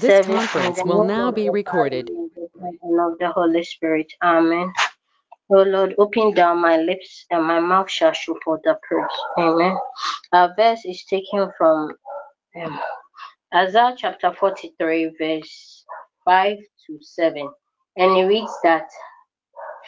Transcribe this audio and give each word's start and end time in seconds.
This 0.00 0.26
conference 0.26 0.82
will 0.84 1.04
now 1.04 1.30
be 1.32 1.50
recorded. 1.50 2.10
And 2.10 3.00
of 3.00 3.18
the 3.18 3.30
Holy 3.34 3.64
Spirit. 3.64 4.12
Amen. 4.22 4.72
Oh 5.50 5.62
Lord, 5.62 5.94
open 5.98 6.34
down 6.34 6.60
my 6.60 6.78
lips, 6.78 7.26
and 7.30 7.44
my 7.44 7.60
mouth 7.60 7.90
shall 7.90 8.12
show 8.12 8.36
forth 8.44 8.62
the 8.64 8.78
praise. 8.88 9.06
Amen. 9.38 9.76
Our 10.32 10.54
verse 10.56 10.84
is 10.84 11.04
taken 11.04 11.50
from 11.58 11.92
um, 12.62 12.80
Isaiah 13.54 13.94
chapter 13.98 14.32
43, 14.34 15.16
verse 15.18 15.84
5 16.24 16.58
to 16.58 16.98
7. 17.02 17.50
And 17.96 18.18
it 18.18 18.24
reads 18.26 18.52
that, 18.64 18.88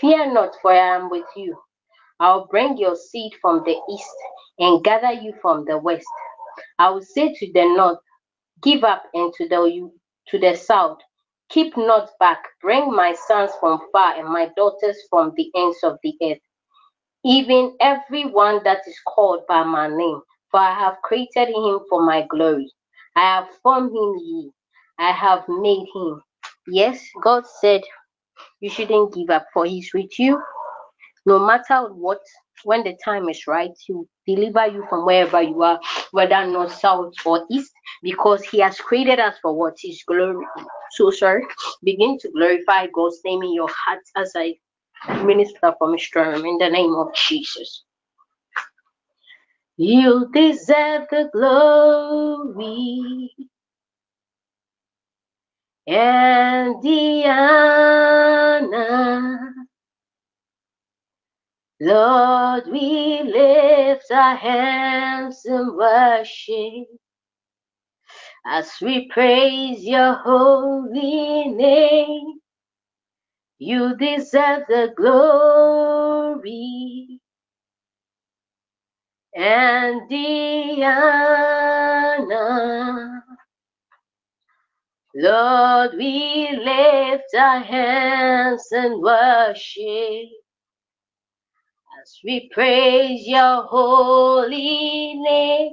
Fear 0.00 0.32
not, 0.34 0.56
for 0.62 0.72
I 0.72 0.96
am 0.96 1.10
with 1.10 1.26
you. 1.36 1.56
I'll 2.20 2.46
bring 2.46 2.78
your 2.78 2.96
seed 2.96 3.32
from 3.42 3.62
the 3.64 3.76
east 3.90 4.16
and 4.58 4.84
gather 4.84 5.12
you 5.12 5.34
from 5.42 5.64
the 5.66 5.78
west. 5.78 6.06
I 6.78 6.90
will 6.90 7.02
say 7.02 7.34
to 7.34 7.52
the 7.52 7.74
north, 7.76 7.98
Give 8.62 8.84
up, 8.84 9.04
and 9.14 9.32
to 9.34 9.48
the 9.48 9.90
to 10.28 10.38
the 10.38 10.56
south, 10.56 10.98
Keep 11.50 11.76
not 11.76 12.10
back. 12.20 12.42
Bring 12.62 12.92
my 12.94 13.14
sons 13.28 13.52
from 13.60 13.80
far 13.92 14.14
and 14.18 14.28
my 14.28 14.50
daughters 14.56 14.98
from 15.10 15.32
the 15.36 15.50
ends 15.56 15.78
of 15.84 15.98
the 16.02 16.14
earth, 16.22 16.38
even 17.24 17.76
every 17.80 18.26
one 18.26 18.62
that 18.64 18.80
is 18.86 18.98
called 19.06 19.42
by 19.48 19.62
my 19.64 19.88
name. 19.88 20.20
For 20.50 20.60
I 20.60 20.74
have 20.74 20.96
created 21.02 21.48
him 21.48 21.80
for 21.90 22.04
my 22.04 22.26
glory. 22.30 22.72
I 23.16 23.22
have 23.22 23.48
formed 23.62 23.90
him 23.92 24.14
ye. 24.18 24.52
I 24.98 25.12
have 25.12 25.44
made 25.48 25.86
him. 25.94 26.22
Yes, 26.68 27.04
God 27.22 27.44
said 27.60 27.82
you 28.60 28.70
shouldn't 28.70 29.14
give 29.14 29.30
up, 29.30 29.46
for 29.54 29.66
he's 29.66 29.90
with 29.94 30.18
you 30.18 30.40
no 31.26 31.38
matter 31.44 31.92
what, 31.92 32.20
when 32.64 32.84
the 32.84 32.96
time 33.04 33.28
is 33.28 33.46
right, 33.46 33.70
He 33.78 33.92
will 33.92 34.08
deliver 34.26 34.66
you 34.66 34.84
from 34.88 35.04
wherever 35.06 35.42
you 35.42 35.62
are, 35.62 35.80
whether 36.12 36.46
north, 36.46 36.74
south, 36.74 37.14
or 37.24 37.46
east, 37.50 37.72
because 38.02 38.44
He 38.44 38.58
has 38.60 38.78
created 38.78 39.18
us 39.20 39.36
for 39.42 39.56
what 39.56 39.76
His 39.80 40.02
glory. 40.06 40.44
So, 40.92 41.10
sorry, 41.10 41.44
begin 41.84 42.18
to 42.20 42.30
glorify 42.30 42.86
God's 42.94 43.20
name 43.24 43.42
in 43.42 43.54
your 43.54 43.68
heart 43.70 44.02
as 44.16 44.32
I 44.36 44.54
minister 45.24 45.74
from 45.78 45.92
His 45.92 46.08
in 46.16 46.58
the 46.58 46.68
name 46.70 46.94
of 46.94 47.14
Jesus. 47.14 47.84
You 49.76 50.30
deserve 50.32 51.06
the 51.10 51.28
glory 51.32 53.30
and 55.86 56.82
the 56.82 57.24
honor. 58.66 59.65
Lord, 61.80 62.64
we 62.72 63.22
lift 63.22 64.10
our 64.10 64.36
hands 64.36 65.42
in 65.44 65.76
worship 65.76 66.86
as 68.46 68.72
we 68.82 69.08
praise 69.08 69.84
your 69.84 70.14
holy 70.14 71.48
name. 71.48 72.40
You 73.58 73.96
deserve 73.96 74.64
the 74.68 74.94
glory 74.96 76.40
and 79.36 80.08
the 80.10 80.84
honor. 82.24 83.24
Lord, 85.14 85.92
we 85.98 86.50
lift 86.56 87.34
our 87.38 87.60
hands 87.60 88.66
in 88.72 89.00
worship 89.02 90.30
as 92.06 92.20
we 92.24 92.48
praise 92.54 93.26
your 93.26 93.62
holy 93.64 95.14
name. 95.16 95.72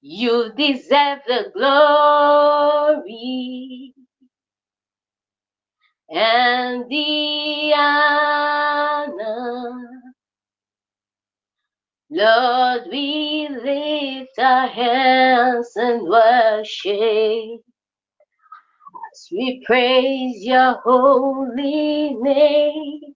You 0.00 0.52
deserve 0.56 1.20
the 1.28 1.52
glory 1.54 2.82
and 6.10 6.90
the 6.90 7.72
honor. 7.76 9.12
Lord, 12.10 12.82
we 12.90 13.48
lift 13.48 14.38
our 14.40 14.66
hands 14.66 15.70
and 15.76 16.02
worship 16.08 17.60
as 19.12 19.28
we 19.32 19.62
praise 19.66 20.44
your 20.44 20.80
holy 20.84 22.14
name. 22.14 23.15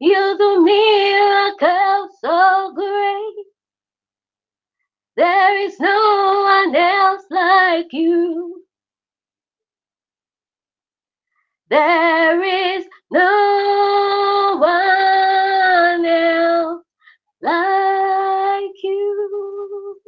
You 0.00 0.36
do 0.38 0.64
miracles 0.64 2.10
so 2.20 2.72
great. 2.74 3.46
There 5.16 5.58
is 5.58 5.80
no 5.80 6.42
one 6.44 6.76
else 6.76 7.24
like 7.30 7.92
you. 7.92 8.64
There 11.68 12.42
is 12.42 12.86
no 13.10 14.58
one 14.60 16.06
else 16.06 16.84
like 17.42 18.82
you. 18.84 20.00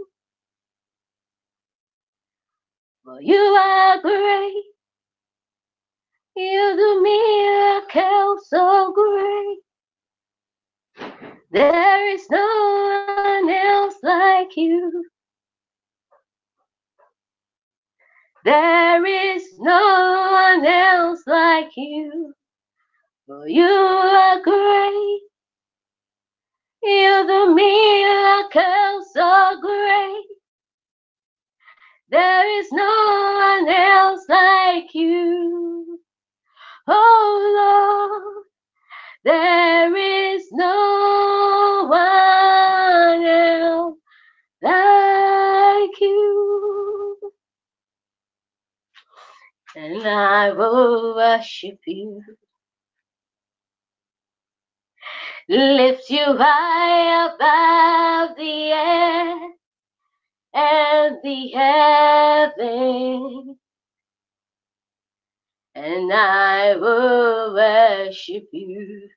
For 3.05 3.21
you 3.21 3.37
are 3.37 4.01
great. 4.01 4.65
You 6.37 6.77
do 6.77 7.03
miracles 7.03 8.49
so 8.49 8.93
great. 8.93 9.59
There 11.51 12.15
is 12.15 12.27
no 12.31 13.07
one 13.17 13.51
else 13.51 13.97
like 14.03 14.57
you. 14.57 15.05
There 18.45 19.05
is 19.05 19.45
no 19.59 20.29
one 20.33 20.67
else 20.67 21.23
like 21.27 21.77
you. 21.77 22.35
For 23.27 23.49
you 23.49 23.65
are 23.65 24.41
great. 24.43 25.21
You 26.83 27.25
do 27.27 27.55
miracles 27.55 29.07
so 29.13 29.59
great. 29.61 30.27
There 32.09 32.61
is 32.61 32.73
no 32.73 33.59
one 33.59 33.69
else 33.69 34.25
like 34.29 34.95
you. 34.95 36.01
Oh 36.89 38.33
Lord, 38.33 38.47
there 39.25 39.97
is 39.97 40.49
no 40.53 41.87
one 41.89 43.25
else 43.27 43.99
like 44.63 46.01
you. 46.01 47.19
And 49.77 50.07
I 50.07 50.53
will 50.53 51.15
worship 51.17 51.79
you. 51.87 52.23
Lift 55.49 56.11
you 56.11 56.25
high 56.39 57.27
above 57.27 58.37
the 58.37 58.73
air 58.73 59.37
and 60.55 61.19
the 61.23 61.51
heaven. 61.55 63.60
And 65.83 66.13
I 66.13 66.77
will 66.77 67.55
worship 67.55 68.49
you. 68.53 69.09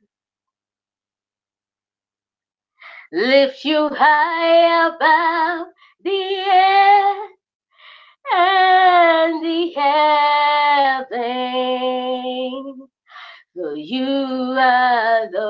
Lift 3.12 3.66
you 3.66 3.90
high 3.90 4.86
above 4.88 5.68
the 6.04 6.12
air 6.12 7.16
and 8.36 9.44
the 9.44 9.74
heaven. 11.10 12.88
For 13.56 13.78
you 13.78 14.56
are 14.58 15.30
Lord. 15.32 15.48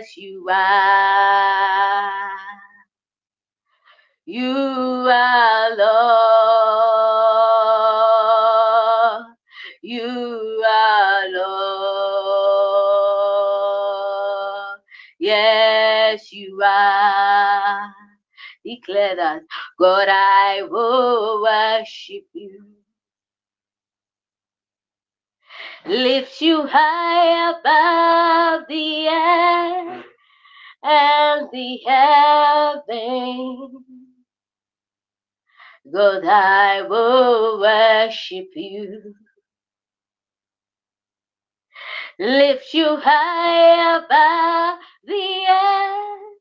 Yes, 0.04 0.18
you 0.18 0.46
are. 0.50 2.30
You 4.26 4.52
are 4.52 5.76
Lord. 5.76 5.86
You 9.82 10.62
are 10.68 11.28
Lord. 11.30 11.46
Yes, 15.18 16.30
you 16.32 16.60
are. 16.62 17.92
Declare 18.64 19.16
that 19.16 19.42
God, 19.78 20.08
I 20.10 20.62
will 20.70 21.40
worship 21.42 22.24
you. 22.34 22.73
Lift 25.86 26.40
you 26.40 26.66
high 26.66 27.50
above 27.50 28.68
the 28.68 29.08
earth 29.08 30.04
and 30.84 31.48
the 31.52 31.80
heavens. 31.86 33.84
God, 35.92 36.24
I 36.24 36.82
will 36.82 37.60
worship 37.60 38.48
you. 38.54 39.14
Lift 42.18 42.74
you 42.74 42.96
high 42.96 43.96
above 43.98 44.78
the 45.04 45.46
earth 45.50 46.38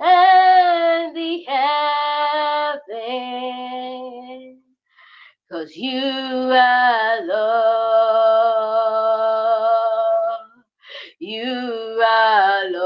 and 0.00 1.16
the 1.16 1.44
heavens. 2.88 4.62
Cause 5.52 5.76
you 5.76 6.02
are 6.02 7.22
Lord. 7.26 8.11
You 11.42 12.00
are 12.06 12.70
Lord. 12.70 12.84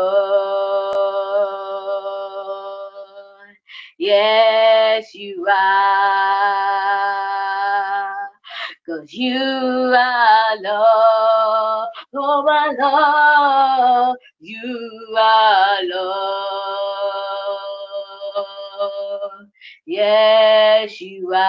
Yes, 3.98 5.14
you 5.14 5.46
are. 5.46 5.58
Cause 8.86 9.12
you 9.12 9.38
are 9.38 10.56
Lord. 10.62 11.88
Oh, 12.14 12.42
my 12.46 12.74
Lord. 12.80 14.16
You 14.40 15.16
are 15.18 15.84
Lord. 15.84 16.38
Yes, 19.86 20.98
you 21.02 21.30
are. 21.34 21.42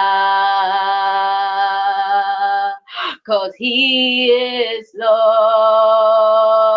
Cause 3.25 3.53
he 3.57 4.27
is 4.29 4.91
Lord. 4.95 6.76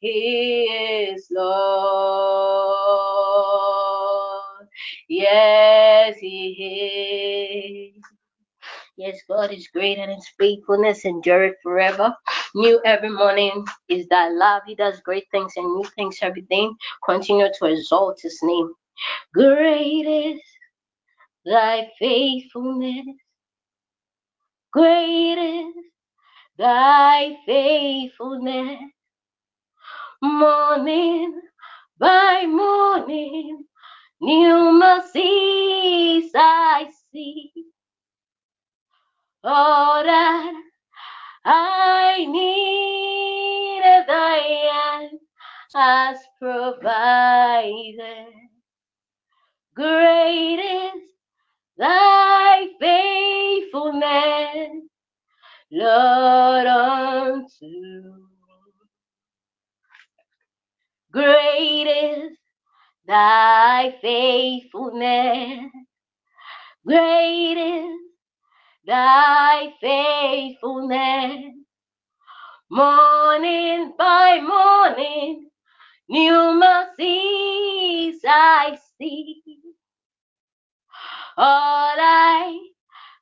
He 0.00 0.64
is 0.64 1.26
Lord. 1.30 1.48
Yes, 5.08 6.16
he 6.20 7.94
is. 7.96 8.04
Yes, 8.96 9.18
God 9.28 9.52
is 9.52 9.68
great 9.68 9.98
and 9.98 10.12
his 10.12 10.28
faithfulness 10.38 11.04
endureth 11.04 11.56
forever. 11.62 12.14
New 12.54 12.80
every 12.84 13.10
morning 13.10 13.64
is 13.88 14.06
thy 14.08 14.28
love. 14.28 14.62
He 14.66 14.76
does 14.76 15.00
great 15.00 15.26
things 15.32 15.54
and 15.56 15.66
new 15.66 15.84
things 15.96 16.18
every 16.22 16.42
day. 16.42 16.68
Continue 17.04 17.48
to 17.58 17.66
exalt 17.66 18.20
his 18.22 18.38
name. 18.42 18.72
Great 19.34 20.06
is 20.06 20.40
thy 21.46 21.90
faithfulness. 21.98 23.06
Great 24.72 25.38
is 25.38 25.74
thy 26.58 27.36
faithfulness. 27.46 28.80
Morning 30.20 31.40
by 32.00 32.44
morning, 32.46 33.64
new 34.20 34.72
mercies 34.72 36.32
I 36.34 36.90
see. 37.12 37.52
All 39.44 40.02
that 40.02 40.62
I 41.44 42.26
need 42.26 43.82
thy 44.08 44.38
hand 44.38 45.20
has 45.74 46.18
provided. 46.40 48.32
Great 49.76 50.58
is 50.58 51.02
thy 51.78 52.66
faithfulness, 52.80 54.82
Lord, 55.70 56.66
unto. 56.66 58.27
Great 61.10 61.86
is 61.86 62.36
thy 63.06 63.96
faithfulness. 64.02 65.70
Great 66.86 67.56
is 67.56 68.00
thy 68.86 69.72
faithfulness. 69.80 71.54
Morning 72.70 73.94
by 73.96 74.40
morning, 74.40 75.48
new 76.10 76.52
mercies 76.52 78.20
I 78.28 78.78
see. 78.98 79.42
All 81.38 81.96
I 81.98 82.58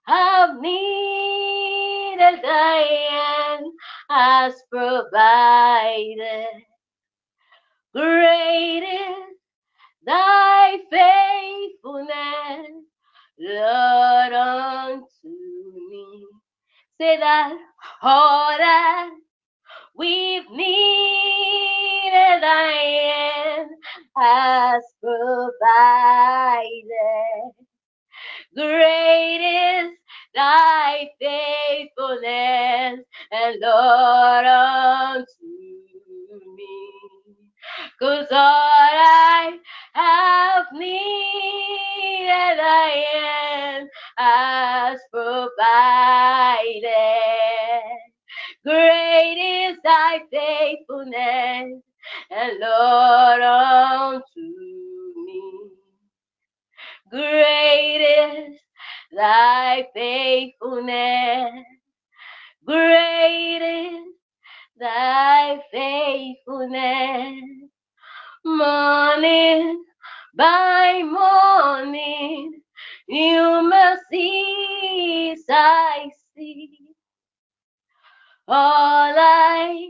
have 0.08 0.60
needed, 0.60 2.42
thy 2.42 2.78
hand 3.10 3.66
has 4.10 4.54
provided. 4.72 6.46
Great 7.96 8.84
is 8.84 9.38
thy 10.06 10.78
faithfulness, 10.93 12.84
Lord, 13.40 14.34
unto 14.34 15.04
me. 15.90 16.26
Say 17.00 17.19
that 17.19 17.54
all 18.02 18.58
that 18.58 19.10
we've 19.96 20.50
needed, 20.50 22.43
thy 22.43 22.72
hand 22.72 23.70
has 24.16 24.84
provided. 25.02 26.70
Great 28.56 29.40
is 29.87 29.93
thy 30.34 31.10
faithfulness, 31.20 33.06
and 33.32 33.60
Lord 33.60 34.46
unto 34.46 35.46
me. 36.56 37.06
Cause 38.00 38.26
all 38.30 38.38
I 38.40 39.58
have 39.94 40.66
needed, 40.74 42.58
thy 42.58 43.04
hand 43.12 43.88
has 44.18 44.98
provided. 45.12 46.90
Great 48.66 49.70
is 49.70 49.78
thy 49.84 50.20
faithfulness, 50.30 51.82
and 52.30 52.60
Lord 52.60 53.42
unto 53.42 54.22
me. 55.24 55.70
Great 57.10 58.02
is 58.02 58.58
thy 59.17 59.88
faithfulness. 59.94 61.64
Great 62.67 63.62
is 63.62 64.16
thy 64.78 65.60
faithfulness. 65.72 67.70
Morning 68.44 69.84
by 70.36 71.02
morning, 71.02 72.60
new 73.08 73.68
mercies 73.68 75.44
I 75.48 76.10
see. 76.34 76.78
All 78.48 79.14
I 79.16 79.88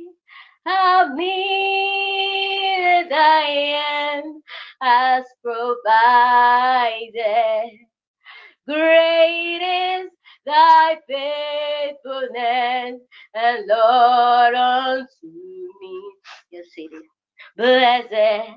have 0.64 1.14
needed, 1.14 3.10
thy 3.10 3.40
hand 3.42 4.42
has 4.80 5.24
provided. 5.42 5.66
Great 8.66 10.02
is 10.02 10.10
thy 10.46 10.96
faithfulness, 11.08 13.00
and 13.34 13.66
Lord 13.68 14.54
unto 14.54 15.26
me. 15.26 16.14
Yes, 16.52 16.66
it 16.76 16.92
is. 16.94 17.02
Blessed 17.56 18.54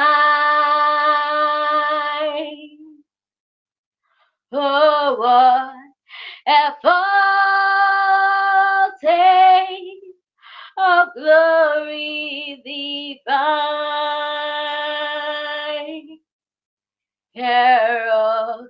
Oh, 4.52 5.16
what 5.18 5.74
a 6.46 6.74
foretaste 9.00 9.93
of 10.78 11.09
glory 11.14 12.62
divine, 12.64 13.38
herald 17.35 18.69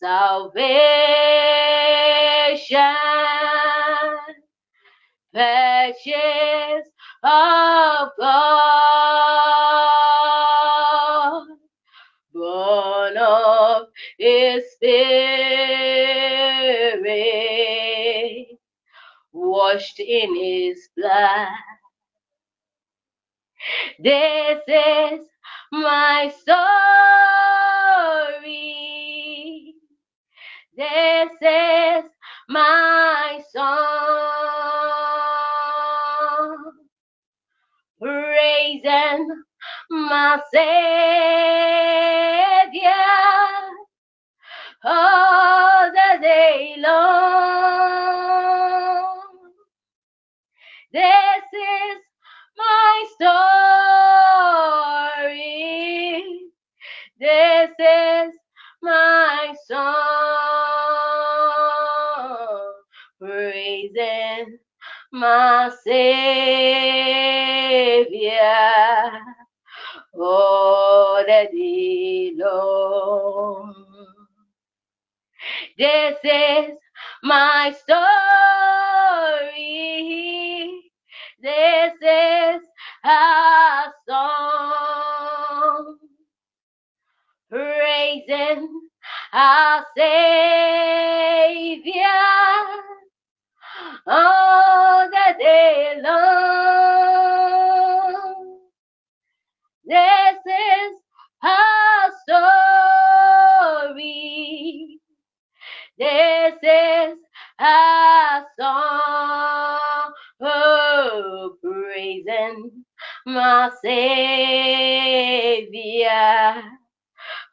salvation, 0.00 0.66
purchase 5.32 6.88
of 7.22 8.10
God, 8.18 9.06
born 12.34 13.16
of 13.16 13.88
His 14.18 14.64
spirit, 14.72 15.37
washed 19.68 20.00
in 20.00 20.34
His 20.34 20.88
blood. 20.96 21.48
This 23.98 24.60
is 24.68 25.20
my 25.72 26.32
story. 26.40 26.54
This 30.76 31.30
is 31.42 32.04
my 32.48 33.42
song. 33.52 33.66
Praising 38.00 39.28
my 39.90 40.40
Savior 40.52 40.62
all 44.84 45.90
the 45.92 46.18
day 46.22 46.76
long. 46.78 48.27
This 50.90 51.44
is 51.52 51.98
my 52.56 53.04
story. 55.20 56.24
This 57.20 57.70
is 57.78 58.32
my 58.82 59.54
song. 59.66 59.84
Praising 63.20 64.58
my 65.12 65.70
Savior 65.84 66.00
all 70.14 71.22
the 71.26 71.48
day. 71.52 72.32
This 75.78 76.18
is 76.24 76.78
my 77.22 77.76
story. 77.84 77.98
This 81.40 81.92
is 82.02 82.62
a 83.04 83.92
song 84.08 85.98
praising 87.48 88.68
our 89.32 89.86
Savior 89.96 90.16
all 94.04 95.08
the 95.08 95.34
day 95.38 96.00
long. 96.02 97.38
This 99.84 100.38
is 100.44 100.92
our 101.44 102.10
story. 103.86 104.98
This 105.98 106.54
is 106.64 107.16
a 107.60 108.42
song 108.58 109.67
praising 111.98 112.84
my 113.26 113.70
Savior 113.82 114.12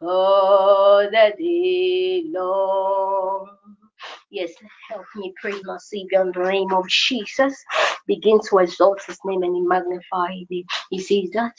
all 0.02 1.10
the 1.10 1.34
day 1.40 2.24
long. 2.28 3.48
Yes, 4.30 4.52
help 4.90 5.06
me 5.16 5.34
praise 5.42 5.62
my 5.64 5.78
Savior 5.80 6.22
in 6.22 6.32
the 6.32 6.44
name 6.50 6.72
of 6.74 6.88
Jesus. 6.88 7.56
Begin 8.08 8.40
to 8.50 8.60
exalt 8.60 9.02
his 9.08 9.18
name 9.26 9.42
and 9.44 9.68
magnify 9.68 10.32
him. 10.50 10.64
He 10.92 11.00
says 11.00 11.32
that. 11.34 11.54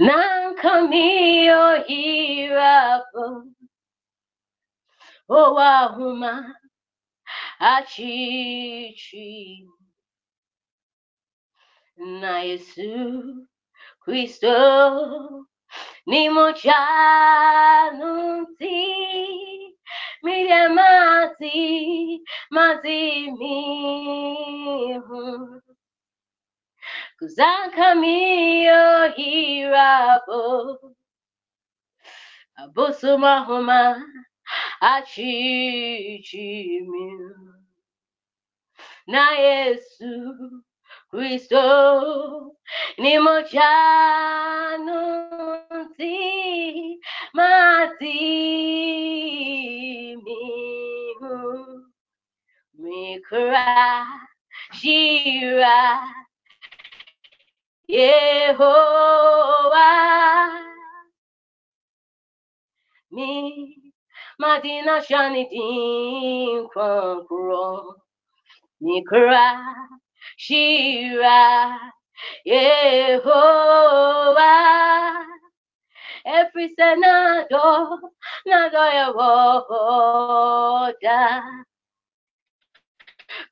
Nankami 0.00 1.44
hira 1.86 3.02
oh 5.28 5.54
wahuma 5.56 6.52
achichi 7.60 9.66
na 11.96 12.40
Yesu 12.42 13.46
Kristo 14.02 14.54
ni 16.06 16.28
mochanunti 16.28 16.76
mire 20.22 20.68
mati 20.68 22.20
mati 22.50 23.30
mihu 23.38 25.22
kuzankamio 27.18 29.08
hirabo 29.16 30.78
abosomahoma 32.56 34.02
achichi 34.80 36.80
mihu 36.80 37.54
na 39.06 39.30
Yesu 39.30 40.10
Kristo 41.14 41.62
ni 42.98 43.14
mochanunti 43.22 43.70
mati 47.32 48.18
mihu 50.24 51.36
mikra 52.74 54.06
shira 54.74 56.02
Yehowa 57.86 59.90
mi 63.14 63.30
madina 64.40 64.94
shani 65.06 65.46
din 65.46 66.66
kwankro 66.74 68.02
mikra 68.82 69.46
shira 70.36 71.78
Yehovah, 72.46 73.24
every 76.24 76.74
senador, 76.78 77.98
nagoya 78.46 79.12
woda, 79.16 81.42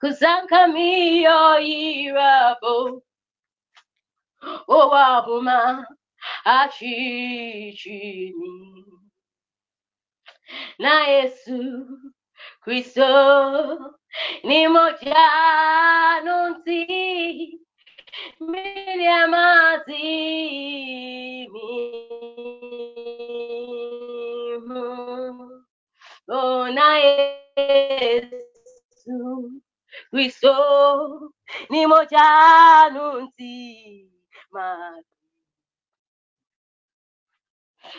kusanka 0.01 0.67
miyo 0.69 1.59
irabo, 1.61 3.03
owahuma, 4.69 5.87
achichini, 6.45 8.35
na 10.79 11.07
Yesu, 11.07 11.87
Kristo, 12.65 13.95
ni 14.45 14.69
moja 14.69 15.15
Miriamazimi 19.93 21.53
Ona 26.29 26.99
Yesu 26.99 28.41
Kristo. 30.11 30.55
Ni 31.71 31.87
moja 31.87 32.91
nunti 32.93 34.09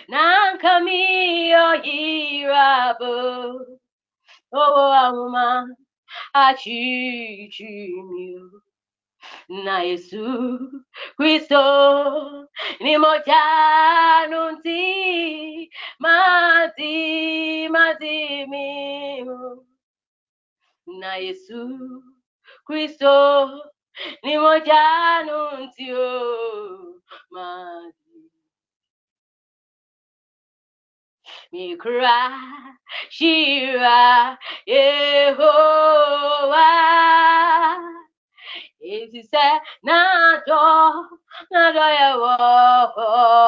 Nankamiyo 0.07 1.77
ahuma 4.93 5.75
achichimio 6.33 7.93
na 9.49 9.79
Yesu 9.83 10.59
Kristo. 11.17 11.63
Ni 12.79 12.97
moja 12.97 14.27
nunti 14.29 15.69
mati 15.99 17.69
mati 17.69 18.45
miu. 18.47 19.65
Na 20.99 21.15
Yesu 21.15 21.69
Kristo 22.65 23.49
ni 24.23 24.37
moja 24.37 25.23
nunti 25.25 25.93
o 25.93 26.99
mati 27.31 28.03
mikra 31.51 32.17
shira 33.09 34.37
Yehovah 34.67 35.63
Ètùsẹ́ 38.95 39.49
nàdọ̀ 39.87 40.71
nàdọ̀ 41.51 41.89
yẹ 41.99 42.09
wọ̀ 42.21 42.37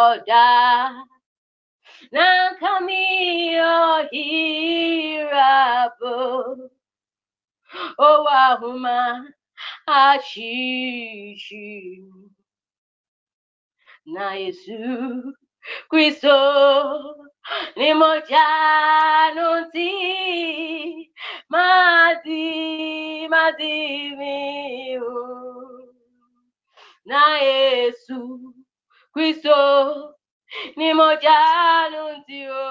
ọ̀dà. 0.10 0.46
Nakamio 2.14 3.76
hirabo. 4.12 6.14
Owahuma 8.10 8.98
ashishi. 9.88 11.68
Na 14.14 14.26
Yesu 14.42 14.80
Kristo 15.90 16.38
ni 17.78 17.90
mo 18.00 18.12
jánu 18.30 19.50
tí 19.74 19.92
máa 21.52 22.14
di. 22.24 22.76
Na 27.06 27.38
Yesu 27.38 28.18
Kristo 29.14 29.54
ni 30.74 30.90
mo 30.98 31.14
jánu 31.22 32.26
tí 32.26 32.50
o 32.50 32.66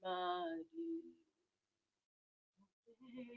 máa 0.00 0.48
di 0.72 0.88
mi 3.12 3.28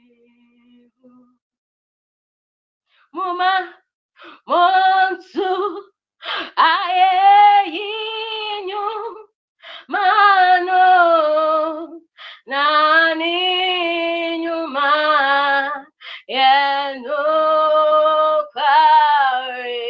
ayé 6.56 7.12
yíyan 7.76 9.27
mano 9.88 10.84
na 12.46 12.64
nyuma 14.42 14.90
yenu 16.28 17.22
kware? 18.52 19.84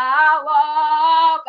Hallelujah, 0.00 1.40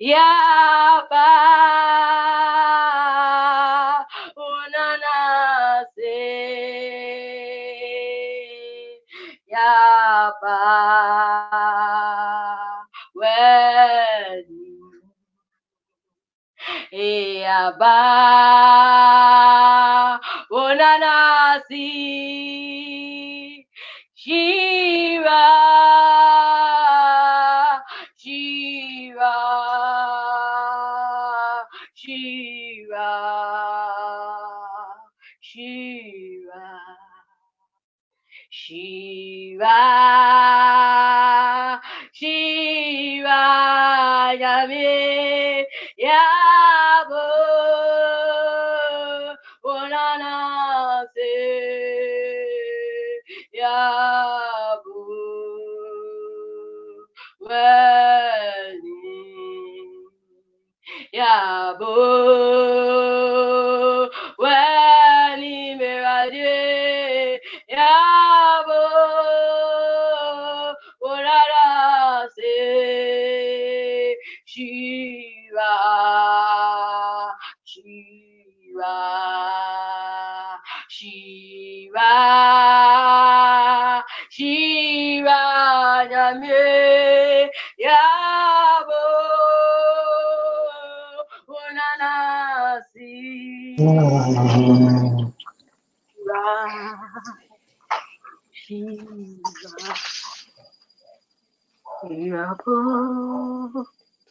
yaba 0.00 1.26
unanase. 4.36 6.16
Yaba 9.52 10.58
when 13.14 14.46
Eaba 16.92 17.96
Onanasi 20.50 21.86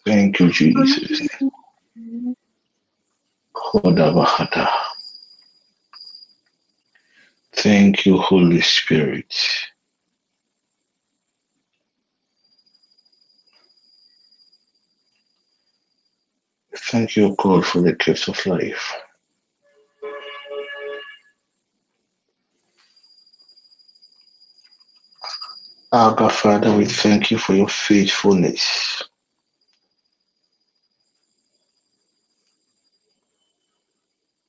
Thank 0.05 0.39
you, 0.39 0.51
Jesus. 0.51 1.27
Thank 7.53 8.05
you, 8.05 8.17
Holy 8.17 8.61
Spirit. 8.61 9.33
Thank 16.77 17.15
you, 17.15 17.35
God, 17.39 17.65
for 17.65 17.81
the 17.81 17.93
gift 17.93 18.27
of 18.27 18.45
life. 18.45 18.93
Our 25.95 26.31
Father, 26.31 26.75
we 26.75 26.85
thank 26.85 27.31
you 27.31 27.39
for 27.39 27.55
your 27.55 27.69
faithfulness. 27.69 29.03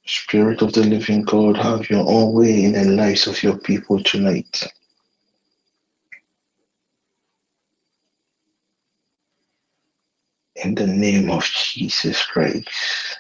Spirit 0.06 0.62
of 0.62 0.72
the 0.74 0.85
living 0.85 1.22
God, 1.22 1.56
have 1.59 1.90
your 1.90 2.04
own 2.09 2.35
way 2.35 2.64
in 2.64 2.72
the 2.74 2.85
lives 2.87 3.26
of 3.28 3.42
your 3.42 3.59
people 3.59 4.02
tonight. 4.02 4.66
In 10.56 10.74
the 10.74 10.87
name 10.87 11.30
of 11.30 11.44
Jesus 11.44 12.24
Christ. 12.26 13.18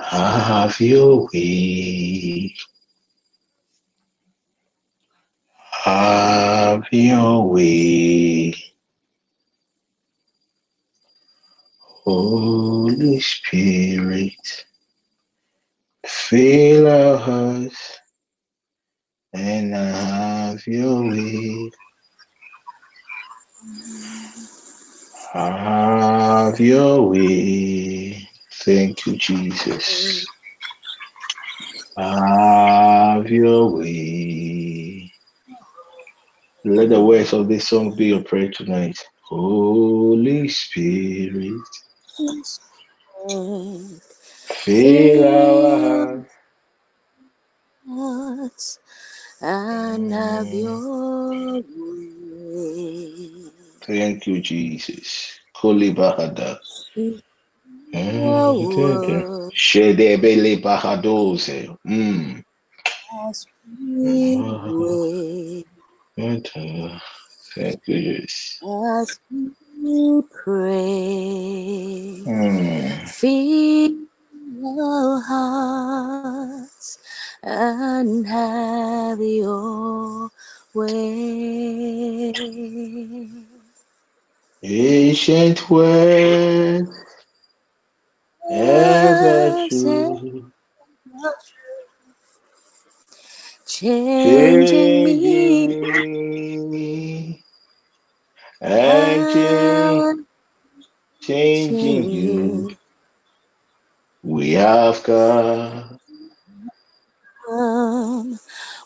Have 0.00 0.80
your 0.80 1.28
way. 1.34 2.54
Have 5.84 6.86
your 6.92 7.46
way. 7.46 8.54
Holy 12.04 13.20
Spirit, 13.20 14.64
fill 16.06 16.88
our 16.88 17.18
hearts 17.18 17.98
and 19.34 19.74
have 19.74 20.66
your 20.66 21.02
way. 21.02 21.70
Have 25.34 26.60
your 26.60 27.10
way. 27.10 28.26
Thank 28.52 29.04
you, 29.04 29.16
Jesus. 29.16 30.26
Have 31.98 33.30
your 33.30 33.68
way. 33.70 34.63
Let 36.64 36.88
the 36.90 37.02
words 37.02 37.32
of 37.32 37.48
this 37.48 37.68
song 37.68 37.94
be 37.94 38.06
your 38.06 38.22
prayer 38.22 38.50
tonight. 38.50 38.98
Holy 39.22 40.48
Spirit, 40.48 41.60
fill 44.46 45.24
our 45.24 46.26
hearts. 47.88 48.78
and 49.40 50.12
have 50.12 50.52
your 50.52 51.60
way. 51.60 53.50
Thank 53.82 54.26
you, 54.26 54.40
Jesus. 54.40 55.38
Holy 55.54 55.92
Bahada. 55.94 56.58
Speak 56.62 57.22
your 57.92 58.68
word 58.76 59.26
Shedebele 59.54 60.62
Bahadoze. 60.62 61.76
Mm. 61.86 62.42
Wait, 66.16 66.52
Thank 67.54 67.80
you, 67.88 68.02
Jesus. 68.20 68.62
as 68.64 69.20
we 69.82 70.22
pray. 70.32 72.22
Mm. 72.26 73.08
Fill 73.08 74.08
our 74.80 75.20
hearts 75.20 76.98
and 77.42 78.26
have 78.26 79.20
your 79.20 80.30
way. 80.74 82.32
Ancient 84.62 85.70
word, 85.70 86.88
ever 88.50 89.56
true, 89.68 90.52
Changing 93.78 95.04
me 96.70 97.44
and 98.60 99.28
cha- 99.28 100.04
changing 101.20 102.10
you. 102.10 102.76
We 104.22 104.52
have 104.52 105.02
come 105.04 106.00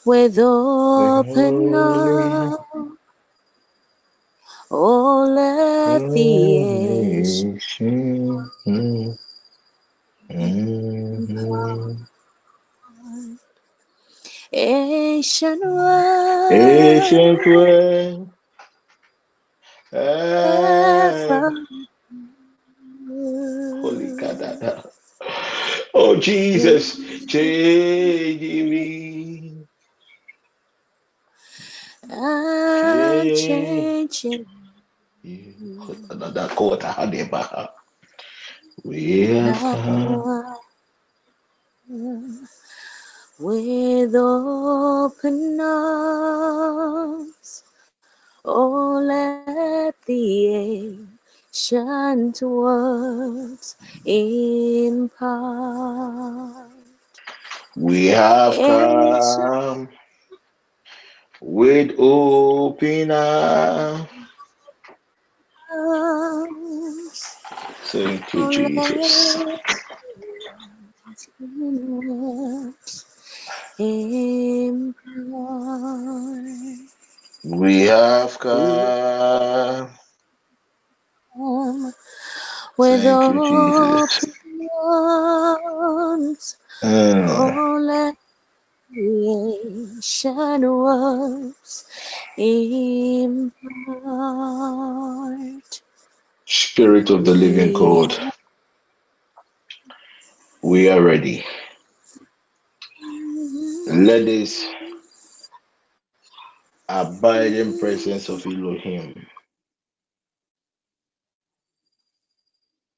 with 0.04 0.38
open 0.38 1.74
arms. 1.74 2.58
Oh, 4.70 5.26
let 5.28 6.04
the 6.12 6.20
age 6.58 7.44
nation. 7.46 8.50
Ancient 14.52 15.62
world. 15.62 16.16
Ancient 16.50 17.46
word, 17.46 18.28
holy 23.82 24.08
God. 24.16 24.84
Oh 25.94 26.16
Jesus, 26.16 26.98
change 27.26 28.40
me, 28.42 29.66
change 33.32 33.32
changing 33.34 34.46
Hadebaha. 36.92 37.68
We 38.84 39.28
have 39.28 39.64
with 43.38 44.14
open 44.14 45.60
arms. 45.60 47.62
Oh, 48.44 49.00
let 49.04 49.94
the 50.06 51.06
ancient 51.52 52.40
words 52.42 53.76
impart. 54.04 55.32
We 57.76 58.06
have 58.06 58.62
come 58.62 59.88
with 61.40 61.94
open 61.98 63.10
arms. 63.10 64.08
arms, 65.70 67.36
Thank 67.84 68.34
you, 68.34 68.46
oh, 68.46 68.48
Jesus. 68.48 69.60
The. 73.78 74.94
We 77.44 77.82
have 77.82 78.38
come. 78.40 79.90
with 82.78 83.06
Thank 83.06 83.28
you, 83.28 83.40
Jesus. 83.40 84.10
open 84.10 84.68
arms, 84.82 86.56
Mm. 86.82 87.38
oh, 87.38 87.78
let 87.82 88.16
creation 88.92 90.60
works 90.72 91.84
impart. 92.38 93.52
Spirit 96.46 97.10
of 97.10 97.24
the 97.24 97.34
living 97.34 97.72
We 97.72 97.74
God, 97.74 98.18
we 100.62 100.88
are 100.90 101.02
ready. 101.02 101.44
Let 103.88 104.26
this 104.26 104.66
abiding 106.88 107.78
presence 107.78 108.28
of 108.30 108.46
Elohim 108.46 109.26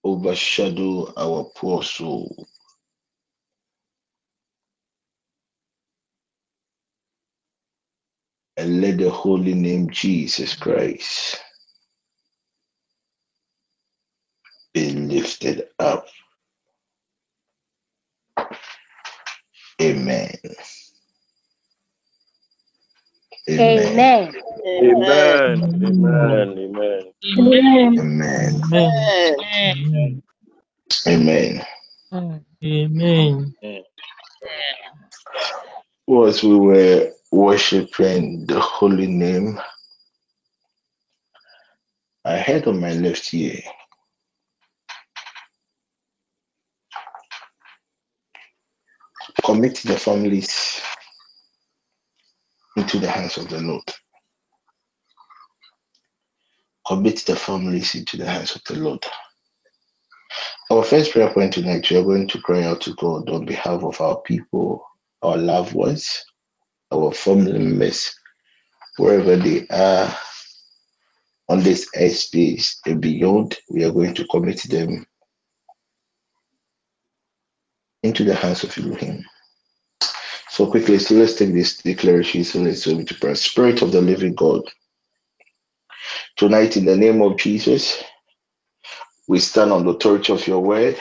overshadow 0.04 1.12
our 1.16 1.44
poor 1.56 1.82
soul. 1.82 2.36
and 8.56 8.82
let 8.82 8.98
the 8.98 9.10
holy 9.10 9.54
name 9.54 9.90
Jesus 9.90 10.54
Christ 10.56 11.40
be 14.74 14.90
lifted 14.92 15.68
up. 15.78 16.06
Amen. 19.80 20.30
Amen. 23.48 24.00
Amen. 24.00 24.34
Amen. 24.78 25.64
Amen. 25.64 25.64
Amen. 25.84 26.54
Amen. 26.58 26.58
Amen. 26.58 27.12
Amen. 27.28 28.62
Amen. 28.64 28.64
Amen. 28.72 30.22
Amen. 31.06 31.64
Amen. 32.12 32.46
Amen. 32.64 33.54
Mm. 33.64 33.84
As 36.28 36.42
we 36.42 36.56
were 36.56 37.12
worshiping 37.32 38.46
the 38.46 38.60
holy 38.60 39.06
name, 39.06 39.60
I 42.24 42.38
heard 42.38 42.66
on 42.66 42.80
my 42.80 42.92
left 42.92 43.32
ear, 43.34 43.60
commit 49.44 49.76
the 49.84 49.98
families 49.98 50.80
into 52.76 52.98
the 52.98 53.10
hands 53.10 53.36
of 53.36 53.48
the 53.48 53.60
Lord. 53.60 53.84
Commit 56.86 57.18
the 57.26 57.36
families 57.36 57.94
into 57.94 58.16
the 58.16 58.26
hands 58.26 58.54
of 58.54 58.62
the 58.64 58.76
Lord. 58.76 59.04
Our 60.70 60.84
first 60.84 61.12
prayer 61.12 61.32
point 61.32 61.54
tonight, 61.54 61.90
we 61.90 61.96
are 61.96 62.04
going 62.04 62.28
to 62.28 62.40
cry 62.40 62.62
out 62.64 62.80
to 62.82 62.94
God 62.94 63.28
on 63.30 63.44
behalf 63.44 63.82
of 63.82 64.00
our 64.00 64.20
people, 64.22 64.84
our 65.22 65.36
loved 65.36 65.74
ones, 65.74 66.24
our 66.92 67.12
family 67.12 67.58
members, 67.58 68.14
wherever 68.96 69.36
they 69.36 69.66
are 69.68 70.16
on 71.48 71.62
this 71.62 71.88
space 72.14 72.80
and 72.86 73.00
beyond. 73.00 73.56
We 73.70 73.84
are 73.84 73.92
going 73.92 74.14
to 74.14 74.26
commit 74.28 74.62
them 74.64 75.06
into 78.02 78.24
the 78.24 78.34
hands 78.34 78.64
of 78.64 78.76
Elohim. 78.78 79.24
So 80.48 80.70
quickly, 80.70 80.98
so 80.98 81.14
let's 81.14 81.34
take 81.34 81.52
this 81.52 81.78
declaration. 81.78 82.44
So 82.44 82.60
let's 82.60 82.86
go 82.86 83.02
to 83.02 83.14
prayer. 83.14 83.34
Spirit 83.34 83.82
of 83.82 83.92
the 83.92 84.00
living 84.00 84.34
God, 84.34 84.62
tonight 86.36 86.76
in 86.76 86.84
the 86.84 86.96
name 86.96 87.22
of 87.22 87.38
Jesus, 87.38 88.02
we 89.28 89.38
stand 89.38 89.72
on 89.72 89.84
the 89.84 89.92
authority 89.92 90.32
of 90.32 90.46
your 90.46 90.60
word 90.60 90.98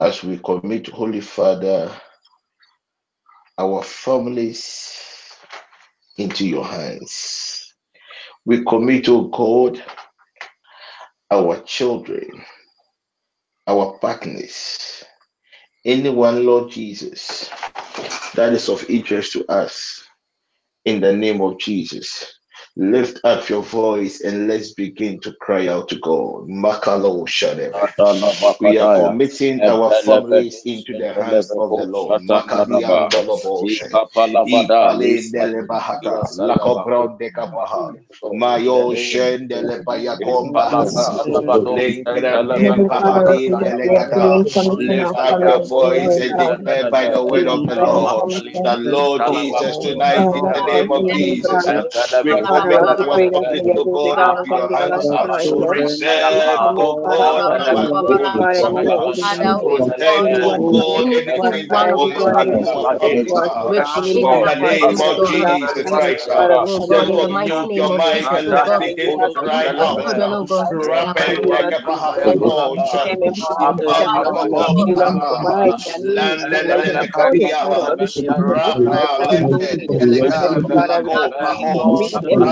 as 0.00 0.22
we 0.22 0.38
commit, 0.38 0.88
Holy 0.88 1.20
Father, 1.20 1.90
our 3.58 3.82
families 3.82 4.98
into 6.16 6.46
your 6.46 6.64
hands. 6.64 7.74
We 8.44 8.64
commit, 8.64 9.08
oh 9.08 9.24
God, 9.28 9.82
our 11.30 11.60
children, 11.62 12.44
our 13.66 13.98
partners, 13.98 15.04
anyone, 15.84 16.46
Lord 16.46 16.70
Jesus, 16.72 17.50
that 18.34 18.52
is 18.54 18.68
of 18.68 18.88
interest 18.90 19.32
to 19.34 19.46
us 19.46 20.04
in 20.84 21.00
the 21.00 21.12
name 21.14 21.40
of 21.42 21.58
Jesus. 21.58 22.38
Lift 22.76 23.20
up 23.24 23.48
your 23.50 23.62
voice 23.62 24.22
and 24.22 24.48
let's 24.48 24.74
begin 24.74 25.20
to 25.20 25.32
cry 25.34 25.68
out 25.68 25.88
to 25.90 25.96
God. 26.00 26.48
Makalo 26.48 27.26
Shadeva. 27.28 27.88
We 28.60 28.78
are 28.78 28.90
committing 28.94 29.64
our 29.66 29.92
families 29.92 30.62
into 30.64 30.94
the 30.96 31.14
hands 31.14 31.52
of 31.56 31.76
the 31.76 31.86
Lord. 31.86 32.22
Makalia 32.22 33.08
Dolobo 33.10 33.64
Ipale 33.70 35.20
Mayo 38.30 38.94
Shen 38.94 39.48
Delebayakom 39.48 40.52
Bahasa. 40.52 41.24
Lift 44.86 45.20
up 45.26 45.38
your 45.42 45.64
voice 45.66 46.20
and 46.20 46.38
declare 46.38 46.88
by 46.90 47.08
the 47.08 47.24
word 47.24 47.48
of 47.48 47.66
the 47.66 47.76
Lord. 47.76 48.24
The 48.62 48.76
Lord 48.76 49.26
Jesus 49.26 49.78
tonight 49.78 50.30
in 50.34 50.48
the 50.52 50.62
name 50.62 50.92
of 50.92 51.08
Jesus. 51.08 51.72
Thank 52.68 52.80
you 52.80 52.92
God 80.68 81.02
God, 81.08 81.32
God, 81.40 81.68
Lord, 81.72 82.51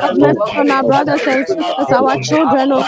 Have 0.00 0.12
mercy 0.14 0.38
on 0.58 0.70
our 0.70 0.84
brothers 0.84 1.22
and 1.26 1.46
sisters, 1.46 1.88
our 1.92 2.18
children, 2.18 2.72
O 2.72 2.84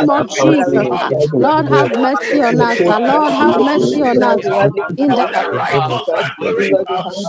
Lord 0.00 0.28
Jesus. 0.34 0.96
Lord, 1.38 1.66
have 1.68 1.92
mercy 1.92 2.42
on 2.42 2.60
us. 2.62 2.76
Lord, 3.02 3.34
have 3.34 3.56
mercy 3.56 4.06
on 4.06 4.22
us. 4.24 4.40
In 4.96 5.14
the 5.14 5.28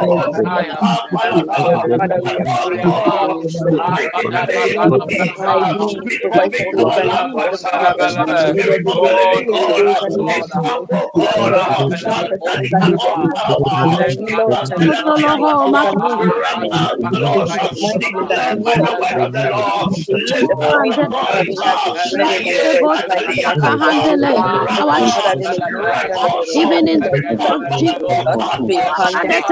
Even 26.55 26.87
in 26.87 26.99
the 26.99 27.09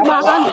Mahan 0.00 0.52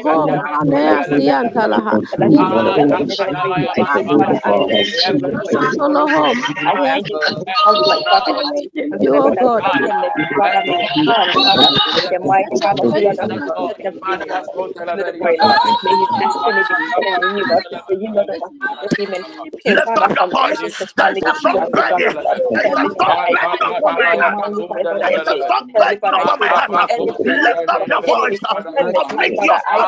Jehovah 0.03 0.43
mercy 0.65 1.29
and 1.29 1.51
Talaha. 1.53 2.01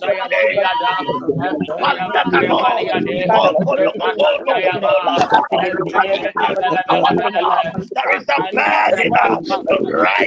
There 0.00 0.16
is 8.16 8.24
a 8.28 8.38
burden 8.54 9.12
to 9.66 9.76
cry 9.90 10.20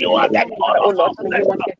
you, 0.00 0.12
are 0.14 0.28
the 0.28 1.79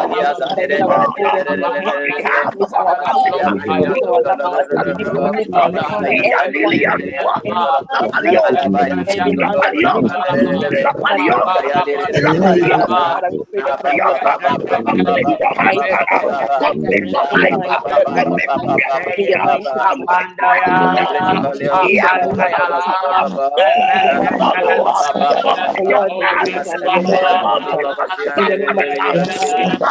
Ya 29.81 29.90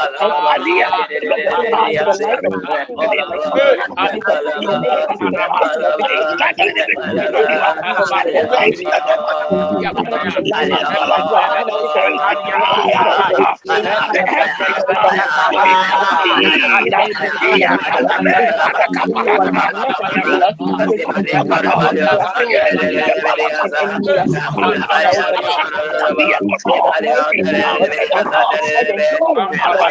Allah 0.01 0.41
Allah 29.63 29.90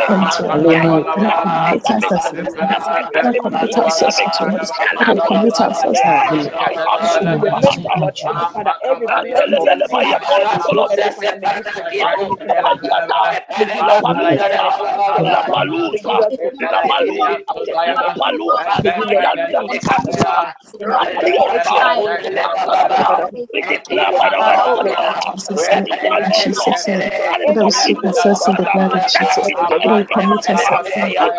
come 0.00 0.26
to 0.30 0.44
Jesus, 27.86 28.44
the 28.56 28.68
blood 28.72 28.94
of 28.94 29.06
Jesus 29.06 29.48
we 29.86 30.04
commit 30.06 30.48
ourselves 30.50 30.90
in 30.96 31.10
your 31.10 31.30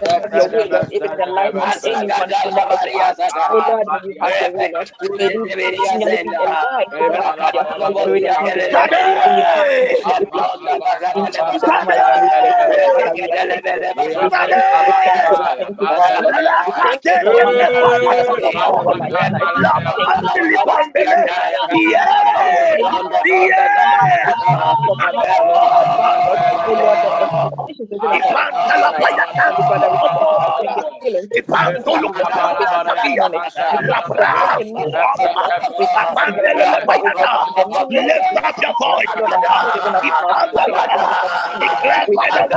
Lift 41.89 42.51
up 42.51 42.56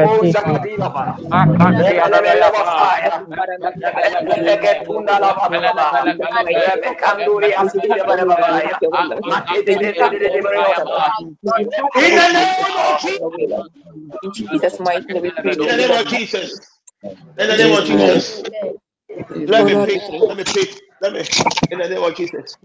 In 14.24 14.32
Jesus' 14.34 14.80
mighty 14.80 15.16
pray. 15.16 15.54
In 15.54 15.68
the 15.68 15.78
name 15.78 15.91
of 15.91 16.08
Jesus. 16.08 16.60
In 17.39 17.50
the 17.50 17.58
name 17.58 17.74
of 17.74 17.86
Jesus. 17.86 18.43
Let 19.48 19.66
Oh 19.66 19.68
me 19.68 19.76
pick. 19.76 20.02
Let 20.28 20.38
me 20.38 20.46
pick. 20.46 20.70
Let 21.02 21.14
me. 21.14 21.22
In 21.72 21.80
the 21.80 21.89
name 21.89 22.04
of 22.04 22.16
Jesus. 22.16 22.58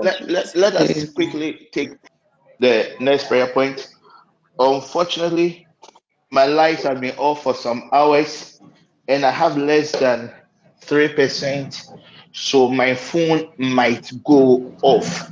Let, 0.00 0.28
let, 0.28 0.54
let 0.56 0.74
us 0.76 1.10
quickly 1.14 1.68
take 1.72 1.90
the 2.60 2.92
next 3.00 3.28
prayer 3.28 3.48
point. 3.52 3.88
Unfortunately, 4.58 5.65
my 6.36 6.44
lights 6.44 6.82
have 6.82 7.00
been 7.00 7.16
off 7.16 7.42
for 7.42 7.54
some 7.54 7.88
hours 7.94 8.60
and 9.08 9.24
I 9.24 9.30
have 9.30 9.56
less 9.56 9.92
than 9.92 10.30
3%. 10.82 11.74
So 12.32 12.68
my 12.68 12.94
phone 12.94 13.48
might 13.58 14.12
go 14.22 14.70
off. 14.82 15.30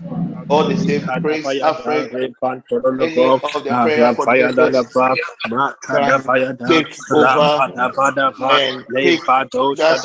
All 0.49 0.67
the 0.67 0.77
same, 0.79 1.03
Kadavayada, 1.03 1.61
Alfred, 1.63 2.11
any 3.01 3.27
of 3.27 3.43
the 3.65 3.75
prayer 3.83 4.15
Ravayadalava, 4.15 5.19
can 5.87 6.25
take 6.67 6.89
over. 7.13 7.63
And 8.49 8.87
pick 9.03 9.21
that 9.77 10.03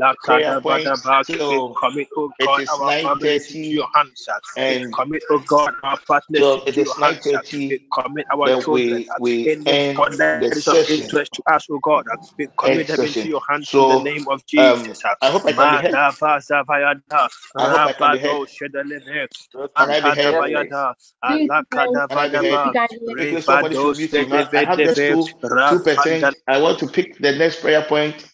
same 0.00 0.16
prayer 0.24 0.54
point 0.62 0.98
Lakadavadava. 1.02 1.24
We 1.48 1.62
till 1.62 1.74
commit, 1.80 2.08
oh 2.16 2.32
God, 2.40 2.62
is 2.62 2.68
our 2.68 2.92
families 3.02 3.46
into 3.48 3.70
9.30 3.70 3.72
your 3.74 3.88
hands. 3.94 4.28
We 4.68 4.80
and 4.80 4.94
commit, 4.94 5.22
oh 5.30 5.40
God, 5.48 5.70
our 5.82 5.98
partners 6.06 6.50
till 6.50 6.62
it 6.66 6.76
into 6.76 6.82
your 6.82 6.94
is 6.94 6.96
hands. 7.00 7.32
We 7.68 7.80
9.30 7.80 7.80
commit 7.92 8.26
our 8.32 8.50
then 8.50 8.62
children, 8.62 9.04
we 9.06 9.08
we 9.18 9.52
end 9.52 9.68
anyone 9.68 10.16
that 10.18 10.46
the 10.50 10.56
is 10.56 10.68
of 10.68 10.80
session. 10.84 10.88
interest 10.88 11.32
to 11.34 11.42
us, 11.52 11.66
oh 11.70 11.78
God. 11.80 12.04
We 12.38 12.48
end 12.64 12.84
commit 12.84 12.88
them 12.88 13.04
into 13.04 13.26
session 13.26 13.28
your 13.28 13.42
hands 13.48 13.74
in 13.74 13.86
the 13.86 13.96
so 13.96 13.98
name 13.98 14.26
of 14.28 14.44
um 14.58 14.80
Jesus. 14.80 15.02
i 15.22 15.30
hope 15.30 15.46
i 15.46 15.52
can 15.52 15.70
be 15.70 15.78
heard. 15.78 15.96
Madavazavayada, 15.96 17.28
i 17.58 17.68
hope 17.68 17.86
i 17.86 17.92
can 17.92 18.10
be 18.10 18.18
heard. 18.18 18.38
Rabado 18.38 18.46
Shadaleve, 18.46 19.28
can 19.76 19.90
i 19.90 20.00
be 20.00 20.12
heard? 20.12 20.44
Makadabayada, 20.50 20.94
can 21.72 22.18
i 22.18 22.26
be 22.30 22.48
heard? 22.48 22.62
Alakadavadaba, 22.64 22.76
quickly 23.16 23.40
somebody 23.40 23.76
should 23.76 23.94
Rivados 23.94 23.96
mute 23.96 24.14
him 24.16 24.32
i, 24.32 24.46
I 24.54 24.62
have 24.62 24.82
just 24.82 25.06
Sedeve, 25.06 25.06
two 25.06 25.34
two 25.66 25.80
percent. 25.80 26.34
I 26.48 26.60
want 26.60 26.78
to 26.80 26.86
pick 26.88 27.18
the 27.18 27.32
next 27.32 27.60
prayer 27.60 27.82
point 27.82 28.26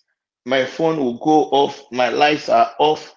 my 0.45 0.64
phone 0.64 0.99
will 0.99 1.18
go 1.18 1.45
off 1.51 1.82
my 1.92 2.09
lights 2.09 2.49
are 2.49 2.72
off 2.78 3.14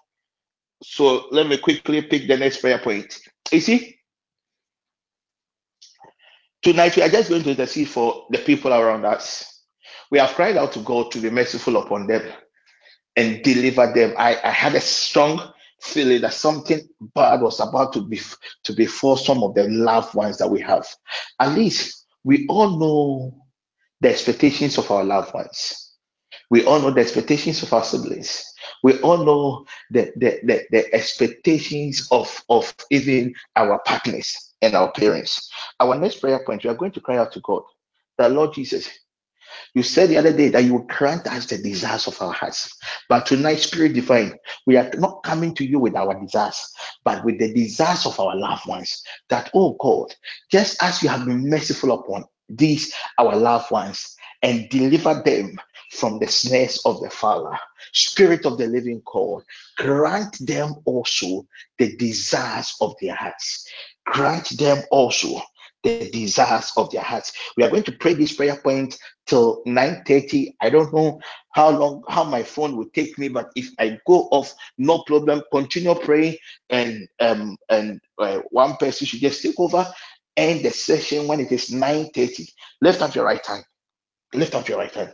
so 0.83 1.27
let 1.31 1.47
me 1.47 1.57
quickly 1.57 2.01
pick 2.01 2.27
the 2.27 2.37
next 2.37 2.59
prayer 2.61 2.79
point 2.79 3.19
you 3.51 3.59
see 3.61 3.97
tonight 6.61 6.95
we 6.95 7.01
are 7.03 7.09
just 7.09 7.29
going 7.29 7.43
to 7.43 7.51
intercede 7.51 7.89
for 7.89 8.25
the 8.31 8.37
people 8.39 8.73
around 8.73 9.05
us 9.05 9.63
we 10.11 10.19
have 10.19 10.31
cried 10.31 10.57
out 10.57 10.71
to 10.71 10.79
god 10.79 11.11
to 11.11 11.19
be 11.19 11.29
merciful 11.29 11.77
upon 11.77 12.07
them 12.07 12.23
and 13.17 13.43
deliver 13.43 13.91
them. 13.93 14.13
I, 14.17 14.37
I 14.43 14.51
had 14.51 14.75
a 14.75 14.79
strong 14.81 15.41
feeling 15.81 16.21
that 16.21 16.33
something 16.33 16.79
bad 17.15 17.41
was 17.41 17.59
about 17.59 17.93
to 17.93 18.01
be 18.07 18.21
to 18.63 18.73
befall 18.73 19.17
some 19.17 19.43
of 19.43 19.55
the 19.55 19.67
loved 19.67 20.13
ones 20.15 20.37
that 20.37 20.49
we 20.49 20.61
have. 20.61 20.87
At 21.39 21.53
least 21.53 22.05
we 22.23 22.45
all 22.47 22.79
know 22.79 23.45
the 24.01 24.09
expectations 24.09 24.77
of 24.77 24.89
our 24.91 25.03
loved 25.03 25.33
ones. 25.33 25.86
We 26.49 26.65
all 26.65 26.79
know 26.79 26.91
the 26.91 27.01
expectations 27.01 27.61
of 27.63 27.73
our 27.73 27.83
siblings. 27.83 28.45
We 28.83 28.99
all 28.99 29.17
know 29.17 29.65
the, 29.91 30.11
the, 30.15 30.39
the, 30.43 30.65
the 30.71 30.93
expectations 30.93 32.07
of, 32.11 32.43
of 32.49 32.73
even 32.89 33.33
our 33.55 33.79
partners 33.85 34.53
and 34.61 34.73
our 34.73 34.91
parents. 34.91 35.51
Our 35.79 35.97
next 35.97 36.21
prayer 36.21 36.43
point, 36.45 36.63
we 36.63 36.69
are 36.69 36.75
going 36.75 36.93
to 36.93 37.01
cry 37.01 37.17
out 37.17 37.31
to 37.33 37.41
God. 37.41 37.63
The 38.17 38.29
Lord 38.29 38.53
Jesus, 38.53 38.89
you 39.73 39.83
said 39.83 40.09
the 40.09 40.17
other 40.17 40.35
day 40.35 40.49
that 40.49 40.63
you 40.63 40.73
will 40.73 40.87
grant 40.87 41.27
us 41.27 41.45
the 41.45 41.57
desires 41.57 42.07
of 42.07 42.19
our 42.21 42.31
hearts. 42.31 42.75
But 43.09 43.25
tonight, 43.25 43.59
Spirit 43.59 43.93
Divine, 43.93 44.35
we 44.65 44.77
are 44.77 44.89
not 44.95 45.23
coming 45.23 45.53
to 45.55 45.65
you 45.65 45.79
with 45.79 45.95
our 45.95 46.19
desires, 46.19 46.73
but 47.03 47.23
with 47.23 47.39
the 47.39 47.53
desires 47.53 48.05
of 48.05 48.19
our 48.19 48.35
loved 48.35 48.67
ones. 48.67 49.03
That, 49.29 49.51
oh 49.53 49.73
God, 49.79 50.13
just 50.51 50.81
as 50.81 51.03
you 51.03 51.09
have 51.09 51.25
been 51.25 51.49
merciful 51.49 51.91
upon 51.91 52.25
these, 52.49 52.93
our 53.17 53.35
loved 53.35 53.71
ones, 53.71 54.15
and 54.41 54.69
deliver 54.69 55.21
them 55.25 55.59
from 55.91 56.19
the 56.19 56.27
snares 56.27 56.81
of 56.85 57.01
the 57.01 57.09
Father, 57.09 57.57
Spirit 57.93 58.45
of 58.45 58.57
the 58.57 58.67
living 58.67 59.01
God, 59.05 59.43
grant 59.77 60.37
them 60.45 60.75
also 60.85 61.45
the 61.77 61.95
desires 61.97 62.75
of 62.81 62.95
their 63.01 63.15
hearts. 63.15 63.67
Grant 64.05 64.57
them 64.57 64.83
also 64.91 65.41
the 65.83 66.09
desires 66.11 66.71
of 66.77 66.91
their 66.91 67.01
hearts. 67.01 67.33
We 67.55 67.63
are 67.63 67.69
going 67.69 67.83
to 67.83 67.91
pray 67.91 68.13
this 68.13 68.33
prayer 68.33 68.57
point 68.57 68.97
till 69.25 69.61
9:30. 69.65 70.55
I 70.61 70.69
don't 70.69 70.93
know 70.93 71.19
how 71.51 71.69
long 71.69 72.03
how 72.07 72.23
my 72.23 72.43
phone 72.43 72.75
will 72.75 72.89
take 72.93 73.17
me, 73.17 73.29
but 73.29 73.51
if 73.55 73.69
I 73.79 73.99
go 74.05 74.27
off, 74.31 74.53
no 74.77 75.03
problem. 75.03 75.43
Continue 75.51 75.95
praying, 75.95 76.37
and 76.69 77.07
um 77.19 77.57
and 77.69 78.01
uh, 78.17 78.39
one 78.49 78.75
person 78.77 79.07
should 79.07 79.19
just 79.21 79.41
take 79.41 79.59
over. 79.59 79.87
End 80.35 80.63
the 80.63 80.71
session 80.71 81.27
when 81.27 81.39
it 81.39 81.51
is 81.51 81.69
9:30. 81.69 82.51
Lift 82.81 83.01
up 83.01 83.15
your 83.15 83.25
right 83.25 83.45
hand. 83.45 83.63
Lift 84.33 84.55
up 84.55 84.67
your 84.67 84.79
right 84.79 84.93
hand. 84.93 85.13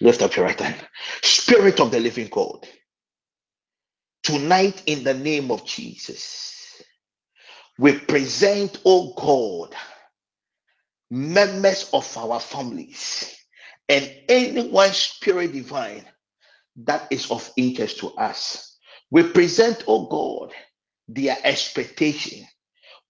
Lift 0.00 0.22
up 0.22 0.36
your 0.36 0.46
right 0.46 0.60
hand. 0.60 0.76
Spirit 1.22 1.80
of 1.80 1.90
the 1.92 2.00
living 2.00 2.28
God, 2.30 2.66
tonight 4.24 4.82
in 4.86 5.04
the 5.04 5.14
name 5.14 5.50
of 5.50 5.66
Jesus, 5.66 6.82
we 7.78 7.98
present, 7.98 8.80
oh 8.86 9.14
God, 9.16 9.74
members 11.10 11.90
of 11.92 12.16
our 12.18 12.40
families 12.40 13.36
and 13.88 14.12
anyone 14.28 14.90
spirit 14.92 15.52
divine 15.52 16.04
that 16.76 17.08
is 17.10 17.30
of 17.30 17.50
interest 17.56 17.98
to 18.00 18.08
us. 18.14 18.78
We 19.10 19.24
present, 19.24 19.84
oh 19.88 20.06
God, 20.06 20.52
their 21.08 21.36
expectation. 21.44 22.46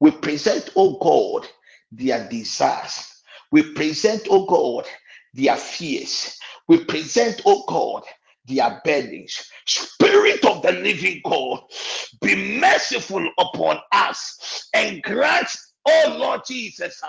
We 0.00 0.12
present, 0.12 0.70
oh 0.76 0.98
God, 0.98 1.48
their 1.92 2.28
desires. 2.28 3.06
We 3.52 3.74
present, 3.74 4.28
oh 4.30 4.46
God, 4.46 4.86
their 5.34 5.56
fears. 5.56 6.36
We 6.68 6.84
present, 6.84 7.42
oh 7.46 7.64
God, 7.66 8.02
their 8.46 8.80
burdens. 8.84 9.44
Spirit 9.66 10.44
of 10.44 10.62
the 10.62 10.72
living 10.72 11.20
God, 11.24 11.62
be 12.20 12.58
merciful 12.58 13.28
upon 13.38 13.78
us 13.92 14.68
and 14.74 15.02
grant, 15.02 15.48
oh 15.86 16.16
Lord 16.18 16.42
Jesus, 16.46 17.02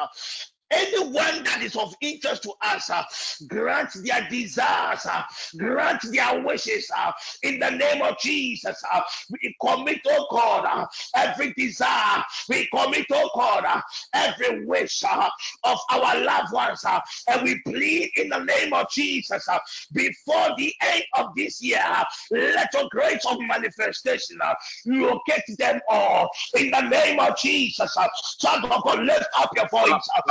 anyone 0.71 1.43
that 1.43 1.61
is 1.61 1.75
of 1.75 1.93
interest 2.01 2.43
to 2.43 2.53
us, 2.61 2.89
uh, 2.89 3.03
grant 3.47 3.89
their 4.03 4.27
desires, 4.29 5.05
uh, 5.05 5.23
grant 5.57 6.01
their 6.11 6.41
wishes 6.43 6.89
uh, 6.97 7.11
in 7.43 7.59
the 7.59 7.69
name 7.69 8.01
of 8.01 8.17
Jesus. 8.19 8.81
uh, 8.91 9.01
we 9.29 9.55
commit, 9.61 9.99
oh 10.07 10.27
God, 10.31 10.65
uh, 10.65 10.85
every 11.15 11.53
desire, 11.53 12.23
we 12.49 12.67
commit, 12.73 13.05
oh 13.11 13.29
God, 13.35 13.65
uh, 13.65 13.81
every 14.13 14.65
wish 14.65 15.03
uh, 15.03 15.29
of 15.63 15.77
our 15.89 16.17
loved 16.21 16.53
ones, 16.53 16.83
uh, 16.85 16.99
and 17.27 17.43
we 17.43 17.59
plead 17.65 18.11
in 18.17 18.29
the 18.29 18.39
name 18.39 18.73
of 18.73 18.89
Jesus 18.89 19.47
uh, 19.47 19.59
before 19.93 20.49
the 20.57 20.73
end 20.81 21.03
of 21.15 21.27
this 21.35 21.61
year. 21.61 21.81
uh, 21.83 22.03
let 22.31 22.69
your 22.73 22.87
grace 22.91 23.25
of 23.29 23.37
manifestation 23.41 24.37
uh, 24.43 24.53
locate 24.85 25.43
them 25.57 25.79
all 25.89 26.29
in 26.55 26.71
the 26.71 26.81
name 26.81 27.19
of 27.19 27.37
Jesus. 27.37 27.95
Uh, 27.97 28.07
Child 28.39 28.65
of 28.71 28.83
God, 28.83 28.99
lift 28.99 29.25
up 29.37 29.49
your 29.55 29.67
voice 29.69 29.91
uh, 30.17 30.21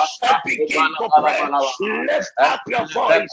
begin 0.44 0.88
to 0.98 1.10
pray. 1.18 1.40
Lift 2.06 2.32
up 2.38 2.60
your 2.68 2.86
voice. 2.88 3.28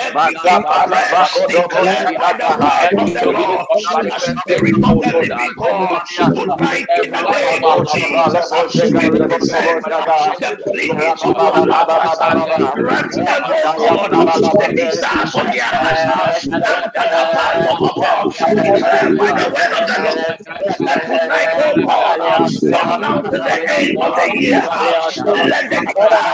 and 0.00 0.14
begin 0.14 0.62
to 0.62 0.82
pray. 0.86 1.08
Declare 1.48 2.12
by 2.18 2.32
the 2.32 2.50
word 2.60 2.98
of 3.00 3.14
the 3.14 3.26
Lord, 3.32 3.66
the 4.02 4.18
spirit 4.18 4.74
of 4.74 5.00
the 5.00 5.12
living 5.20 5.54
God, 5.56 6.02
tonight 6.34 6.86
in 7.02 7.10
the 7.10 7.22
name 7.22 7.64
of 7.64 7.86
Jesus, 7.92 8.50
we 8.78 9.08
represent 9.08 9.84
the 9.84 10.56
pleadings 10.64 11.22
of 11.22 11.36
our 11.36 12.16
fathers. 12.16 12.70
Grant 12.74 13.12
them, 13.14 13.42
O 13.44 13.88
oh 13.88 14.08
God, 14.10 14.28
eh, 14.34 14.68
the 14.68 14.74
desires 14.74 15.34
of 15.34 15.46
their 15.52 15.64
hearts 15.64 16.44
and 16.44 16.62
the 16.62 16.90
desires 16.94 17.66
of 17.70 17.82
our 17.82 17.94
God. 17.94 18.34
Declare 18.54 19.16
by 19.16 19.30
the 19.32 19.46
word 19.54 19.72
of 19.74 19.84
the 19.88 19.98
Lord, 20.04 20.36
oh 20.40 20.84
that 20.84 21.00
tonight, 21.06 21.52
O 21.54 21.86
God, 21.86 22.50
from 22.50 23.00
now 23.00 23.20
to 23.20 23.30
the 23.30 23.54
end 23.70 23.98
of 23.98 24.12
the 24.14 24.26
year, 24.40 24.62
let 25.48 25.70
them 25.70 25.86
cry. 25.86 26.33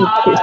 Jesus 0.00 0.40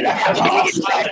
Declare 0.01 1.11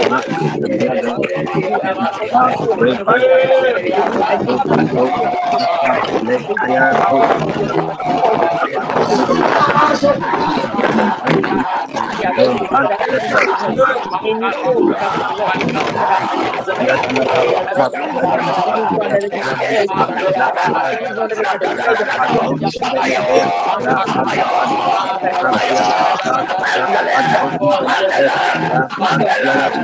Terima 0.00 0.16
kasih. 0.16 0.40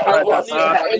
Terima 0.00 0.22
kasih 0.30 0.99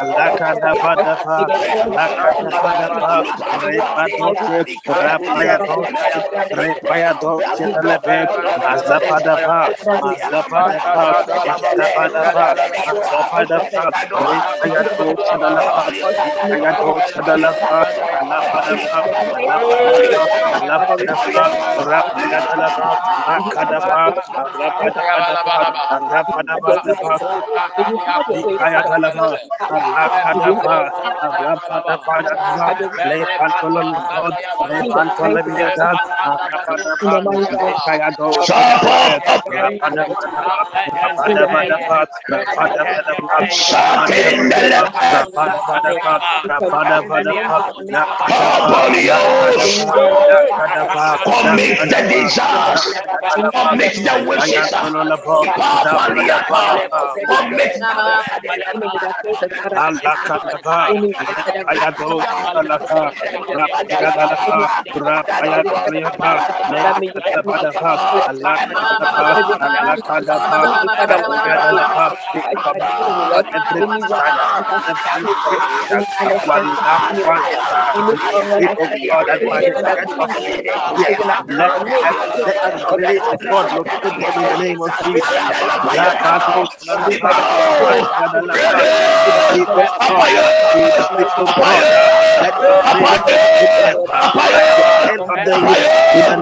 lakada 0.00 0.72
pada 0.80 1.14
pa 1.24 1.36
lakada 1.92 2.50
pada 2.62 2.88
pa 3.00 3.14
repa 3.64 4.04
doce 4.16 4.58
rapaya 4.88 5.56
doce 5.60 5.92
repaya 6.56 7.12
doce 7.20 7.64
telebe 7.68 8.18
azza 8.64 8.96
pada 9.08 9.34
pa 9.44 9.58
azza 9.68 10.40
pada 10.48 10.80
pa 10.94 11.06
azza 11.52 11.86
pada 11.92 12.22
pa 12.32 12.46
azza 12.88 13.20
pada 13.28 13.58
pa 13.68 13.84
repaya 14.24 14.82
doce 14.96 15.34
dala 15.36 15.62
pa 15.68 15.84
repaya 15.92 16.72
doce 16.80 17.20
dala 17.26 17.50
pa 17.60 17.80
ala 18.20 18.38
pada 18.50 18.74
pa 18.88 19.00
ala 20.56 20.76
pada 20.88 21.14
pa 21.20 21.44
rapaya 21.84 22.38
dala 22.48 22.68
pa 22.72 22.88
lakada 23.28 23.78
pa 23.84 24.00
rapaya 24.60 24.90
dala 24.96 25.40
pa 25.44 25.56
rapaya 28.40 28.80
dala 28.88 29.10
pa 29.16 29.28
Commit 51.24 51.78
the 51.90 52.08
desires, 52.10 52.82
commit 53.54 53.94
the 53.94 54.26
wishes, 54.28 54.70
commit 57.30 57.80
the 57.80 57.88
alakataba 59.80 60.76
ayado 61.70 62.20
in 96.12 96.24
the 96.24 96.38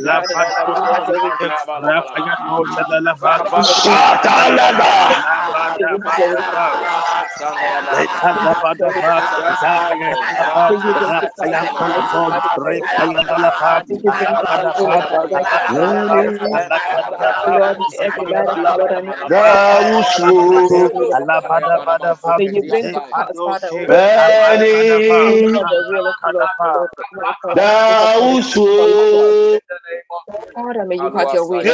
Father, 30.55 30.86
may 30.86 30.96
you 30.96 31.12
have 31.16 31.28
your 31.32 31.46
way. 31.46 31.72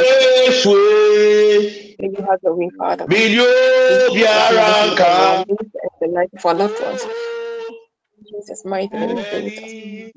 May 1.99 2.09
you 2.09 2.25
have 2.29 2.39
your 2.43 2.55
way, 2.55 2.71
Father. 2.77 3.07
Obiaraka. 4.09 5.45
The 6.01 6.07
life 6.07 6.29
for 6.39 6.55
loved 6.55 6.81
ones. 6.81 7.05
Jesus' 8.25 8.65
mighty 8.65 9.07
name. 9.07 10.11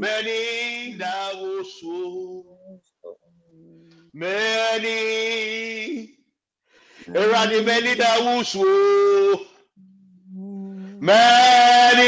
Many 0.00 0.96
that 0.98 1.32
many, 1.36 2.44
so 3.02 3.16
many. 4.14 4.90
Eradi 7.14 7.66
many 7.66 7.94
that 7.96 8.20
was 8.24 8.48
so 8.48 9.42
many. 11.00 12.04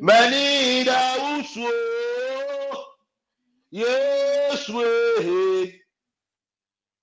Many 0.00 0.84
that 0.84 1.18
was 1.20 1.54
so 1.54 2.84
yes 3.70 4.68
way. 4.70 5.82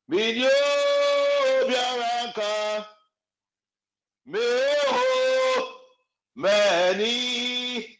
Millions. 0.07 0.92
Meho, 4.27 5.67
many, 6.35 7.97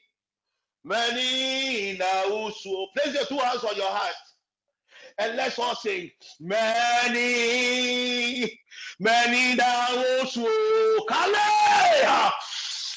many 0.84 1.98
nausu. 1.98 2.86
Place 2.96 3.14
your 3.16 3.26
two 3.26 3.38
hands 3.38 3.64
on 3.64 3.76
your 3.76 3.90
heart 3.90 4.14
and 5.20 5.36
let's 5.36 5.60
all 5.60 5.76
sing. 5.76 6.10
Many, 6.40 7.22
many 9.00 9.58
nausu. 9.58 10.48
Kaleha, 11.10 12.32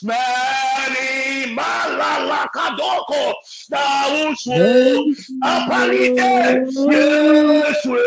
Many 0.06 1.50
malalakadoko. 1.56 3.22
Dauswo. 3.72 4.54
Yes, 4.54 5.30
Apalide. 5.42 6.30
Yes, 6.94 7.82
we. 7.90 7.98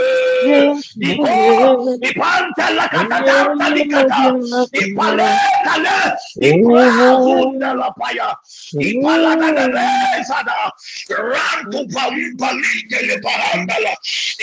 Iko. 1.12 2.00
Ipanta 2.00 2.66
lakatadanta 2.78 3.68
likata. 3.76 4.24
Ipale 4.72 5.30
kale. 5.66 5.98
Zunda 6.40 7.70
lapaya. 7.76 8.30
Ipalada 8.80 9.50
de 9.58 9.66
bezada. 9.76 10.72
Rantu 11.10 11.80
paumpa 11.94 12.50
linde 12.56 13.00
le 13.08 13.16
parandala. 13.20 13.94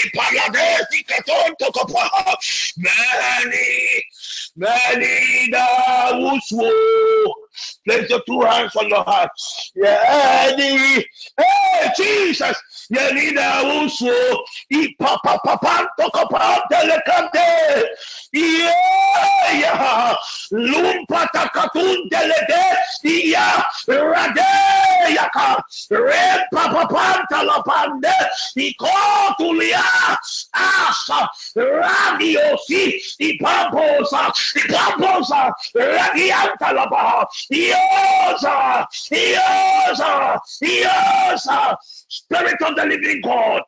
Ipalade 0.04 0.66
dikatonto 0.92 1.66
kopa. 1.72 2.04
Many, 2.76 4.04
many. 4.56 5.50
Place 7.86 8.10
your 8.10 8.22
two 8.26 8.40
hands 8.42 8.74
on 8.76 8.88
your 8.88 9.04
heart. 9.04 9.30
Yeah, 9.74 10.56
the, 10.56 11.04
hey, 11.38 11.90
Jesus. 11.96 12.56
Yeah, 12.88 13.10
the 13.10 13.34
dauswo. 13.34 14.14
Ipapa 14.72 15.40
papa 15.42 15.88
tokopa 15.98 16.62
telekante. 16.70 17.84
Yeah, 18.32 19.52
yeah. 19.52 20.14
Lumpa 20.52 21.26
takatun 21.34 22.08
telede. 22.10 22.76
Yeah, 23.02 23.62
rade 23.88 25.14
yaka. 25.14 25.62
Rempa 25.90 26.64
papanta 26.70 27.42
lapande. 27.42 28.14
Iko 28.56 29.34
tulia. 29.38 29.82
Asa. 30.54 31.28
radio 31.56 31.80
Radiosi. 31.82 33.00
Ipamposa. 33.20 34.32
Ipamposa. 34.54 35.52
Radianta 35.74 36.72
labaha. 36.72 37.26
Iosa. 37.52 38.86
Iosa. 39.10 40.40
Iosa. 40.62 41.76
Spirit 42.08 42.62
of 42.62 42.75
the 42.76 42.86
living 42.86 43.22
God. 43.22 43.62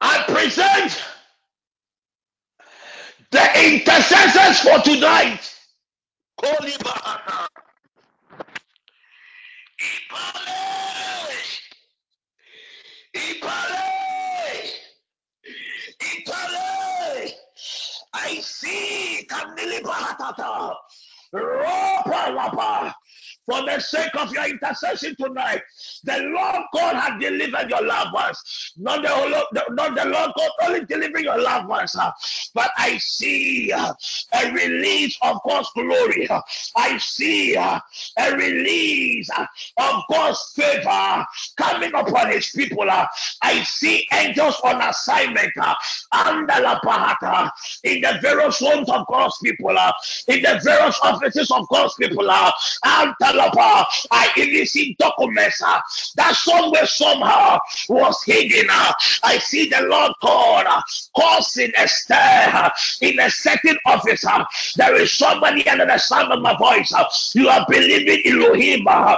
I 0.00 0.24
present 0.28 1.02
the 3.30 3.42
intercessors 3.64 4.60
for 4.60 4.80
tonight. 4.82 5.40
I 18.14 18.36
see 18.40 19.26
Kandilibahatata. 19.28 20.74
Ropa 21.34 22.22
lapa. 22.34 22.94
For 23.46 23.60
the 23.64 23.80
sake 23.80 24.14
of 24.16 24.32
your 24.32 24.48
intercession 24.48 25.16
tonight, 25.16 25.62
the 26.04 26.18
Lord 26.18 26.62
God 26.72 26.94
has 26.94 27.20
delivered 27.20 27.68
your 27.68 27.84
loved 27.84 28.14
ones. 28.14 28.72
Not 28.76 29.02
the, 29.02 29.64
not 29.70 29.96
the 29.96 30.04
Lord 30.04 30.30
God 30.36 30.50
only 30.62 30.84
delivering 30.84 31.24
your 31.24 31.40
loved 31.40 31.68
ones, 31.68 31.96
uh, 31.96 32.12
but 32.54 32.70
I 32.76 32.98
see 32.98 33.72
uh, 33.72 33.92
a 34.34 34.52
release 34.52 35.18
of 35.22 35.40
God's 35.46 35.68
glory. 35.74 36.28
I 36.76 36.98
see 36.98 37.56
uh, 37.56 37.80
a 38.18 38.32
release 38.36 39.28
of 39.76 40.02
God's 40.08 40.52
favor 40.54 41.26
coming 41.56 41.92
upon 41.94 42.30
His 42.30 42.48
people. 42.50 42.88
I 42.88 43.62
see 43.64 44.06
angels 44.12 44.60
on 44.62 44.80
assignment 44.82 45.52
under 46.12 46.60
la 46.62 46.78
pahata 46.80 47.50
in 47.82 48.02
the 48.02 48.18
various 48.22 48.60
homes 48.60 48.88
of 48.88 49.04
God's 49.08 49.36
people, 49.42 49.76
in 50.28 50.42
the 50.42 50.60
various 50.62 50.98
offices 51.02 51.50
of 51.50 51.68
God's 51.68 51.94
people. 51.94 52.30
Under 52.30 53.31
I 54.10 54.64
see 54.64 54.94
documents 54.98 55.62
uh, 55.62 55.80
that 56.16 56.34
somewhere 56.34 56.86
somehow 56.86 57.58
was 57.88 58.22
hidden. 58.24 58.68
Uh, 58.70 58.92
I 59.22 59.38
see 59.38 59.68
the 59.68 59.82
Lord 59.82 60.12
God 60.22 60.66
uh, 60.68 60.82
causing 61.16 61.72
a 61.78 61.88
stir 61.88 62.14
uh, 62.52 62.70
in 63.00 63.18
a 63.20 63.30
certain 63.30 63.78
office. 63.86 64.24
Uh, 64.24 64.44
there 64.76 64.94
is 64.96 65.12
somebody 65.12 65.66
under 65.68 65.86
the 65.86 65.98
sound 65.98 66.32
of 66.32 66.40
my 66.42 66.56
voice. 66.56 66.92
Uh, 66.92 67.04
you 67.34 67.48
are 67.48 67.64
believing 67.68 68.20
in 68.24 68.42
Elohim. 68.42 68.86
Uh, 68.88 69.16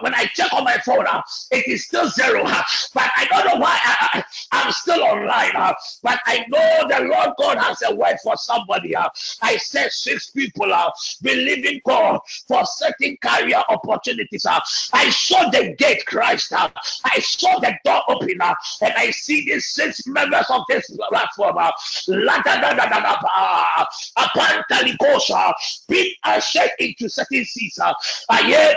when 0.00 0.14
I 0.14 0.26
check 0.34 0.52
on 0.52 0.64
my 0.64 0.78
phone, 0.78 1.06
uh, 1.06 1.22
it 1.50 1.66
is 1.66 1.86
still 1.86 2.08
zero. 2.08 2.42
uh, 2.44 2.62
But 2.94 3.10
I 3.16 3.26
don't 3.30 3.46
know 3.46 3.56
why 3.60 3.78
I, 3.82 4.24
am 4.52 4.72
still 4.72 5.02
online. 5.02 5.54
uh, 5.54 5.72
But 6.02 6.20
I 6.26 6.44
know 6.48 6.88
the 6.88 7.04
Lord 7.04 7.30
God 7.38 7.58
has 7.58 7.82
a 7.86 7.94
word 7.94 8.16
for 8.22 8.36
somebody. 8.36 8.94
uh, 8.96 9.08
I 9.42 9.56
said 9.56 9.92
six 9.92 10.30
people 10.30 10.72
are 10.72 10.88
uh, 10.88 10.90
believing 11.22 11.80
God 11.86 12.20
for 12.48 12.64
certain 12.64 13.16
career 13.22 13.62
opportunities. 13.68 14.44
Uh, 14.46 14.60
I 14.92 15.10
saw 15.10 15.50
the 15.50 15.74
gate 15.78 16.04
Christ. 16.06 16.52
Uh, 16.52 16.68
I 17.04 17.20
saw 17.20 17.58
the 17.58 17.74
door 17.84 18.02
open 18.08 18.40
uh, 18.40 18.54
and 18.82 18.92
I 18.96 19.10
see 19.10 19.44
these 19.46 19.66
six 19.68 20.06
members 20.06 20.46
of 20.50 20.62
this 20.68 20.90
platform. 21.08 21.49
Uh, 21.56 21.72
la-da-da-da-da-da-ba, 22.08 23.86
apantalikosha, 24.18 25.52
being 25.88 26.14
ushered 26.24 26.70
into 26.78 27.08
certain 27.08 27.44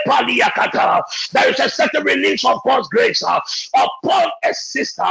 paliakata. 0.06 1.02
there 1.32 1.50
is 1.50 1.60
a 1.60 1.68
certain 1.68 2.02
release 2.04 2.44
of 2.44 2.60
God's 2.64 2.88
grace 2.88 3.22
uh, 3.22 3.40
upon 3.74 4.30
a 4.44 4.54
sister 4.54 5.02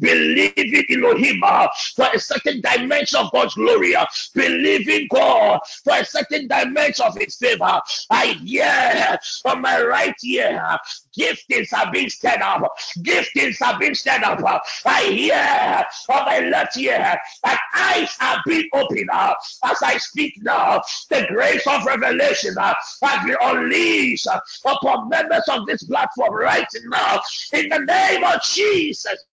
believing 0.00 0.84
Elohim 0.90 1.42
uh, 1.44 1.68
for 1.96 2.08
a 2.12 2.18
certain 2.18 2.60
dimension 2.60 3.20
of 3.20 3.30
God's 3.32 3.54
glory. 3.54 3.94
Uh, 3.94 4.06
believing 4.34 5.08
God 5.10 5.60
for 5.84 5.94
a 5.96 6.04
certain 6.04 6.48
dimension 6.48 7.06
of 7.06 7.16
His 7.16 7.36
favor. 7.36 7.80
I 8.10 8.26
hear 8.44 9.18
on 9.44 9.60
my 9.60 9.82
right 9.82 10.14
ear, 10.24 10.78
giftings 11.16 11.72
are 11.72 11.90
being 11.92 12.08
stirred 12.08 12.42
up. 12.42 12.62
Giftings 12.98 13.60
are 13.62 13.78
being 13.78 13.94
stirred 13.94 14.22
up. 14.22 14.62
I 14.84 15.02
hear 15.04 15.84
on 16.16 16.26
my 16.26 16.40
left 16.48 16.76
ear 16.76 17.09
that 17.44 17.60
eyes 17.74 18.14
are 18.20 18.42
being 18.46 18.68
opened 18.74 19.10
up 19.12 19.38
as 19.64 19.82
I 19.82 19.98
speak 19.98 20.34
now. 20.42 20.82
The 21.10 21.26
grace 21.28 21.66
of 21.66 21.84
revelation 21.84 22.56
uh, 22.58 22.74
has 23.02 23.26
been 23.26 23.36
unleashed 23.40 24.26
uh, 24.26 24.40
upon 24.66 25.08
members 25.08 25.44
of 25.48 25.66
this 25.66 25.82
platform 25.84 26.34
right 26.34 26.66
now 26.86 27.20
in 27.52 27.68
the 27.68 27.78
name 27.80 28.24
of 28.24 28.42
Jesus. 28.42 29.24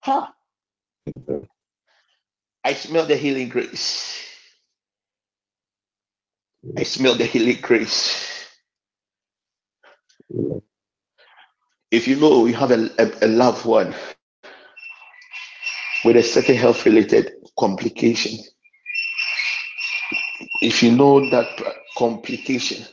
Huh? 0.00 0.26
I 2.64 2.74
smell 2.74 3.06
the 3.06 3.16
healing 3.16 3.48
grace. 3.48 4.18
I 6.76 6.84
smell 6.84 7.14
the 7.14 7.26
healing 7.26 7.58
grace. 7.60 8.46
If 11.90 12.08
you 12.08 12.16
know 12.16 12.46
you 12.46 12.54
have 12.54 12.70
a, 12.70 12.90
a, 12.98 13.26
a 13.26 13.28
loved 13.28 13.64
one 13.66 13.94
with 16.04 16.16
a 16.16 16.22
certain 16.22 16.56
health 16.56 16.84
related 16.84 17.32
complication, 17.58 18.38
if 20.60 20.82
you 20.82 20.92
know 20.92 21.28
that 21.30 21.48
complication, 21.96 22.84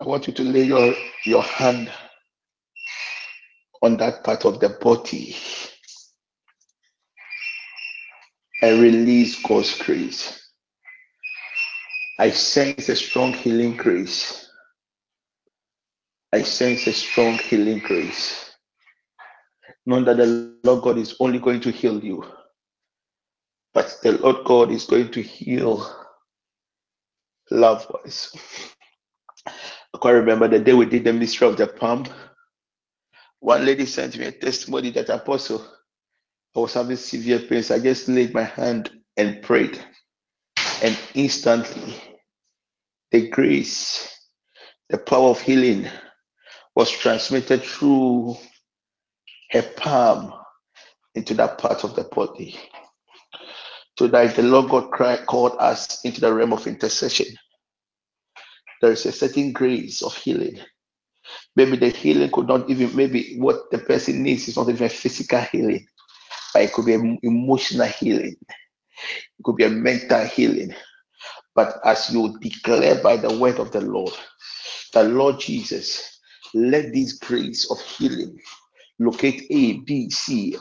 I 0.00 0.04
want 0.04 0.26
you 0.26 0.32
to 0.34 0.42
lay 0.42 0.64
your, 0.64 0.94
your 1.24 1.42
hand 1.42 1.90
on 3.82 3.96
that 3.96 4.24
part 4.24 4.44
of 4.44 4.60
the 4.60 4.68
body 4.68 5.36
and 8.62 8.80
release 8.80 9.40
God's 9.42 9.76
grace. 9.78 10.52
I 12.18 12.30
sense 12.30 12.88
a 12.88 12.96
strong 12.96 13.32
healing 13.32 13.76
grace. 13.76 14.50
I 16.32 16.42
sense 16.42 16.86
a 16.86 16.92
strong 16.92 17.38
healing 17.38 17.78
grace. 17.78 18.47
Know 19.88 20.04
that 20.04 20.18
the 20.18 20.56
Lord 20.64 20.84
God 20.84 20.98
is 20.98 21.16
only 21.20 21.40
going 21.40 21.60
to 21.62 21.72
heal 21.72 22.04
you 22.04 22.24
But 23.74 23.98
the 24.02 24.12
Lord 24.18 24.44
God 24.44 24.70
is 24.72 24.84
going 24.86 25.10
to 25.12 25.22
heal 25.22 25.86
loved 27.50 27.90
ones. 27.92 28.36
I 29.94 29.98
can 30.00 30.14
remember 30.14 30.48
the 30.48 30.60
day 30.60 30.74
we 30.74 30.86
did 30.86 31.04
the 31.04 31.12
mystery 31.12 31.48
of 31.48 31.56
the 31.56 31.66
palm. 31.68 32.06
One 33.40 33.66
lady 33.66 33.86
sent 33.86 34.18
me 34.18 34.26
a 34.26 34.32
testimony 34.32 34.90
that 34.92 35.10
apostle, 35.10 35.66
I 36.56 36.60
was 36.60 36.74
having 36.74 36.96
severe 36.96 37.40
pains. 37.40 37.70
I 37.70 37.80
just 37.80 38.08
laid 38.08 38.34
my 38.34 38.44
hand 38.44 38.90
and 39.16 39.42
prayed, 39.42 39.82
and 40.82 40.98
instantly 41.14 41.96
the 43.12 43.28
grace, 43.30 44.08
the 44.90 44.98
power 44.98 45.30
of 45.30 45.40
healing 45.40 45.88
was 46.76 46.90
transmitted 46.90 47.62
through 47.62 48.36
her 49.50 49.62
palm 49.76 50.34
into 51.14 51.34
that 51.34 51.58
part 51.58 51.84
of 51.84 51.96
the 51.96 52.04
body. 52.04 52.56
Tonight, 53.96 54.28
the 54.36 54.42
Lord 54.42 54.70
God 54.70 54.90
cried, 54.92 55.26
called 55.26 55.56
us 55.58 56.04
into 56.04 56.20
the 56.20 56.32
realm 56.32 56.52
of 56.52 56.66
intercession. 56.66 57.26
There 58.80 58.92
is 58.92 59.06
a 59.06 59.12
certain 59.12 59.52
grace 59.52 60.02
of 60.02 60.14
healing. 60.16 60.58
Maybe 61.56 61.76
the 61.76 61.90
healing 61.90 62.30
could 62.30 62.48
not 62.48 62.68
even, 62.70 62.94
maybe 62.96 63.36
what 63.38 63.70
the 63.70 63.78
person 63.78 64.22
needs 64.22 64.48
is 64.48 64.56
not 64.56 64.68
even 64.68 64.88
physical 64.88 65.40
healing, 65.40 65.86
but 66.54 66.62
it 66.62 66.72
could 66.72 66.86
be 66.86 66.94
an 66.94 67.18
emotional 67.22 67.86
healing, 67.88 68.36
it 68.40 69.44
could 69.44 69.56
be 69.56 69.64
a 69.64 69.70
mental 69.70 70.24
healing. 70.26 70.74
But 71.54 71.80
as 71.84 72.10
you 72.12 72.38
declare 72.40 73.02
by 73.02 73.16
the 73.16 73.36
word 73.38 73.58
of 73.58 73.72
the 73.72 73.80
Lord, 73.80 74.12
the 74.94 75.04
Lord 75.04 75.40
Jesus, 75.40 76.20
let 76.54 76.92
this 76.92 77.14
grace 77.14 77.70
of 77.70 77.80
healing 77.80 78.38
locate 78.98 79.46
A, 79.50 79.74
B, 79.78 80.10
C. 80.10 80.56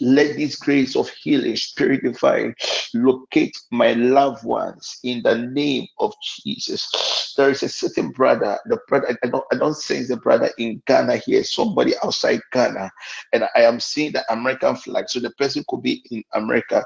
Let 0.00 0.36
this 0.36 0.56
grace 0.56 0.96
of 0.96 1.08
healing, 1.08 1.56
spirit 1.56 2.02
divine, 2.02 2.54
locate 2.94 3.56
my 3.70 3.92
loved 3.94 4.44
ones 4.44 4.98
in 5.04 5.22
the 5.22 5.36
name 5.36 5.86
of 5.98 6.14
Jesus. 6.22 7.34
There 7.36 7.50
is 7.50 7.62
a 7.62 7.68
certain 7.68 8.10
brother, 8.12 8.58
the 8.66 8.78
brother, 8.88 9.16
I 9.22 9.28
don't, 9.28 9.44
I 9.52 9.56
don't 9.56 9.76
sense 9.76 10.08
the 10.08 10.16
brother 10.16 10.50
in 10.58 10.82
Ghana 10.86 11.16
here, 11.16 11.44
somebody 11.44 11.94
outside 12.02 12.40
Ghana, 12.52 12.90
and 13.32 13.44
I 13.54 13.62
am 13.62 13.80
seeing 13.80 14.12
the 14.12 14.24
American 14.32 14.76
flag. 14.76 15.08
So 15.08 15.20
the 15.20 15.30
person 15.30 15.64
could 15.68 15.82
be 15.82 16.02
in 16.10 16.24
America. 16.32 16.84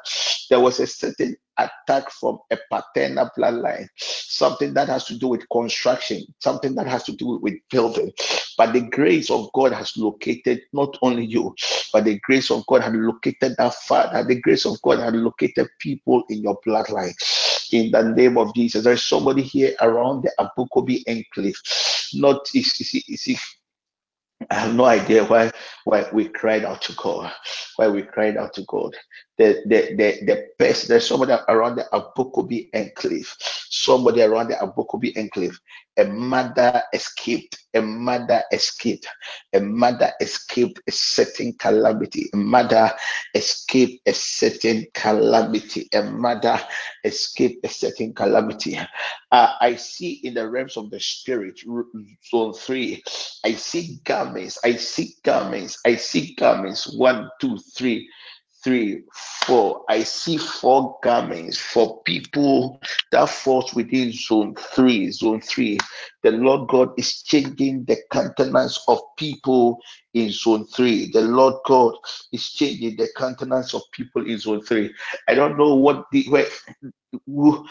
There 0.48 0.60
was 0.60 0.80
a 0.80 0.86
certain 0.86 1.36
attack 1.65 2.11
from 2.11 2.39
a 2.51 2.59
paternal 2.70 3.31
bloodline, 3.37 3.87
something 3.97 4.74
that 4.74 4.89
has 4.89 5.05
to 5.07 5.19
do 5.19 5.28
with 5.28 5.49
construction, 5.51 6.23
something 6.39 6.74
that 6.74 6.87
has 6.87 7.05
to 7.05 7.12
do 7.12 7.39
with 7.41 7.55
building. 7.70 8.12
But 8.57 8.73
the 8.73 8.82
grace 8.82 9.31
of 9.31 9.53
God 9.53 9.73
has 9.73 9.97
located 9.97 10.62
not 10.73 10.97
only 11.03 11.24
you, 11.24 11.55
but 11.93 12.05
the 12.05 12.19
grace 12.20 12.51
of 12.51 12.66
God 12.66 12.82
had 12.82 12.95
located 12.95 13.55
that 13.59 13.74
father. 13.74 14.24
The 14.24 14.41
grace 14.41 14.66
of 14.66 14.81
God 14.82 14.99
had 15.01 15.15
located 15.15 15.69
people 15.78 16.24
in 16.28 16.43
your 16.43 16.59
bloodline. 16.66 17.15
In 17.73 17.91
the 17.91 18.03
name 18.03 18.37
of 18.37 18.55
Jesus, 18.55 18.85
there's 18.85 19.03
somebody 19.03 19.43
here 19.43 19.74
around 19.81 20.23
the 20.23 20.32
Abokobi 20.39 21.03
enclave. 21.07 21.61
Not 22.15 22.49
you 22.53 22.62
see, 22.62 23.05
you 23.07 23.16
see, 23.16 23.39
I 24.51 24.55
have 24.55 24.74
no 24.74 24.85
idea 24.85 25.24
why 25.24 25.53
why 25.85 26.09
we 26.12 26.28
cried 26.28 26.65
out 26.65 26.82
to 26.82 26.93
God. 26.95 27.32
Why 27.77 27.89
we 27.89 28.03
cried 28.03 28.37
out 28.37 28.55
to 28.55 28.62
God. 28.66 28.97
The 29.40 29.62
the 29.66 29.80
the 29.96 30.26
the 30.26 30.46
best 30.60 30.88
there's 30.88 31.08
somebody 31.08 31.34
around 31.48 31.76
the 31.78 31.86
Abokobi 31.94 32.70
enclave. 32.74 33.34
Somebody 33.70 34.22
around 34.22 34.50
the 34.50 34.56
Abokobi 34.56 35.16
enclave. 35.18 35.58
A 35.98 36.04
mother 36.06 36.82
escaped. 36.94 37.58
A 37.74 37.82
mother 37.82 38.44
escaped. 38.52 39.08
A 39.54 39.60
mother 39.60 40.12
escaped 40.22 40.80
a 40.88 40.92
certain 40.92 41.54
calamity. 41.54 42.30
A 42.34 42.38
mother 42.38 42.92
escaped 43.34 44.08
a 44.08 44.14
certain 44.14 44.86
calamity. 44.94 45.88
A 45.94 46.04
mother 46.04 46.60
escaped 47.04 47.66
a 47.66 47.70
certain 47.70 48.14
calamity. 48.14 48.78
Uh, 49.32 49.54
I 49.60 49.76
see 49.76 50.20
in 50.24 50.34
the 50.34 50.48
realms 50.48 50.78
of 50.78 50.90
the 50.90 51.00
spirit, 51.00 51.60
zone 52.30 52.54
three. 52.54 53.02
I 53.44 53.54
see 53.54 54.00
garments. 54.04 54.58
I 54.64 54.76
see 54.76 55.16
garments. 55.24 55.78
I 55.86 55.96
see 55.96 56.34
garments. 56.36 56.96
One, 56.96 57.30
two, 57.40 57.58
three, 57.76 58.08
three, 58.62 59.03
four. 59.45 59.85
I 59.89 60.03
see 60.03 60.37
four 60.37 60.99
garments 61.03 61.59
for 61.59 62.03
people 62.03 62.81
that 63.12 63.28
falls 63.28 63.74
within 63.74 64.12
zone 64.12 64.55
three. 64.57 65.11
Zone 65.11 65.41
three. 65.41 65.78
The 66.23 66.32
Lord 66.32 66.69
God 66.69 66.91
is 66.99 67.23
changing 67.23 67.85
the 67.85 67.97
countenance 68.11 68.82
of 68.89 69.01
people 69.16 69.78
in 70.15 70.31
zone 70.31 70.66
three. 70.66 71.11
The 71.11 71.23
Lord 71.23 71.55
God 71.66 71.95
is 72.32 72.51
changing 72.51 72.97
the 72.97 73.09
countenance 73.16 73.74
of 73.74 73.82
people 73.93 74.27
in 74.28 74.39
zone 74.39 74.62
three. 74.62 74.93
I 75.28 75.35
don't 75.35 75.57
know 75.59 75.74
what 75.74 76.07
the 76.12 76.27
where 76.28 76.47
who 77.27 77.66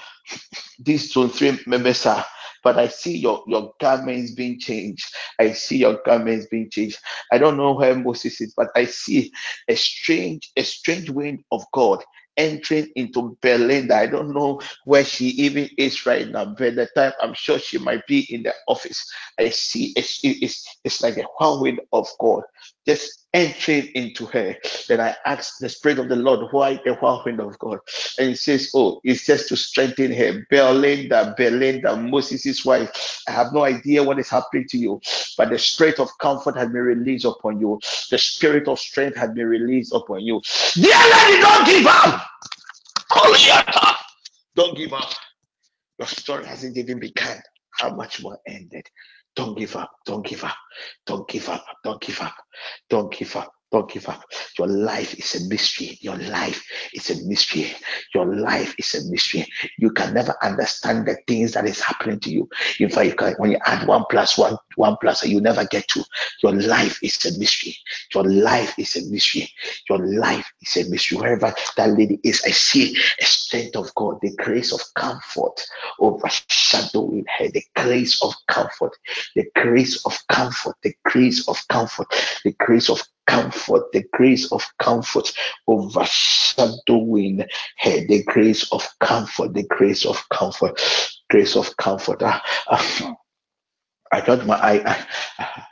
these 0.80 1.12
zone 1.14 1.30
three 1.30 1.60
members 1.68 2.06
are. 2.06 2.26
But 2.64 2.78
I 2.80 2.88
see 2.88 3.18
your, 3.18 3.44
your 3.48 3.74
garments 3.80 4.34
being 4.34 4.60
changed. 4.60 5.06
I 5.40 5.54
see 5.54 5.78
your 5.78 6.00
garments 6.06 6.48
being 6.48 6.70
changed. 6.70 7.00
I 7.32 7.38
don't 7.38 7.58
know 7.58 7.74
where 7.74 7.96
Moses 7.96 8.42
is, 8.42 8.54
but 8.56 8.70
I 8.76 8.86
see 8.86 9.32
a 9.70 9.76
strange, 9.76 10.52
a 10.58 10.64
strange 10.64 11.10
wind 11.10 11.44
of 11.52 11.64
God 11.74 12.04
entering 12.38 12.90
into 12.96 13.38
Belinda. 13.42 13.96
I 13.96 14.08
don't 14.08 14.34
know 14.34 14.62
where 14.86 15.06
she 15.06 15.28
even 15.28 15.70
is 15.78 16.06
right 16.06 16.28
now. 16.30 16.46
By 16.46 16.72
the 16.72 16.88
time 16.96 17.14
I'm 17.22 17.34
sure 17.34 17.60
she 17.60 17.78
might 17.78 18.06
be 18.08 18.28
in 18.34 18.44
the 18.44 18.54
office. 18.68 19.06
I 19.40 19.50
see 19.50 19.94
it's, 19.98 20.20
it's, 20.24 20.66
it's 20.84 21.02
like 21.04 21.18
a 21.18 21.26
whirlwind 21.40 21.82
of 21.94 22.08
God 22.20 22.44
just 22.90 23.28
entering 23.36 23.86
into 23.94 24.26
her. 24.26 24.56
Then 24.88 25.00
I 25.00 25.16
asked 25.24 25.60
the 25.60 25.70
Spirit 25.70 26.00
of 26.00 26.10
the 26.10 26.16
Lord, 26.16 26.48
why 26.52 26.80
the 26.84 26.96
whirlwind 26.96 27.40
of 27.40 27.60
God? 27.60 27.78
And 28.18 28.30
he 28.30 28.36
says, 28.36 28.72
Oh, 28.74 29.00
it's 29.04 29.28
just 29.28 29.50
to 29.50 29.56
strengthen 29.56 30.12
her. 30.12 30.44
Belinda, 30.50 31.36
Belinda, 31.38 31.96
Moses' 31.96 32.66
wife. 32.66 33.22
I 33.28 33.32
have 33.32 33.54
no 33.54 33.64
idea 33.64 34.02
what 34.04 34.18
is 34.18 34.30
happening 34.30 34.66
to 34.70 34.78
you, 34.80 35.00
but 35.38 35.50
the 35.50 35.60
spirit 35.60 36.00
of 36.00 36.10
comfort 36.18 36.58
has 36.58 36.70
been 36.70 36.82
released 36.82 37.26
upon 37.26 37.62
you. 37.62 37.80
The 38.10 38.18
spirit 38.18 38.68
of 38.68 38.80
strength 38.80 39.18
has 39.18 39.30
been 39.32 39.46
released 39.46 39.94
upon 39.94 40.22
you. 40.22 40.42
Dear 40.74 40.98
lady, 41.14 41.42
don't 41.42 41.66
give 41.68 41.86
up. 41.88 42.28
Don't 44.56 44.76
give 44.76 44.94
up. 44.94 45.14
Your 46.00 46.08
story 46.08 46.46
hasn't 46.46 46.76
even 46.78 47.00
begun. 47.00 47.38
How 47.72 47.94
much 47.94 48.24
more 48.24 48.40
ended? 48.48 48.88
Don't 49.40 49.58
give 49.58 49.74
up. 49.78 49.92
Don't 50.06 50.26
give 50.26 50.44
up. 50.44 50.58
Don't 51.06 51.26
give 51.30 51.48
up. 51.48 51.64
Don't 51.82 52.02
give 52.02 52.20
up. 52.20 52.36
Don't 52.90 53.10
give 53.10 53.38
up. 53.38 53.54
Don't 53.72 53.90
give 53.90 54.10
up. 54.10 54.24
Your 54.58 54.68
life 54.68 55.14
is 55.14 55.36
a 55.36 55.48
mystery. 55.48 55.98
Your 56.02 56.18
life 56.18 56.64
is 56.94 57.12
a 57.12 57.24
mystery. 57.28 57.72
Your 58.16 58.26
life 58.26 58.74
is 58.80 58.96
a 58.96 59.12
mystery. 59.12 59.46
You 59.78 59.92
can 59.92 60.14
never 60.16 60.36
understand 60.42 61.08
the 61.08 61.18
things 61.28 61.52
that 61.54 61.68
is 61.68 61.80
happening 61.80 62.20
to 62.22 62.32
you. 62.32 62.50
In 62.80 62.90
fact, 62.90 63.06
you 63.06 63.14
can, 63.14 63.34
when 63.38 63.52
you 63.52 63.58
add 63.66 63.88
one 63.88 64.06
plus 64.10 64.40
one, 64.40 64.58
one 64.76 64.98
plus, 65.00 65.24
you 65.24 65.40
never 65.40 65.66
get 65.66 65.88
to. 65.90 66.04
Your 66.42 66.54
life 66.54 66.98
is 67.04 67.24
a 67.26 67.38
mystery. 67.38 67.76
Your 68.14 68.24
life 68.24 68.74
is 68.80 68.96
a 68.96 69.08
mystery. 69.08 69.48
Your 69.88 70.00
life 70.00 70.52
is 70.62 70.78
a 70.78 70.90
mystery. 70.90 71.20
Wherever 71.20 71.54
that 71.78 71.92
lady 71.92 72.20
is, 72.24 72.42
I 72.46 72.52
see 72.52 72.98
a 73.22 73.26
strength 73.26 73.76
of 73.76 73.94
God, 73.94 74.18
the 74.22 74.36
grace 74.38 74.74
of 74.74 74.82
comfort 74.96 75.64
overshadowing 76.00 77.26
her, 77.38 77.50
the 77.50 77.64
grace 77.76 78.22
of 78.24 78.34
comfort, 78.48 78.94
the 79.36 79.46
grace 79.56 80.04
of 80.06 80.18
comfort, 80.30 80.76
the 80.84 80.94
grace 81.06 81.48
of 81.48 81.58
comfort, 81.68 82.08
the 82.44 82.54
grace 82.54 82.90
of 82.90 83.02
comfort, 83.30 83.84
the 83.94 84.04
grace 84.12 84.52
of 84.52 84.66
comfort 84.80 85.32
overshadowing 85.68 87.46
her, 87.78 88.08
the 88.08 88.24
grace 88.24 88.68
of 88.72 88.88
comfort, 89.00 89.54
the 89.54 89.64
grace 89.64 90.04
of 90.04 90.28
comfort, 90.30 90.82
grace 91.30 91.56
of 91.56 91.78
comfort. 91.78 92.24
Ah, 92.24 92.42
ah, 92.70 93.16
I 94.12 94.22
got 94.22 94.46
my 94.46 94.56
I 94.56 95.06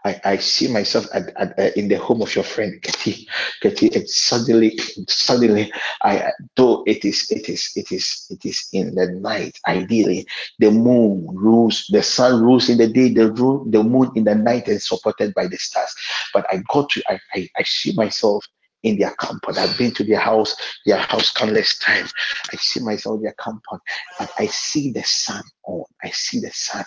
I, 0.05 0.21
I, 0.23 0.37
see 0.37 0.71
myself 0.71 1.05
at, 1.13 1.35
at, 1.37 1.75
in 1.75 1.87
the 1.87 1.97
home 1.97 2.21
of 2.21 2.33
your 2.35 2.43
friend 2.43 2.81
Katie. 2.81 3.27
Katie, 3.61 3.93
and 3.95 4.07
suddenly 4.09 4.79
suddenly 5.07 5.71
I 6.03 6.31
though 6.55 6.83
it 6.85 7.03
is 7.03 7.29
it 7.31 7.49
is 7.49 7.71
it 7.75 7.91
is 7.91 8.27
it 8.29 8.45
is 8.45 8.69
in 8.73 8.95
the 8.95 9.07
night. 9.11 9.57
Ideally, 9.67 10.27
the 10.59 10.71
moon 10.71 11.27
rules, 11.33 11.85
the 11.89 12.03
sun 12.03 12.41
rules 12.41 12.69
in 12.69 12.77
the 12.77 12.87
day, 12.87 13.09
the 13.13 13.31
rule 13.31 13.65
the 13.69 13.83
moon 13.83 14.11
in 14.15 14.23
the 14.25 14.35
night 14.35 14.67
is 14.67 14.87
supported 14.87 15.33
by 15.33 15.47
the 15.47 15.57
stars. 15.57 15.93
But 16.33 16.45
I 16.51 16.61
got 16.71 16.89
to 16.91 17.03
I 17.09 17.19
I, 17.33 17.49
I 17.57 17.63
see 17.63 17.93
myself 17.93 18.45
in 18.83 18.97
their 18.97 19.11
compound. 19.11 19.57
I've 19.57 19.77
been 19.77 19.91
to 19.91 20.03
their 20.03 20.19
house, 20.19 20.55
their 20.85 20.97
house 20.97 21.31
countless 21.31 21.77
times. 21.79 22.13
I 22.51 22.57
see 22.57 22.79
myself 22.79 23.21
their 23.21 23.33
compound, 23.37 23.81
but 24.19 24.31
I 24.37 24.47
see 24.47 24.91
the 24.91 25.03
sun 25.03 25.43
on. 25.65 25.83
I 26.03 26.09
see 26.11 26.39
the 26.39 26.51
sun. 26.51 26.85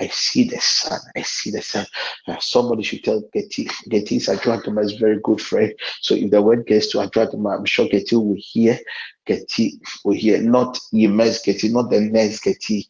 I 0.00 0.06
see 0.08 0.44
the 0.44 0.60
sun. 0.60 1.00
I 1.16 1.22
see 1.22 1.50
the 1.50 1.62
sun. 1.62 1.86
Uh, 2.26 2.38
somebody 2.40 2.82
should 2.82 3.04
tell 3.04 3.22
Getty. 3.32 3.68
Getty 3.88 4.16
is 4.16 4.28
Adratuma 4.28 4.82
very 4.98 5.18
good 5.22 5.40
friend. 5.40 5.72
So 6.00 6.14
if 6.14 6.30
the 6.30 6.40
word 6.40 6.66
gets 6.66 6.88
to 6.92 6.98
Adratuma, 6.98 7.58
I'm 7.58 7.64
sure 7.64 7.88
Getty 7.88 8.16
will 8.16 8.36
hear. 8.38 8.78
Getty 9.26 9.80
will 10.04 10.14
hear. 10.14 10.40
Not 10.40 10.78
Yemes 10.92 11.44
Getty, 11.44 11.68
not 11.70 11.90
the 11.90 12.00
next 12.00 12.40
Getty, 12.40 12.88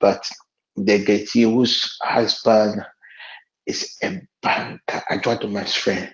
but 0.00 0.28
the 0.76 1.04
Getty 1.04 1.42
whose 1.42 1.96
husband 2.02 2.84
is 3.66 3.96
a 4.02 4.20
banker. 4.42 5.02
Adratuma's 5.10 5.74
friend. 5.74 6.12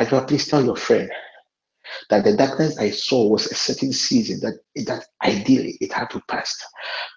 Adrat, 0.00 0.28
please 0.28 0.48
tell 0.48 0.64
your 0.64 0.76
friend 0.76 1.10
that 2.10 2.24
the 2.24 2.36
darkness 2.36 2.78
I 2.78 2.90
saw 2.90 3.28
was 3.28 3.46
a 3.46 3.54
certain 3.54 3.92
season 3.92 4.40
that 4.40 4.84
that 4.86 5.06
ideally 5.24 5.78
it 5.80 5.92
had 5.92 6.10
to 6.10 6.22
pass. 6.28 6.56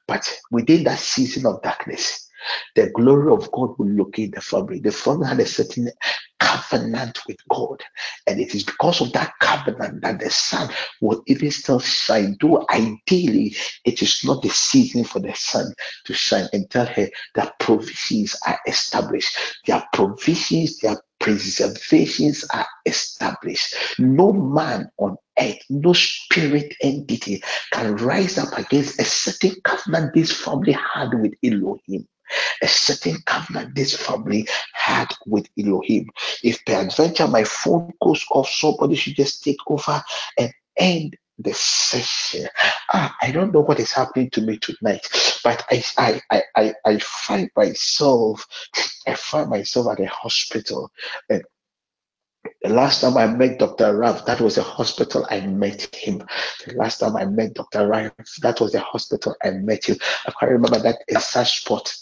But 0.07 0.39
within 0.51 0.83
that 0.85 0.99
season 0.99 1.45
of 1.45 1.61
darkness, 1.61 2.29
the 2.75 2.89
glory 2.91 3.31
of 3.31 3.51
God 3.51 3.77
will 3.77 3.89
locate 3.89 4.33
the 4.33 4.41
family. 4.41 4.79
The 4.79 4.91
family 4.91 5.27
had 5.27 5.39
a 5.39 5.45
certain 5.45 5.89
covenant 6.39 7.19
with 7.27 7.37
God. 7.49 7.83
And 8.27 8.39
it 8.39 8.55
is 8.55 8.63
because 8.63 9.01
of 9.01 9.11
that 9.13 9.33
covenant 9.41 10.01
that 10.01 10.19
the 10.19 10.29
sun 10.29 10.69
will 11.01 11.21
even 11.27 11.51
still 11.51 11.79
shine. 11.79 12.37
Though 12.39 12.65
ideally, 12.69 13.55
it 13.85 14.01
is 14.01 14.23
not 14.23 14.41
the 14.41 14.49
season 14.49 15.03
for 15.03 15.19
the 15.19 15.33
sun 15.33 15.73
to 16.05 16.13
shine. 16.13 16.47
And 16.53 16.69
tell 16.69 16.85
her 16.85 17.09
that 17.35 17.59
provisions 17.59 18.35
are 18.47 18.59
established. 18.67 19.37
Their 19.67 19.83
provisions, 19.93 20.79
their 20.79 20.97
preservations 21.19 22.45
are 22.53 22.67
established. 22.85 23.75
No 23.97 24.31
man 24.33 24.89
on 24.97 25.17
earth, 25.39 25.59
no 25.69 25.93
spirit 25.93 26.75
entity 26.81 27.41
can 27.71 27.95
rise 27.97 28.37
up 28.37 28.57
against 28.57 28.99
a 28.99 29.05
certain 29.05 29.55
covenant 29.63 30.13
this 30.13 30.31
family 30.31 30.73
had 30.73 31.13
with 31.13 31.33
Elohim 31.43 32.07
a 32.61 32.67
certain 32.67 33.17
covenant 33.25 33.75
this 33.75 33.95
family 33.95 34.47
had 34.73 35.07
with 35.25 35.47
Elohim. 35.57 36.09
If 36.43 36.63
peradventure 36.65 37.27
my 37.27 37.43
phone 37.43 37.93
goes 38.01 38.23
off, 38.31 38.49
somebody 38.49 38.95
should 38.95 39.15
just 39.15 39.43
take 39.43 39.57
over 39.67 40.01
and 40.37 40.51
end 40.77 41.15
the 41.39 41.53
session. 41.53 42.47
Ah, 42.93 43.15
I 43.21 43.31
don't 43.31 43.53
know 43.53 43.61
what 43.61 43.79
is 43.79 43.91
happening 43.91 44.29
to 44.31 44.41
me 44.41 44.57
tonight, 44.57 45.07
but 45.43 45.65
I 45.71 45.83
I 45.97 46.21
I 46.29 46.43
I, 46.55 46.73
I 46.85 46.99
find 46.99 47.49
myself 47.55 48.45
I 49.07 49.15
find 49.15 49.49
myself 49.49 49.87
at 49.91 49.99
a 49.99 50.07
hospital. 50.07 50.91
And 51.29 51.43
the 52.61 52.69
last 52.69 53.01
time 53.01 53.17
I 53.17 53.27
met 53.27 53.59
Dr. 53.59 53.97
Rav, 53.97 54.25
that 54.25 54.41
was 54.41 54.57
a 54.57 54.63
hospital 54.63 55.25
I 55.29 55.41
met 55.41 55.93
him. 55.95 56.23
The 56.65 56.73
last 56.75 56.99
time 56.99 57.15
I 57.15 57.25
met 57.25 57.53
Dr. 57.53 57.87
Rav, 57.87 58.11
that 58.41 58.59
was 58.59 58.75
a 58.75 58.79
hospital 58.79 59.35
I 59.43 59.51
met 59.51 59.85
him. 59.85 59.97
I 60.25 60.33
can't 60.39 60.51
remember 60.51 60.79
that 60.79 61.03
exact 61.07 61.49
spot 61.49 61.93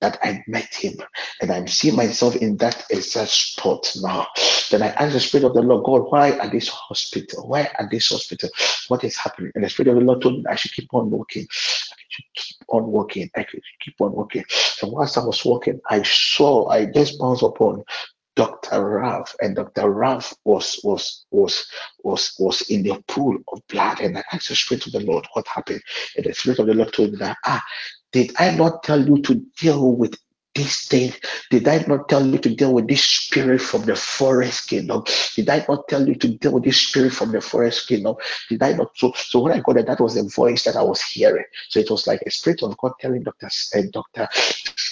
that 0.00 0.18
I 0.22 0.44
met 0.46 0.74
him 0.74 0.94
and 1.42 1.50
I'm 1.50 1.68
seeing 1.68 1.96
myself 1.96 2.36
in 2.36 2.56
that 2.58 2.86
exact 2.90 3.30
spot 3.30 3.92
now. 4.02 4.26
Then 4.70 4.82
I 4.82 4.88
ask 4.88 5.12
the 5.14 5.20
Spirit 5.20 5.46
of 5.46 5.54
the 5.54 5.62
Lord, 5.62 5.84
God, 5.84 6.10
why 6.10 6.30
at 6.32 6.52
this 6.52 6.68
hospital? 6.68 7.48
Why 7.48 7.62
at 7.78 7.90
this 7.90 8.10
hospital? 8.10 8.50
What 8.88 9.04
is 9.04 9.16
happening? 9.16 9.52
And 9.54 9.64
the 9.64 9.70
Spirit 9.70 9.90
of 9.90 9.96
the 9.96 10.02
Lord 10.02 10.22
told 10.22 10.36
me 10.38 10.44
I 10.48 10.56
should 10.56 10.72
keep 10.72 10.92
on 10.94 11.10
walking. 11.10 11.46
I 11.50 11.96
should 12.08 12.24
keep 12.36 12.56
on 12.68 12.86
walking. 12.86 13.30
I 13.36 13.46
should 13.48 13.62
keep 13.80 13.94
on 14.00 14.12
walking. 14.12 14.44
And 14.82 14.92
whilst 14.92 15.18
I 15.18 15.24
was 15.24 15.44
walking, 15.44 15.80
I 15.90 16.02
saw, 16.02 16.68
I 16.68 16.86
just 16.86 17.18
bounced 17.18 17.42
upon 17.42 17.84
Dr. 18.36 18.84
Rav, 18.84 19.34
and 19.42 19.56
Dr. 19.56 19.90
Rav 19.90 20.32
was 20.44 20.80
was 20.84 21.26
was 21.30 21.66
was 22.04 22.34
was 22.38 22.62
in 22.70 22.82
the 22.82 23.02
pool 23.08 23.36
of 23.52 23.60
blood. 23.68 24.00
And 24.00 24.18
I 24.18 24.24
asked 24.32 24.48
the 24.48 24.56
Spirit 24.56 24.86
of 24.86 24.92
the 24.92 25.00
Lord, 25.00 25.26
what 25.34 25.46
happened? 25.48 25.82
And 26.16 26.26
the 26.26 26.34
Spirit 26.34 26.60
of 26.60 26.66
the 26.66 26.74
Lord 26.74 26.92
told 26.92 27.12
me 27.12 27.18
that 27.18 27.36
ah, 27.46 27.62
did 28.12 28.32
I 28.38 28.54
not 28.54 28.82
tell 28.82 29.04
you 29.04 29.20
to 29.22 29.34
deal 29.58 29.92
with 29.92 30.16
this 30.56 30.88
thing? 30.88 31.12
Did 31.50 31.68
I 31.68 31.84
not 31.86 32.08
tell 32.08 32.26
you 32.26 32.38
to 32.38 32.54
deal 32.54 32.72
with 32.74 32.88
this 32.88 33.04
spirit 33.04 33.60
from 33.60 33.82
the 33.82 33.96
forest 33.96 34.68
kingdom? 34.68 35.04
Did 35.36 35.48
I 35.50 35.64
not 35.68 35.88
tell 35.88 36.06
you 36.06 36.14
to 36.16 36.28
deal 36.28 36.52
with 36.52 36.64
this 36.64 36.80
spirit 36.80 37.12
from 37.12 37.32
the 37.32 37.40
forest 37.40 37.88
kingdom? 37.88 38.16
Did 38.48 38.62
I 38.62 38.72
not? 38.72 38.96
So, 38.96 39.12
so 39.16 39.40
when 39.40 39.52
I 39.52 39.60
got 39.60 39.76
it, 39.76 39.86
that 39.86 40.00
was 40.00 40.14
the 40.14 40.24
voice 40.24 40.64
that 40.64 40.76
I 40.76 40.82
was 40.82 41.02
hearing. 41.02 41.44
So 41.68 41.80
it 41.80 41.90
was 41.90 42.06
like 42.06 42.22
a 42.26 42.30
spirit 42.30 42.62
of 42.62 42.76
God 42.78 42.92
telling 43.00 43.22
Doctor 43.22 43.46
uh, 43.46 43.82
Doctor 43.92 44.28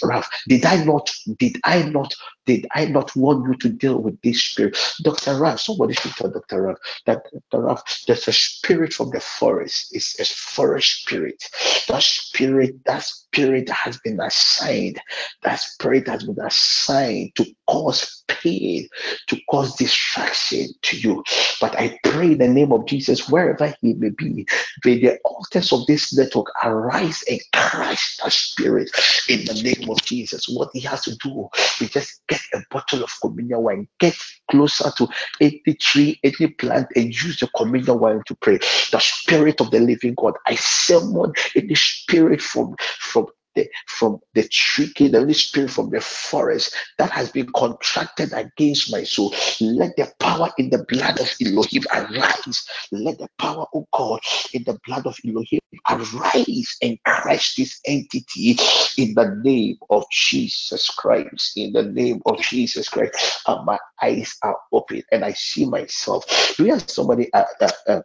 Ralph, 0.04 0.28
did 0.48 0.64
I 0.64 0.84
not? 0.84 1.10
Did 1.38 1.58
I 1.64 1.82
not? 1.82 2.14
Did 2.46 2.66
I 2.74 2.84
not 2.86 3.14
want 3.16 3.48
you 3.48 3.54
to 3.56 3.68
deal 3.70 3.98
with 4.02 4.20
this 4.20 4.42
spirit, 4.42 4.76
Doctor 5.02 5.38
Ralph? 5.38 5.60
Somebody 5.60 5.94
should 5.94 6.12
tell 6.12 6.30
Doctor 6.30 6.62
Ralph 6.62 6.78
that 7.06 7.24
Doctor 7.32 7.66
Ralph, 7.66 7.82
there's 8.06 8.28
a 8.28 8.32
spirit 8.32 8.92
from 8.92 9.10
the 9.10 9.20
forest. 9.20 9.94
It's 9.94 10.18
a 10.20 10.24
forest 10.24 11.02
spirit. 11.02 11.42
That 11.88 12.02
spirit, 12.02 12.84
that 12.84 13.02
spirit 13.02 13.68
has 13.70 13.98
been 13.98 14.20
assigned. 14.20 15.00
That 15.42 15.53
spirit 15.56 16.08
has 16.08 16.24
been 16.24 16.40
assigned 16.40 17.34
to 17.36 17.46
cause 17.66 18.24
pain, 18.28 18.88
to 19.28 19.38
cause 19.50 19.76
distraction 19.76 20.68
to 20.82 20.96
you. 20.96 21.24
But 21.60 21.78
I 21.78 21.98
pray 22.04 22.32
in 22.32 22.38
the 22.38 22.48
name 22.48 22.72
of 22.72 22.86
Jesus, 22.86 23.28
wherever 23.28 23.74
he 23.80 23.94
may 23.94 24.10
be, 24.10 24.46
may 24.84 25.00
the 25.00 25.18
altars 25.24 25.72
of 25.72 25.86
this 25.86 26.16
network 26.16 26.46
arise 26.64 27.22
and 27.30 27.40
crush 27.52 28.16
that 28.18 28.32
spirit 28.32 28.90
in 29.28 29.44
the 29.44 29.54
name 29.62 29.90
of 29.90 30.02
Jesus. 30.04 30.48
What 30.48 30.70
he 30.72 30.80
has 30.80 31.02
to 31.02 31.16
do 31.16 31.48
is 31.80 31.90
just 31.90 32.26
get 32.28 32.40
a 32.52 32.60
bottle 32.70 33.04
of 33.04 33.10
communion 33.20 33.62
wine, 33.62 33.88
get 34.00 34.16
closer 34.50 34.90
to 34.98 35.08
any 35.40 35.62
tree, 35.80 36.20
any 36.22 36.48
plant, 36.48 36.88
and 36.96 37.06
use 37.06 37.40
the 37.40 37.48
communion 37.56 37.98
wine 37.98 38.22
to 38.26 38.34
pray. 38.36 38.58
The 38.90 39.00
spirit 39.00 39.60
of 39.60 39.70
the 39.70 39.80
living 39.80 40.14
God, 40.16 40.34
I 40.46 40.54
summon 40.56 41.32
any 41.56 41.74
spirit 41.74 42.40
from 42.40 42.76
from 42.98 43.26
the, 43.54 43.68
from 43.86 44.20
the 44.34 44.46
tree, 44.48 44.92
the 44.98 45.18
Holy 45.18 45.34
Spirit 45.34 45.70
from 45.70 45.90
the 45.90 46.00
forest 46.00 46.74
that 46.98 47.10
has 47.10 47.30
been 47.30 47.50
contracted 47.54 48.32
against 48.32 48.90
my 48.90 49.04
soul. 49.04 49.34
Let 49.60 49.96
the 49.96 50.12
power 50.20 50.50
in 50.58 50.70
the 50.70 50.84
blood 50.88 51.20
of 51.20 51.30
Elohim 51.44 51.82
arise. 51.92 52.66
Let 52.92 53.18
the 53.18 53.28
power, 53.38 53.66
of 53.74 53.84
God, 53.92 54.20
in 54.52 54.64
the 54.64 54.78
blood 54.86 55.06
of 55.06 55.18
Elohim 55.26 55.60
arise 55.88 56.76
and 56.82 56.98
crush 57.04 57.56
this 57.56 57.80
entity 57.86 58.56
in 58.98 59.14
the 59.14 59.40
name 59.42 59.76
of 59.90 60.04
Jesus 60.10 60.90
Christ. 60.90 61.56
In 61.56 61.72
the 61.72 61.82
name 61.82 62.22
of 62.26 62.40
Jesus 62.40 62.88
Christ, 62.88 63.42
and 63.46 63.64
my 63.64 63.78
eyes 64.02 64.36
are 64.42 64.56
open 64.72 65.02
and 65.12 65.24
I 65.24 65.32
see 65.32 65.64
myself. 65.64 66.24
Do 66.56 66.64
you 66.64 66.72
have 66.72 66.90
somebody 66.90 67.32
uh, 67.32 67.44
uh, 67.60 67.70
uh, 67.88 68.02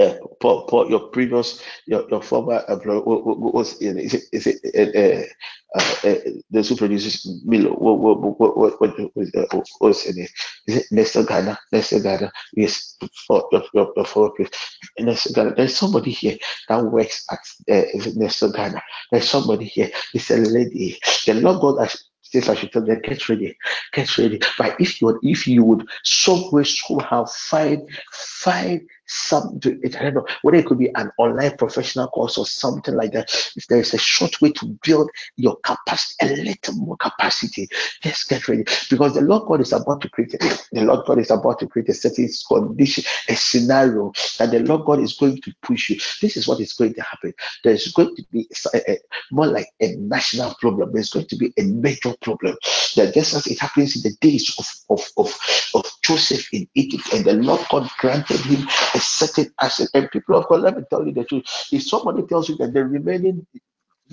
uh, 0.00 0.14
Paul, 0.40 0.66
Paul, 0.66 0.90
your 0.90 1.08
previous, 1.08 1.62
your, 1.86 2.08
your 2.10 2.22
former 2.22 2.64
employer 2.68 3.02
wa- 3.02 3.18
wa- 3.18 3.34
wa- 3.34 3.50
was 3.50 3.80
in, 3.80 3.98
is 3.98 4.14
it, 4.14 4.22
is 4.32 4.46
it 4.46 4.58
uh, 4.74 5.78
uh, 5.78 5.80
uh, 5.80 6.08
uh, 6.08 6.30
the 6.50 6.64
super 6.64 6.80
produces 6.80 7.42
Milo? 7.44 7.70
What, 7.74 7.98
what, 7.98 8.40
what, 8.40 8.56
what, 8.56 8.80
what 8.80 8.90
uh, 8.98 9.46
what 9.52 9.66
was 9.80 10.06
in 10.06 10.24
it? 10.24 10.30
Is 10.66 10.76
it 10.78 10.86
Nestlé 10.92 11.26
Ghana? 11.28 11.58
Nestlé 11.72 12.02
Ghana? 12.02 12.32
Yes, 12.54 12.96
for 13.26 13.48
your, 13.52 13.62
your, 13.74 13.92
your 13.94 14.04
former 14.06 14.30
place. 14.34 14.50
Nestlé 14.98 15.34
Ghana. 15.34 15.54
There's 15.56 15.76
somebody 15.76 16.10
here 16.10 16.36
that 16.68 16.84
works 16.84 17.24
at, 17.30 17.40
uh, 17.70 17.86
Nestlé 17.96 18.54
Ghana? 18.54 18.82
There's 19.12 19.28
somebody 19.28 19.66
here. 19.66 19.90
It's 20.14 20.30
a 20.30 20.36
lady. 20.36 20.98
The 21.26 21.34
Lord 21.34 21.60
God 21.60 21.80
has 21.82 22.04
says 22.30 22.48
I 22.48 22.54
should 22.54 22.72
tell 22.72 22.84
them, 22.84 23.00
get 23.02 23.28
ready, 23.28 23.56
get 23.92 24.16
ready. 24.18 24.40
But 24.56 24.80
if 24.80 25.00
you 25.00 25.08
would, 25.08 25.18
if 25.22 25.46
you 25.46 25.64
would 25.64 25.88
some 26.04 26.50
way 26.52 26.64
somehow 26.64 27.24
find 27.26 27.88
find 28.12 28.88
something, 29.10 29.80
I 29.84 29.88
don't 29.88 30.14
know, 30.14 30.26
whether 30.42 30.58
it 30.58 30.66
could 30.66 30.78
be 30.78 30.90
an 30.94 31.10
online 31.18 31.56
professional 31.56 32.08
course 32.08 32.38
or 32.38 32.46
something 32.46 32.94
like 32.94 33.12
that. 33.12 33.30
If 33.56 33.66
there 33.66 33.80
is 33.80 33.92
a 33.92 33.98
short 33.98 34.40
way 34.40 34.52
to 34.52 34.66
build 34.84 35.10
your 35.36 35.56
capacity, 35.56 36.14
a 36.22 36.36
little 36.36 36.74
more 36.74 36.96
capacity, 36.96 37.68
just 38.02 38.28
get 38.28 38.46
ready. 38.48 38.64
Because 38.88 39.14
the 39.14 39.22
Lord 39.22 39.48
God 39.48 39.60
is 39.60 39.72
about 39.72 40.00
to 40.02 40.08
create. 40.08 40.30
The 40.30 40.82
Lord 40.82 41.06
God 41.06 41.18
is 41.18 41.30
about 41.30 41.58
to 41.60 41.66
create 41.66 41.88
a 41.88 41.94
certain 41.94 42.28
condition, 42.48 43.04
a 43.28 43.34
scenario 43.34 44.12
that 44.38 44.50
the 44.50 44.60
Lord 44.60 44.86
God 44.86 45.00
is 45.00 45.14
going 45.14 45.40
to 45.42 45.52
push 45.62 45.90
you. 45.90 45.96
This 46.22 46.36
is 46.36 46.46
what 46.46 46.60
is 46.60 46.72
going 46.74 46.94
to 46.94 47.02
happen. 47.02 47.34
There's 47.64 47.92
going 47.92 48.14
to 48.14 48.24
be 48.30 48.48
a, 48.74 48.92
a, 48.92 48.98
more 49.32 49.46
like 49.46 49.68
a 49.80 49.96
national 49.96 50.54
problem. 50.60 50.92
There's 50.92 51.10
going 51.10 51.26
to 51.26 51.36
be 51.36 51.52
a 51.58 51.62
major 51.62 52.14
problem. 52.22 52.56
That 52.96 53.14
just 53.14 53.34
as 53.34 53.46
it 53.46 53.58
happens 53.58 53.96
in 53.96 54.02
the 54.02 54.16
days 54.20 54.54
of, 54.58 54.66
of, 54.90 55.10
of, 55.16 55.38
of 55.74 55.90
Joseph 56.02 56.46
in 56.52 56.68
Egypt, 56.74 57.12
and 57.12 57.24
the 57.24 57.34
Lord 57.34 57.64
God 57.70 57.88
granted 57.98 58.40
him 58.40 58.66
a 58.94 58.99
certain 59.00 59.52
asset. 59.60 59.88
And 59.94 60.10
people 60.10 60.36
of 60.36 60.48
God, 60.48 60.60
let 60.60 60.76
me 60.76 60.84
tell 60.88 61.06
you 61.06 61.12
the 61.12 61.24
truth. 61.24 61.44
If 61.72 61.82
somebody 61.82 62.26
tells 62.26 62.48
you 62.48 62.56
that 62.56 62.72
the 62.72 62.84
remaining 62.84 63.46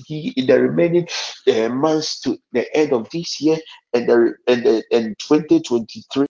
he 0.05 0.31
the 0.45 0.61
remaining 0.61 1.07
uh, 1.47 1.69
months 1.69 2.19
to 2.21 2.37
the 2.51 2.75
end 2.75 2.93
of 2.93 3.09
this 3.09 3.41
year 3.41 3.57
and 3.93 4.07
the 4.07 4.35
and 4.47 4.63
the, 4.63 4.83
and 4.91 5.17
2023 5.19 6.27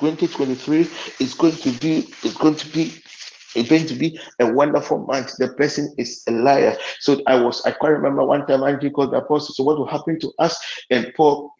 2023 0.00 0.88
is 1.20 1.34
going 1.34 1.52
to 1.52 1.70
be 1.80 2.08
is 2.24 2.34
going 2.34 2.54
to 2.54 2.68
be 2.68 2.94
it's 3.54 3.68
going 3.68 3.86
to 3.86 3.94
be 3.94 4.20
a 4.40 4.52
wonderful 4.52 4.98
month. 5.06 5.36
The 5.38 5.48
person 5.48 5.92
is 5.98 6.22
a 6.28 6.32
liar. 6.32 6.76
So 7.00 7.20
I 7.26 7.40
was 7.40 7.64
I 7.64 7.72
quite 7.72 7.90
remember 7.90 8.24
one 8.24 8.46
time 8.46 8.62
Andrew 8.62 8.90
called 8.90 9.12
the 9.12 9.16
apostle. 9.16 9.54
So 9.54 9.64
what 9.64 9.78
will 9.78 9.86
happen 9.86 10.20
to 10.20 10.32
us? 10.38 10.58
And 10.90 11.12
Paul 11.16 11.50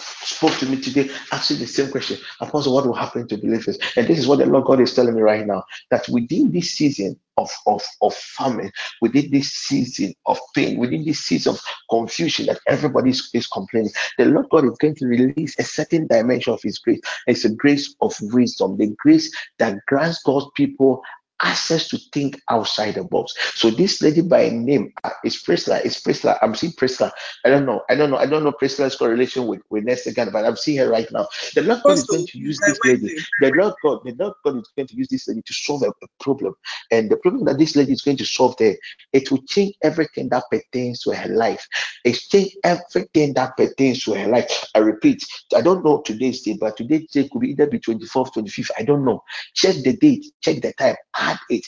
spoke 0.00 0.52
to 0.58 0.66
me 0.66 0.80
today, 0.80 1.10
asking 1.32 1.58
the 1.58 1.66
same 1.66 1.90
question. 1.90 2.18
Apostle, 2.40 2.74
what 2.74 2.86
will 2.86 2.94
happen 2.94 3.26
to 3.28 3.36
believers? 3.36 3.78
And 3.96 4.06
this 4.06 4.18
is 4.18 4.26
what 4.26 4.38
the 4.38 4.46
Lord 4.46 4.64
God 4.64 4.80
is 4.80 4.94
telling 4.94 5.14
me 5.14 5.22
right 5.22 5.46
now 5.46 5.64
that 5.90 6.08
within 6.08 6.50
this 6.50 6.72
season 6.72 7.18
of, 7.36 7.50
of, 7.66 7.82
of 8.02 8.14
famine, 8.14 8.72
within 9.00 9.30
this 9.30 9.50
season 9.52 10.14
of 10.26 10.38
pain, 10.54 10.78
within 10.78 11.04
this 11.04 11.20
season 11.20 11.54
of 11.54 11.60
confusion 11.90 12.46
that 12.46 12.60
everybody 12.66 13.10
is, 13.10 13.30
is 13.32 13.46
complaining, 13.46 13.92
the 14.18 14.26
Lord 14.26 14.48
God 14.50 14.64
is 14.64 14.76
going 14.78 14.96
to 14.96 15.06
release 15.06 15.58
a 15.58 15.64
certain 15.64 16.06
dimension 16.06 16.52
of 16.52 16.60
His 16.62 16.78
grace. 16.78 17.00
It's 17.26 17.44
a 17.44 17.54
grace 17.54 17.94
of 18.00 18.14
wisdom, 18.20 18.76
the 18.76 18.94
grace 18.98 19.34
that 19.58 19.78
grants 19.86 20.22
God's 20.22 20.46
people 20.54 21.02
access 21.42 21.88
to 21.88 21.98
think 22.12 22.40
outside 22.50 22.94
the 22.94 23.04
box. 23.04 23.34
So 23.54 23.70
this 23.70 24.02
lady 24.02 24.22
by 24.22 24.48
name 24.48 24.92
uh, 25.04 25.10
is 25.24 25.36
Priscilla. 25.38 25.80
It's 25.84 26.00
Priscilla. 26.00 26.38
I'm 26.42 26.54
seeing 26.54 26.72
Priscilla. 26.72 27.12
I 27.44 27.50
don't 27.50 27.66
know. 27.66 27.82
I 27.88 27.94
don't 27.94 28.10
know. 28.10 28.16
I 28.16 28.26
don't 28.26 28.44
know 28.44 28.52
Priscilla's 28.52 28.96
correlation 28.96 29.46
with 29.46 29.62
with 29.70 29.84
Nestlé 29.84 30.14
Ghana, 30.14 30.30
but 30.30 30.44
I'm 30.44 30.56
seeing 30.56 30.78
her 30.78 30.88
right 30.88 31.10
now. 31.12 31.26
The 31.54 31.62
Lord 31.62 31.82
God 31.84 31.98
is 31.98 32.04
going 32.04 32.26
to 32.26 32.38
use 32.38 32.58
this 32.66 32.78
lady. 32.84 33.14
The 33.40 33.52
Lord 33.52 33.74
God, 33.82 34.00
the 34.04 34.14
Lord 34.18 34.34
God 34.44 34.58
is 34.58 34.70
going 34.76 34.88
to 34.88 34.96
use 34.96 35.08
this 35.08 35.28
lady 35.28 35.42
to 35.42 35.52
solve 35.52 35.82
a, 35.82 35.88
a 35.88 36.06
problem. 36.20 36.54
And 36.90 37.10
the 37.10 37.16
problem 37.16 37.44
that 37.44 37.58
this 37.58 37.76
lady 37.76 37.92
is 37.92 38.02
going 38.02 38.16
to 38.18 38.24
solve 38.24 38.56
there, 38.58 38.76
it 39.12 39.30
will 39.30 39.42
change 39.48 39.74
everything 39.82 40.28
that 40.30 40.44
pertains 40.50 41.00
to 41.02 41.12
her 41.12 41.28
life. 41.28 41.66
It 42.04 42.14
change 42.16 42.56
everything 42.64 43.34
that 43.34 43.56
pertains 43.56 44.04
to 44.04 44.14
her 44.14 44.28
life. 44.28 44.64
I 44.74 44.78
repeat, 44.80 45.24
I 45.54 45.60
don't 45.60 45.84
know 45.84 46.02
today's 46.02 46.42
date, 46.42 46.58
but 46.60 46.76
today's 46.76 47.10
date 47.10 47.30
could 47.30 47.40
be 47.40 47.50
either 47.50 47.66
be 47.66 47.78
24th, 47.78 48.34
25th. 48.34 48.70
I 48.78 48.82
don't 48.82 49.04
know. 49.04 49.22
Check 49.54 49.76
the 49.84 49.96
date, 49.96 50.26
check 50.40 50.60
the 50.62 50.72
time, 50.74 50.96
add 51.28 51.38
it, 51.50 51.66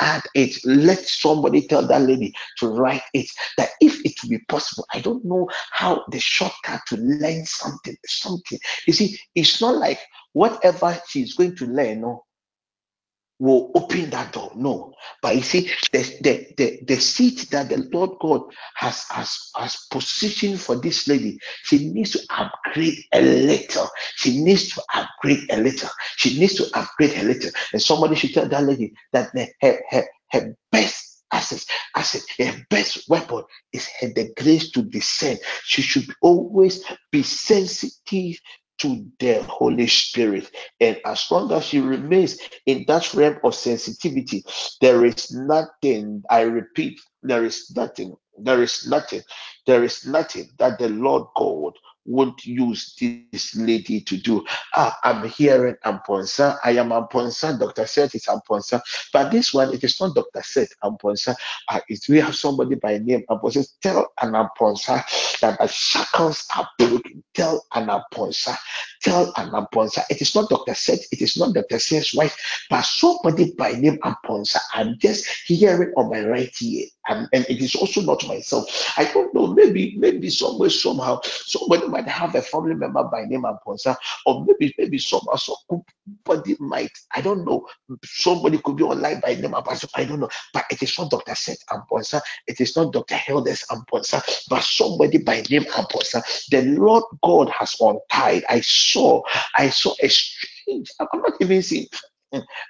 add 0.00 0.22
it. 0.34 0.56
Let 0.64 0.98
somebody 0.98 1.66
tell 1.66 1.86
that 1.86 2.02
lady 2.02 2.32
to 2.58 2.68
write 2.68 3.02
it. 3.14 3.30
That 3.58 3.70
if 3.80 4.04
it 4.04 4.14
will 4.22 4.30
be 4.30 4.44
possible, 4.48 4.86
I 4.92 5.00
don't 5.00 5.24
know 5.24 5.48
how 5.70 6.04
the 6.10 6.20
shortcut 6.20 6.80
to 6.88 6.96
learn 6.96 7.44
something, 7.46 7.96
something. 8.06 8.58
You 8.86 8.92
see, 8.92 9.18
it's 9.34 9.60
not 9.60 9.76
like 9.76 9.98
whatever 10.32 11.00
she's 11.08 11.34
going 11.34 11.56
to 11.56 11.66
learn. 11.66 12.02
No, 12.02 12.24
will 13.42 13.72
open 13.74 14.08
that 14.10 14.32
door. 14.32 14.52
No. 14.54 14.94
But 15.20 15.34
you 15.34 15.42
see, 15.42 15.68
the, 15.92 15.98
the, 16.20 16.46
the, 16.56 16.78
the 16.86 16.96
seat 16.96 17.50
that 17.50 17.68
the 17.68 17.88
Lord 17.92 18.10
God 18.20 18.42
has, 18.76 19.04
has, 19.10 19.50
has 19.56 19.76
positioned 19.90 20.60
for 20.60 20.76
this 20.76 21.08
lady, 21.08 21.40
she 21.64 21.88
needs 21.88 22.12
to 22.12 22.20
upgrade 22.30 22.98
a 23.12 23.20
little. 23.20 23.88
She 24.14 24.40
needs 24.40 24.72
to 24.74 24.82
upgrade 24.94 25.50
a 25.50 25.56
little. 25.56 25.90
She 26.16 26.38
needs 26.38 26.54
to 26.54 26.78
upgrade 26.78 27.18
a 27.18 27.24
little. 27.24 27.50
And 27.72 27.82
somebody 27.82 28.14
should 28.14 28.32
tell 28.32 28.48
that 28.48 28.62
lady 28.62 28.92
that 29.12 29.30
her, 29.60 29.80
her, 29.90 30.04
her 30.30 30.56
best 30.70 31.24
asset, 31.32 31.64
asset, 31.96 32.22
her 32.38 32.64
best 32.70 33.08
weapon 33.08 33.42
is 33.72 33.88
her, 34.00 34.08
the 34.08 34.32
grace 34.40 34.70
to 34.70 34.82
discern. 34.82 35.36
She 35.64 35.82
should 35.82 36.06
always 36.22 36.84
be 37.10 37.24
sensitive 37.24 38.38
to 38.78 39.06
the 39.18 39.42
Holy 39.44 39.86
Spirit. 39.86 40.50
And 40.80 41.00
as 41.04 41.30
long 41.30 41.52
as 41.52 41.66
she 41.66 41.80
remains 41.80 42.38
in 42.66 42.84
that 42.88 43.12
realm 43.14 43.38
of 43.44 43.54
sensitivity, 43.54 44.44
there 44.80 45.04
is 45.04 45.32
nothing, 45.32 46.22
I 46.30 46.42
repeat, 46.42 47.00
there 47.22 47.44
is 47.44 47.72
nothing, 47.76 48.16
there 48.38 48.62
is 48.62 48.86
nothing, 48.88 49.22
there 49.66 49.84
is 49.84 50.06
nothing 50.06 50.50
that 50.58 50.78
the 50.78 50.88
Lord 50.88 51.28
God 51.36 51.74
won't 52.04 52.44
use 52.44 52.94
this 52.98 53.54
lady 53.56 54.00
to 54.00 54.16
do. 54.16 54.44
Ah, 54.74 54.98
I'm 55.04 55.28
hearing 55.28 55.76
Amponsa. 55.84 56.58
I 56.64 56.72
am 56.72 56.90
Amponsa. 56.90 57.58
Dr. 57.58 57.86
Seth 57.86 58.14
is 58.14 58.26
Amponsa. 58.26 58.80
But 59.12 59.30
this 59.30 59.54
one, 59.54 59.72
it 59.72 59.84
is 59.84 60.00
not 60.00 60.14
Dr. 60.14 60.42
Seth 60.42 60.72
Amponsa. 60.82 61.34
Ah, 61.68 61.80
it 61.88 62.00
we 62.08 62.18
have 62.18 62.34
somebody 62.34 62.74
by 62.74 62.98
name 62.98 63.24
Amponsa. 63.30 63.66
Tell 63.80 64.12
an 64.20 64.32
Amponsa 64.32 65.02
that 65.40 65.58
the 65.58 65.66
shackles 65.68 66.46
are 66.56 66.68
broken. 66.78 67.22
Tell 67.34 67.64
an 67.74 67.88
Amponsa 67.88 68.56
tell 69.02 69.32
Amponsa. 69.34 70.04
It 70.10 70.20
is 70.20 70.34
not 70.34 70.48
Dr. 70.48 70.74
Seth, 70.74 71.06
it 71.12 71.20
is 71.20 71.36
not 71.36 71.54
Dr. 71.54 71.78
Seth's 71.78 72.14
wife, 72.14 72.36
but 72.70 72.82
somebody 72.82 73.52
by 73.52 73.72
name 73.72 73.98
Amponsa. 73.98 74.58
I'm 74.74 74.98
just 74.98 75.26
hearing 75.46 75.92
on 75.96 76.10
my 76.10 76.24
right 76.26 76.54
ear. 76.62 76.86
And, 77.08 77.28
and 77.32 77.44
it 77.48 77.60
is 77.60 77.74
also 77.74 78.00
not 78.00 78.26
myself. 78.28 78.64
I 78.96 79.04
don't 79.12 79.34
know. 79.34 79.48
Maybe, 79.48 79.96
maybe 79.98 80.30
somewhere, 80.30 80.70
somehow, 80.70 81.20
somebody 81.24 81.88
might 81.88 82.06
have 82.06 82.34
a 82.36 82.42
family 82.42 82.74
member 82.74 83.02
by 83.04 83.24
name 83.24 83.42
Amponsa, 83.42 83.96
or 84.24 84.44
maybe, 84.44 84.72
maybe 84.78 84.98
somehow, 84.98 85.34
somebody 85.34 86.56
might. 86.60 86.92
I 87.14 87.20
don't 87.20 87.44
know. 87.44 87.66
Somebody 88.04 88.58
could 88.58 88.76
be 88.76 88.84
online 88.84 89.20
by 89.20 89.34
name 89.34 89.50
Amponsa. 89.50 89.88
I 89.96 90.04
don't 90.04 90.20
know. 90.20 90.28
But 90.54 90.64
it 90.70 90.80
is 90.82 90.96
not 90.96 91.10
Dr. 91.10 91.34
Seth 91.34 91.66
Amponsa. 91.70 92.20
It 92.46 92.60
is 92.60 92.76
not 92.76 92.92
Dr. 92.92 93.16
Hildes 93.16 93.64
Amponsa, 93.70 94.22
but 94.48 94.62
somebody 94.62 95.18
by 95.18 95.42
name 95.50 95.64
Amponsa. 95.64 96.22
The 96.50 96.62
Lord 96.62 97.02
God 97.24 97.50
has 97.50 97.76
untied. 97.80 98.44
I 98.48 98.60
saw, 98.92 99.22
I 99.56 99.70
saw 99.70 99.94
a 100.00 100.08
strange. 100.08 100.90
I'm 101.00 101.20
not 101.20 101.34
even 101.40 101.62
seeing. 101.62 101.86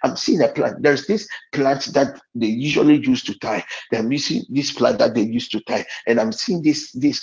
I'm 0.03 0.17
seeing 0.17 0.43
a 0.43 0.49
plant. 0.49 0.83
There's 0.83 1.07
this 1.07 1.29
plant 1.53 1.85
that 1.95 2.21
they 2.35 2.47
usually 2.47 2.97
use 2.97 3.23
to 3.25 3.39
tie. 3.39 3.65
They're 3.91 4.03
missing 4.03 4.45
this 4.49 4.73
plant 4.73 4.99
that 4.99 5.15
they 5.15 5.23
used 5.23 5.53
to 5.53 5.61
tie, 5.61 5.87
and 6.07 6.21
I'm 6.21 6.33
seeing 6.33 6.63
this 6.63 6.91
this 6.93 7.23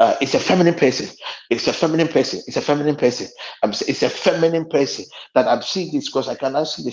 uh, 0.00 0.16
it's 0.20 0.34
a 0.34 0.40
feminine 0.40 0.74
person. 0.74 1.08
It's 1.50 1.68
a 1.68 1.72
feminine 1.72 2.08
person. 2.08 2.42
It's 2.46 2.56
a 2.56 2.62
feminine 2.62 2.96
person. 2.96 3.28
I'm, 3.62 3.70
it's 3.70 4.02
a 4.02 4.10
feminine 4.10 4.68
person 4.68 5.06
that 5.34 5.48
I'm 5.48 5.62
seeing 5.62 5.92
this 5.92 6.08
because 6.08 6.28
I 6.28 6.36
cannot 6.36 6.64
see 6.68 6.82
the. 6.84 6.90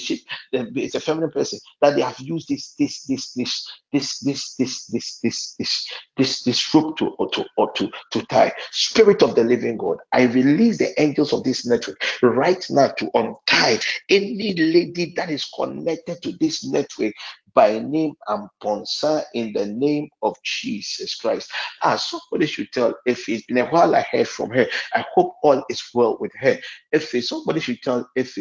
The- 0.54 0.84
It's 0.84 0.96
a 0.96 1.00
feminine 1.02 1.32
person 1.32 1.60
that 1.82 1.96
they 1.96 2.02
have 2.02 2.20
used 2.20 2.50
this 2.50 2.76
this 2.80 3.04
this 3.06 3.34
this 3.34 3.68
this 3.94 4.20
this 4.24 4.56
this 4.58 4.88
this 4.88 5.20
this 5.22 5.56
this 5.60 5.88
this 6.18 6.44
this 6.44 6.76
rope 6.76 6.98
to 7.00 7.10
or 7.20 7.30
to 7.32 7.46
or 7.58 7.72
to 7.74 7.90
to 8.12 8.24
tie. 8.28 8.54
Spirit 8.72 9.24
of 9.24 9.36
the 9.36 9.44
living 9.44 9.78
God, 9.78 9.98
I 10.14 10.24
release 10.26 10.78
the 10.80 11.00
angels 11.02 11.34
of 11.34 11.44
this 11.44 11.66
network 11.68 12.02
right 12.24 12.66
now 12.70 12.90
to 12.90 13.12
untie 13.16 13.80
any 14.10 14.54
lady 14.56 15.14
that 15.18 15.30
is 15.32 15.46
connected 15.46 16.22
to 16.24 16.34
this 16.40 16.66
network 16.66 17.14
by 17.54 17.80
name 17.80 18.14
and 18.28 18.50
sponsor 18.60 19.22
in 19.34 19.54
the 19.54 19.66
name 19.66 20.10
of 20.22 20.36
Jesus 20.44 21.16
Christ. 21.16 21.52
Ah, 21.84 21.96
somebody 21.96 22.48
should 22.48 22.72
tell 22.72 22.96
if 23.06 23.28
it's 23.30 23.46
been 23.46 23.58
a 23.60 23.66
while 23.68 23.96
I 23.96 24.06
heard 24.12 24.28
from 24.28 24.50
her. 24.52 24.68
I 24.94 25.06
hope 25.14 25.36
all 25.44 25.64
is 25.70 25.84
well 25.94 26.18
with 26.20 26.32
her. 26.40 26.58
If 26.92 27.10
somebody 27.26 27.60
should 27.60 27.82
tell 27.82 28.10
if 28.16 28.38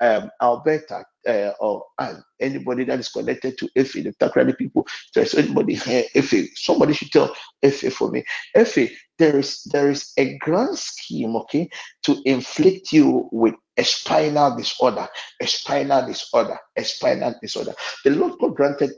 um 0.00 0.30
Alberta 0.40 1.04
uh, 1.28 1.52
or 1.60 1.84
uh, 1.98 2.14
anybody 2.40 2.84
that 2.84 2.98
is 2.98 3.08
connected 3.08 3.58
to 3.58 3.68
Effie, 3.76 4.02
the 4.02 4.12
Takoradi 4.14 4.56
people, 4.56 4.86
there's 5.14 5.34
anybody 5.34 5.74
here, 5.74 6.04
Effie, 6.14 6.50
somebody 6.54 6.94
should 6.94 7.10
tell 7.10 7.34
Effie 7.62 7.90
for 7.90 8.10
me. 8.10 8.24
Effie, 8.54 8.96
there 9.18 9.38
is 9.38 9.62
there 9.64 9.90
is 9.90 10.12
a 10.16 10.36
grand 10.38 10.78
scheme, 10.78 11.36
okay, 11.36 11.68
to 12.04 12.20
inflict 12.24 12.92
you 12.92 13.28
with 13.32 13.54
a 13.80 13.84
spinal 13.84 14.56
disorder, 14.56 15.08
a 15.42 15.48
spinal 15.48 16.06
disorder, 16.06 16.58
a 16.78 16.84
spinal 16.84 17.34
disorder. 17.42 17.74
The 18.04 18.12
Lord 18.12 18.34
God 18.40 18.56
granted 18.56 18.92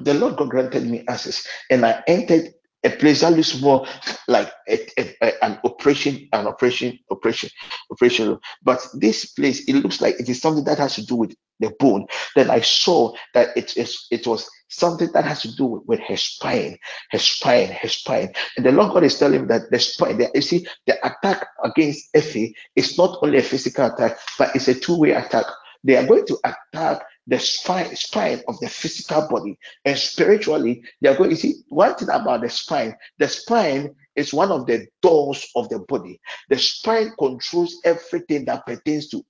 the 0.00 0.14
Lord 0.14 0.36
God 0.36 0.50
granted 0.50 0.86
me 0.86 1.04
access, 1.08 1.46
and 1.70 1.86
I 1.86 2.02
entered 2.06 2.54
a 2.84 2.90
place 2.90 3.22
that 3.22 3.32
looks 3.34 3.60
more 3.60 3.86
like 4.28 4.52
a, 4.68 4.80
a- 5.00 5.16
a- 5.22 5.44
an 5.44 5.60
operation, 5.64 6.28
an 6.32 6.46
operation, 6.46 6.98
operation, 7.10 7.50
operation 7.90 8.28
room. 8.30 8.40
But 8.62 8.86
this 8.94 9.26
place, 9.32 9.68
it 9.68 9.74
looks 9.74 10.00
like 10.00 10.20
it 10.20 10.30
is 10.30 10.40
something 10.40 10.64
that 10.66 10.78
has 10.78 10.94
to 10.96 11.06
do 11.06 11.16
with 11.16 11.34
the 11.60 11.72
bone. 11.80 12.06
Then 12.36 12.50
I 12.50 12.60
saw 12.62 13.14
that 13.34 13.56
it 13.58 13.76
is 13.76 14.06
it 14.12 14.28
was 14.28 14.48
something 14.76 15.10
that 15.12 15.24
has 15.24 15.42
to 15.42 15.54
do 15.56 15.66
with, 15.66 15.82
with 15.86 16.00
her 16.00 16.16
spine, 16.16 16.78
his 17.10 17.22
spine, 17.22 17.68
his 17.68 17.92
spine. 17.92 18.32
And 18.56 18.66
the 18.66 18.72
Lord 18.72 18.92
God 18.92 19.04
is 19.04 19.18
telling 19.18 19.42
me 19.42 19.46
that 19.48 19.70
the 19.70 19.78
spine, 19.78 20.18
the, 20.18 20.30
you 20.34 20.42
see, 20.42 20.66
the 20.86 20.98
attack 21.06 21.46
against 21.62 22.08
Effie 22.14 22.54
is 22.76 22.98
not 22.98 23.18
only 23.22 23.38
a 23.38 23.42
physical 23.42 23.86
attack, 23.86 24.18
but 24.38 24.54
it's 24.54 24.68
a 24.68 24.74
two-way 24.74 25.12
attack. 25.12 25.46
They 25.82 25.96
are 25.96 26.06
going 26.06 26.26
to 26.26 26.38
attack 26.44 27.02
the 27.26 27.38
spine, 27.38 27.94
spine 27.96 28.42
of 28.48 28.58
the 28.60 28.68
physical 28.68 29.26
body 29.28 29.58
and 29.84 29.98
spiritually, 29.98 30.82
they 31.00 31.08
are 31.08 31.16
going. 31.16 31.30
You 31.30 31.36
see, 31.36 31.54
one 31.68 31.94
thing 31.94 32.08
about 32.10 32.42
the 32.42 32.50
spine: 32.50 32.94
the 33.18 33.28
spine 33.28 33.94
is 34.14 34.34
one 34.34 34.50
of 34.50 34.66
the 34.66 34.86
doors 35.00 35.46
of 35.56 35.68
the 35.68 35.78
body. 35.80 36.20
The 36.48 36.58
spine 36.58 37.12
controls 37.18 37.80
everything 37.84 38.44
that 38.46 38.66
pertains 38.66 39.08
to 39.08 39.24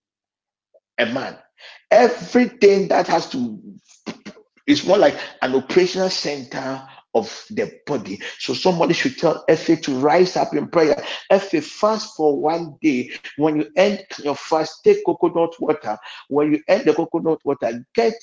a 0.98 1.06
man. 1.06 1.38
Everything 1.90 2.88
that 2.88 3.06
has 3.06 3.28
to 3.30 3.60
it's 4.66 4.84
more 4.84 4.98
like 4.98 5.18
an 5.42 5.54
operational 5.54 6.10
center 6.10 6.82
of 7.14 7.44
the 7.50 7.70
body. 7.86 8.20
So 8.38 8.54
somebody 8.54 8.92
should 8.94 9.16
tell 9.18 9.44
Effie 9.48 9.76
to 9.76 9.94
rise 9.98 10.36
up 10.36 10.52
in 10.54 10.68
prayer. 10.68 11.02
Effie, 11.30 11.60
fast 11.60 12.16
for 12.16 12.40
one 12.40 12.76
day. 12.82 13.10
When 13.36 13.56
you 13.56 13.68
end 13.76 14.04
your 14.22 14.34
fast, 14.34 14.82
take 14.84 15.04
coconut 15.06 15.54
water. 15.60 15.96
When 16.28 16.52
you 16.54 16.62
end 16.68 16.86
the 16.86 16.94
coconut 16.94 17.38
water, 17.44 17.84
get 17.94 18.14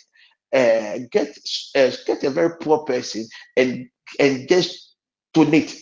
uh, 0.54 1.00
get 1.12 1.38
uh, 1.76 1.92
get 2.06 2.24
a 2.24 2.30
very 2.30 2.58
poor 2.60 2.80
person 2.80 3.26
and 3.56 3.88
and 4.20 4.48
just 4.50 4.96
donate 5.34 5.80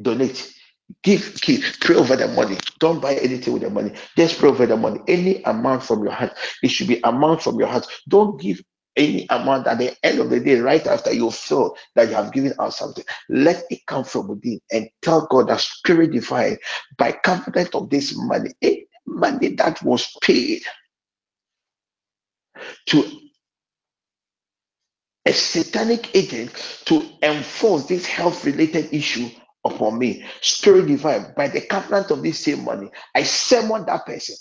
donate 0.00 0.54
give 1.02 1.40
give 1.40 1.76
pray 1.80 1.96
over 1.96 2.14
the 2.16 2.28
money 2.28 2.56
don't 2.78 3.00
buy 3.02 3.14
anything 3.16 3.52
with 3.52 3.62
the 3.62 3.70
money 3.70 3.92
just 4.16 4.38
pray 4.38 4.48
over 4.48 4.66
the 4.66 4.76
money 4.76 5.00
any 5.08 5.42
amount 5.44 5.82
from 5.82 6.02
your 6.04 6.12
heart 6.12 6.32
it 6.62 6.68
should 6.68 6.86
be 6.86 7.00
amount 7.02 7.42
from 7.42 7.58
your 7.58 7.66
heart 7.68 7.86
don't 8.08 8.40
give 8.40 8.62
any 8.98 9.26
amount 9.30 9.66
at 9.66 9.78
the 9.78 9.96
end 10.04 10.18
of 10.18 10.30
the 10.30 10.40
day 10.40 10.58
right 10.60 10.86
after 10.86 11.12
you 11.12 11.30
feel 11.30 11.76
that 11.94 12.08
you 12.08 12.14
have 12.14 12.32
given 12.32 12.52
out 12.60 12.74
something 12.74 13.04
let 13.30 13.64
it 13.70 13.80
come 13.86 14.04
from 14.04 14.28
within 14.28 14.60
and 14.72 14.88
tell 15.02 15.26
god 15.30 15.48
that 15.48 15.60
spirit 15.60 16.12
divine 16.12 16.58
by 16.98 17.12
confidence 17.12 17.70
of 17.74 17.88
this 17.90 18.14
money 18.16 18.50
any 18.62 18.86
money 19.06 19.48
that 19.54 19.82
was 19.82 20.14
paid 20.22 20.62
to 22.86 23.04
a 25.26 25.32
satanic 25.32 26.14
agent 26.16 26.50
to 26.86 27.06
enforce 27.22 27.84
this 27.86 28.06
health 28.06 28.44
related 28.46 28.92
issue 28.92 29.28
upon 29.64 29.98
me. 29.98 30.24
Spirit 30.40 30.86
divine, 30.86 31.34
by 31.36 31.48
the 31.48 31.60
covenant 31.60 32.10
of 32.10 32.22
this 32.22 32.40
same 32.40 32.64
money, 32.64 32.88
I 33.14 33.24
summon 33.24 33.84
that 33.86 34.06
person. 34.06 34.36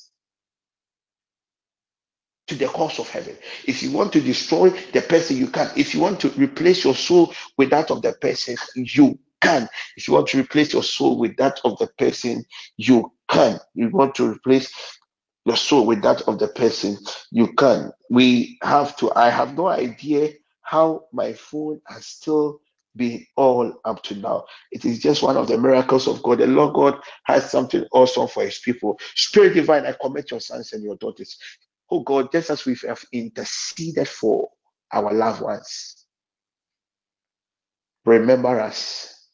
To 2.48 2.56
the 2.56 2.68
cause 2.68 3.00
of 3.00 3.10
heaven. 3.10 3.36
If 3.66 3.84
you 3.84 3.92
want 3.92 4.14
to 4.14 4.22
destroy 4.22 4.70
the 4.94 5.02
person, 5.02 5.38
you 5.38 5.48
can. 5.48 5.70
If 5.76 5.94
you 5.94 6.02
want 6.02 6.20
to 6.22 6.30
replace 6.30 6.84
your 6.84 6.96
soul 6.96 7.34
with 7.58 7.70
that 7.72 7.92
of 7.92 8.02
the 8.02 8.14
person, 8.14 8.58
you 8.76 9.20
can. 9.42 9.68
If 9.98 10.08
you 10.08 10.14
want 10.16 10.28
to 10.30 10.40
replace 10.40 10.74
your 10.74 10.84
soul 10.84 11.18
with 11.20 11.38
that 11.38 11.60
of 11.66 11.78
the 11.80 11.88
person, 11.98 12.46
you 12.78 13.12
can. 13.30 13.60
You 13.76 13.90
want 13.90 14.16
to 14.16 14.32
replace 14.32 14.72
your 15.46 15.58
soul 15.58 15.86
with 15.86 16.02
that 16.04 16.22
of 16.24 16.40
the 16.40 16.48
person, 16.50 16.98
you 17.32 17.54
can. 17.54 17.92
We 18.10 18.58
have 18.64 18.96
to. 18.98 19.12
I 19.16 19.30
have 19.30 19.56
no 19.56 19.68
idea 19.68 20.32
how 20.62 21.06
my 21.14 21.34
phone 21.34 21.82
has 21.88 22.06
still 22.06 22.60
been 22.96 23.26
all 23.38 23.74
up 23.86 24.04
to 24.04 24.16
now. 24.16 24.46
It 24.72 24.84
is 24.84 25.00
just 25.00 25.24
one 25.24 25.38
of 25.38 25.48
the 25.48 25.58
miracles 25.58 26.08
of 26.08 26.22
God. 26.24 26.40
The 26.40 26.48
Lord 26.48 26.74
God 26.74 27.00
has 27.26 27.50
something 27.50 27.86
awesome 27.92 28.28
for 28.28 28.44
his 28.44 28.60
people. 28.60 29.00
Spirit 29.16 29.54
divine, 29.54 29.86
I 29.86 29.96
commit 30.02 30.32
your 30.32 30.42
sons 30.42 30.74
and 30.74 30.84
your 30.84 30.98
daughters. 30.98 31.38
Oh 31.92 32.02
God, 32.02 32.32
just 32.32 32.50
as 32.50 32.66
we 32.66 32.76
have 32.88 33.04
interceded 33.14 34.08
for 34.08 34.50
our 34.94 35.14
loved 35.14 35.42
ones, 35.42 36.06
remember 38.06 38.60
us 38.60 39.30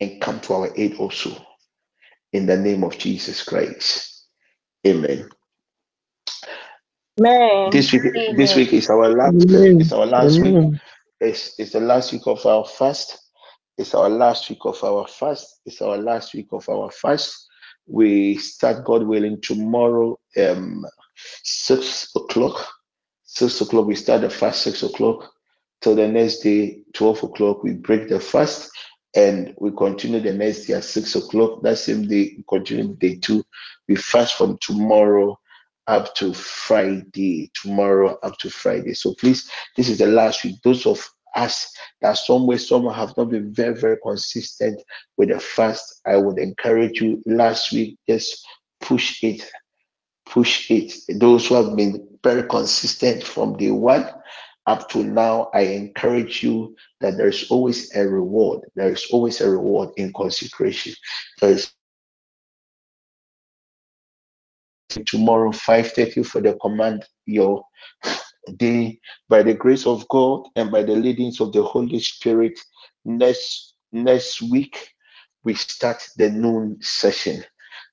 and 0.00 0.20
come 0.20 0.40
to 0.40 0.54
our 0.54 0.70
aid 0.76 0.96
also. 0.96 1.30
In 2.32 2.46
the 2.46 2.56
name 2.56 2.84
of 2.84 2.98
Jesus 2.98 3.42
Christ. 3.44 4.26
Amen. 4.86 5.28
Amen. 7.20 7.70
This 7.70 7.92
week, 7.92 8.02
this 8.36 8.56
week 8.56 8.72
is 8.72 8.90
our 8.90 9.08
last. 9.14 9.46
It's 9.78 9.92
our 9.92 10.06
last 10.06 10.42
week. 10.42 10.58
It's, 11.20 11.58
it's 11.58 11.72
the 11.72 11.80
last 11.80 12.12
week 12.12 12.26
of 12.26 12.44
our 12.46 12.64
fast. 12.66 13.18
It's 13.78 13.94
our 13.94 14.08
last 14.08 14.50
week 14.50 14.60
of 14.64 14.82
our 14.84 15.06
fast. 15.06 15.60
It's 15.66 15.82
our 15.82 15.96
last 15.98 16.34
week 16.34 16.48
of 16.52 16.68
our 16.68 16.90
fast. 16.90 17.48
We 17.86 18.36
start, 18.38 18.84
God 18.84 19.04
willing, 19.04 19.40
tomorrow, 19.40 20.18
um, 20.38 20.86
six 21.42 22.10
o'clock. 22.16 22.66
Six 23.24 23.60
o'clock, 23.60 23.86
we 23.86 23.94
start 23.94 24.22
the 24.22 24.30
fast, 24.30 24.62
six 24.62 24.82
o'clock. 24.82 25.30
Till 25.80 25.94
the 25.94 26.08
next 26.08 26.38
day, 26.38 26.80
12 26.94 27.24
o'clock, 27.24 27.62
we 27.62 27.72
break 27.72 28.08
the 28.08 28.20
fast 28.20 28.70
and 29.14 29.54
we 29.58 29.70
continue 29.72 30.20
the 30.20 30.32
next 30.32 30.66
day 30.66 30.74
at 30.74 30.84
six 30.84 31.14
o'clock. 31.14 31.62
That 31.62 31.78
same 31.78 32.06
day, 32.08 32.34
we 32.36 32.44
continue 32.48 32.94
day 32.94 33.16
two. 33.16 33.44
We 33.88 33.96
fast 33.96 34.34
from 34.36 34.58
tomorrow 34.58 35.38
up 35.86 36.14
to 36.16 36.32
Friday. 36.32 37.50
Tomorrow 37.54 38.18
up 38.22 38.38
to 38.38 38.50
Friday. 38.50 38.94
So 38.94 39.14
please, 39.14 39.50
this 39.76 39.88
is 39.88 39.98
the 39.98 40.06
last 40.06 40.44
week. 40.44 40.56
Those 40.62 40.86
of 40.86 41.06
us 41.34 41.76
that 42.00 42.14
some 42.14 42.46
way, 42.46 42.58
some 42.58 42.86
have 42.90 43.16
not 43.16 43.30
been 43.30 43.52
very, 43.52 43.74
very 43.74 43.96
consistent 44.02 44.80
with 45.16 45.30
the 45.30 45.40
fast, 45.40 46.00
I 46.06 46.16
would 46.16 46.38
encourage 46.38 47.00
you 47.00 47.22
last 47.26 47.72
week, 47.72 47.98
just 48.08 48.46
push 48.80 49.22
it 49.22 49.50
push 50.34 50.68
it. 50.68 50.92
Those 51.20 51.46
who 51.46 51.54
have 51.54 51.76
been 51.76 52.08
very 52.24 52.42
consistent 52.42 53.22
from 53.22 53.56
day 53.56 53.70
one 53.70 54.10
up 54.66 54.88
to 54.90 55.04
now, 55.04 55.48
I 55.54 55.60
encourage 55.60 56.42
you 56.42 56.74
that 57.00 57.16
there 57.16 57.28
is 57.28 57.48
always 57.50 57.94
a 57.94 58.08
reward. 58.08 58.62
There 58.74 58.90
is 58.90 59.06
always 59.12 59.40
a 59.40 59.48
reward 59.48 59.90
in 59.96 60.12
consecration. 60.12 60.94
There 61.40 61.52
is 61.52 61.72
tomorrow 65.06 65.52
5:30 65.52 66.26
for 66.26 66.40
the 66.40 66.54
command 66.54 67.04
your 67.26 67.64
day 68.56 68.98
by 69.28 69.42
the 69.42 69.54
grace 69.54 69.86
of 69.86 70.06
God 70.08 70.48
and 70.56 70.70
by 70.70 70.82
the 70.82 70.96
leadings 70.96 71.40
of 71.40 71.52
the 71.52 71.62
Holy 71.62 72.00
Spirit. 72.00 72.58
Next 73.04 73.74
next 73.92 74.42
week 74.42 74.94
we 75.44 75.54
start 75.54 76.02
the 76.16 76.30
noon 76.30 76.78
session. 76.80 77.44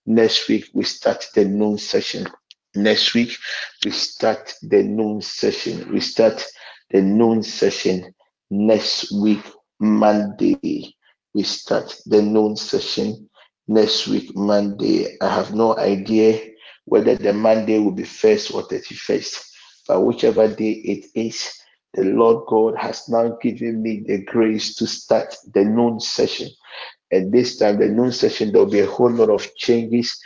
Next 0.06 0.48
week 0.50 0.66
we 0.74 0.84
start 0.84 1.28
the 1.36 1.46
noon 1.46 1.78
session 1.78 2.28
Next 2.76 3.14
week, 3.14 3.36
we 3.84 3.92
start 3.92 4.54
the 4.62 4.82
noon 4.82 5.22
session. 5.22 5.92
We 5.92 6.00
start 6.00 6.42
the 6.90 7.02
noon 7.02 7.44
session 7.44 8.14
next 8.50 9.12
week, 9.12 9.44
Monday. 9.80 10.96
We 11.34 11.44
start 11.44 11.94
the 12.06 12.22
noon 12.22 12.56
session 12.56 13.30
next 13.68 14.08
week, 14.08 14.34
Monday. 14.38 15.18
I 15.20 15.36
have 15.36 15.54
no 15.54 15.78
idea 15.78 16.40
whether 16.86 17.16
the 17.16 17.34
Monday 17.34 17.78
will 17.80 17.92
be 17.92 18.06
first 18.06 18.54
or 18.54 18.64
31st, 18.64 19.44
but 19.90 20.02
whichever 20.02 20.48
day 20.48 20.72
it 20.72 21.08
is, 21.14 21.52
the 21.94 22.06
Lord 22.06 22.46
God 22.48 22.78
has 22.78 23.10
now 23.10 23.38
given 23.42 23.82
me 23.82 24.02
the 24.08 24.24
grace 24.24 24.76
to 24.76 24.88
start 24.88 25.36
the 25.54 25.66
noon 25.66 26.00
session. 26.00 26.48
And 27.12 27.32
this 27.32 27.58
time, 27.58 27.80
the 27.80 27.88
noon 27.88 28.12
session, 28.12 28.52
there 28.52 28.64
will 28.64 28.72
be 28.72 28.80
a 28.80 28.86
whole 28.86 29.12
lot 29.12 29.30
of 29.30 29.54
changes 29.56 30.18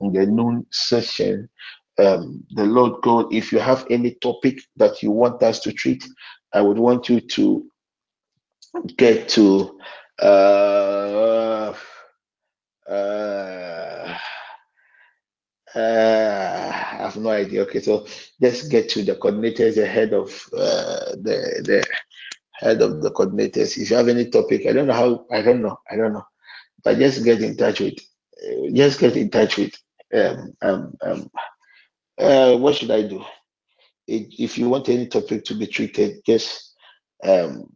in 0.00 0.12
the 0.12 0.26
noon 0.26 0.66
session. 0.70 1.48
Um, 1.98 2.44
the 2.50 2.64
Lord 2.64 3.02
God, 3.02 3.32
if 3.32 3.52
you 3.52 3.58
have 3.58 3.86
any 3.90 4.14
topic 4.14 4.60
that 4.76 5.02
you 5.02 5.10
want 5.10 5.42
us 5.42 5.60
to 5.60 5.72
treat, 5.72 6.06
I 6.52 6.60
would 6.60 6.78
want 6.78 7.08
you 7.08 7.20
to 7.20 7.66
get 8.96 9.28
to 9.30 9.78
uh, 10.20 11.74
uh, 12.88 14.18
uh, 15.74 15.78
I 15.78 16.96
have 16.98 17.16
no 17.16 17.30
idea. 17.30 17.62
Okay, 17.62 17.80
so 17.80 18.06
let's 18.40 18.68
get 18.68 18.88
to 18.90 19.02
the 19.02 19.16
coordinators, 19.16 19.76
ahead 19.82 20.12
of 20.12 20.30
uh, 20.52 21.16
the 21.22 21.62
the 21.64 21.84
head 22.54 22.82
of 22.82 23.02
the 23.02 23.10
coordinators. 23.10 23.76
If 23.76 23.90
you 23.90 23.96
have 23.96 24.08
any 24.08 24.30
topic, 24.30 24.66
I 24.66 24.72
don't 24.72 24.86
know 24.86 24.94
how. 24.94 25.26
I 25.30 25.42
don't 25.42 25.62
know. 25.62 25.78
I 25.90 25.96
don't 25.96 26.12
know. 26.12 26.26
But 26.82 26.98
just 26.98 27.24
get 27.24 27.42
in 27.42 27.56
touch 27.56 27.80
with. 27.80 27.94
Uh, 28.42 28.70
just 28.72 29.00
get 29.00 29.16
in 29.16 29.30
touch 29.30 29.56
with. 29.56 29.74
Um, 30.14 30.52
um, 30.62 30.94
um, 31.02 31.30
uh, 32.18 32.56
what 32.56 32.76
should 32.76 32.90
I 32.90 33.02
do? 33.02 33.24
if 34.06 34.58
you 34.58 34.68
want 34.68 34.88
any 34.88 35.06
topic 35.06 35.44
to 35.44 35.54
be 35.54 35.66
treated, 35.66 36.24
just 36.26 36.74
um, 37.24 37.74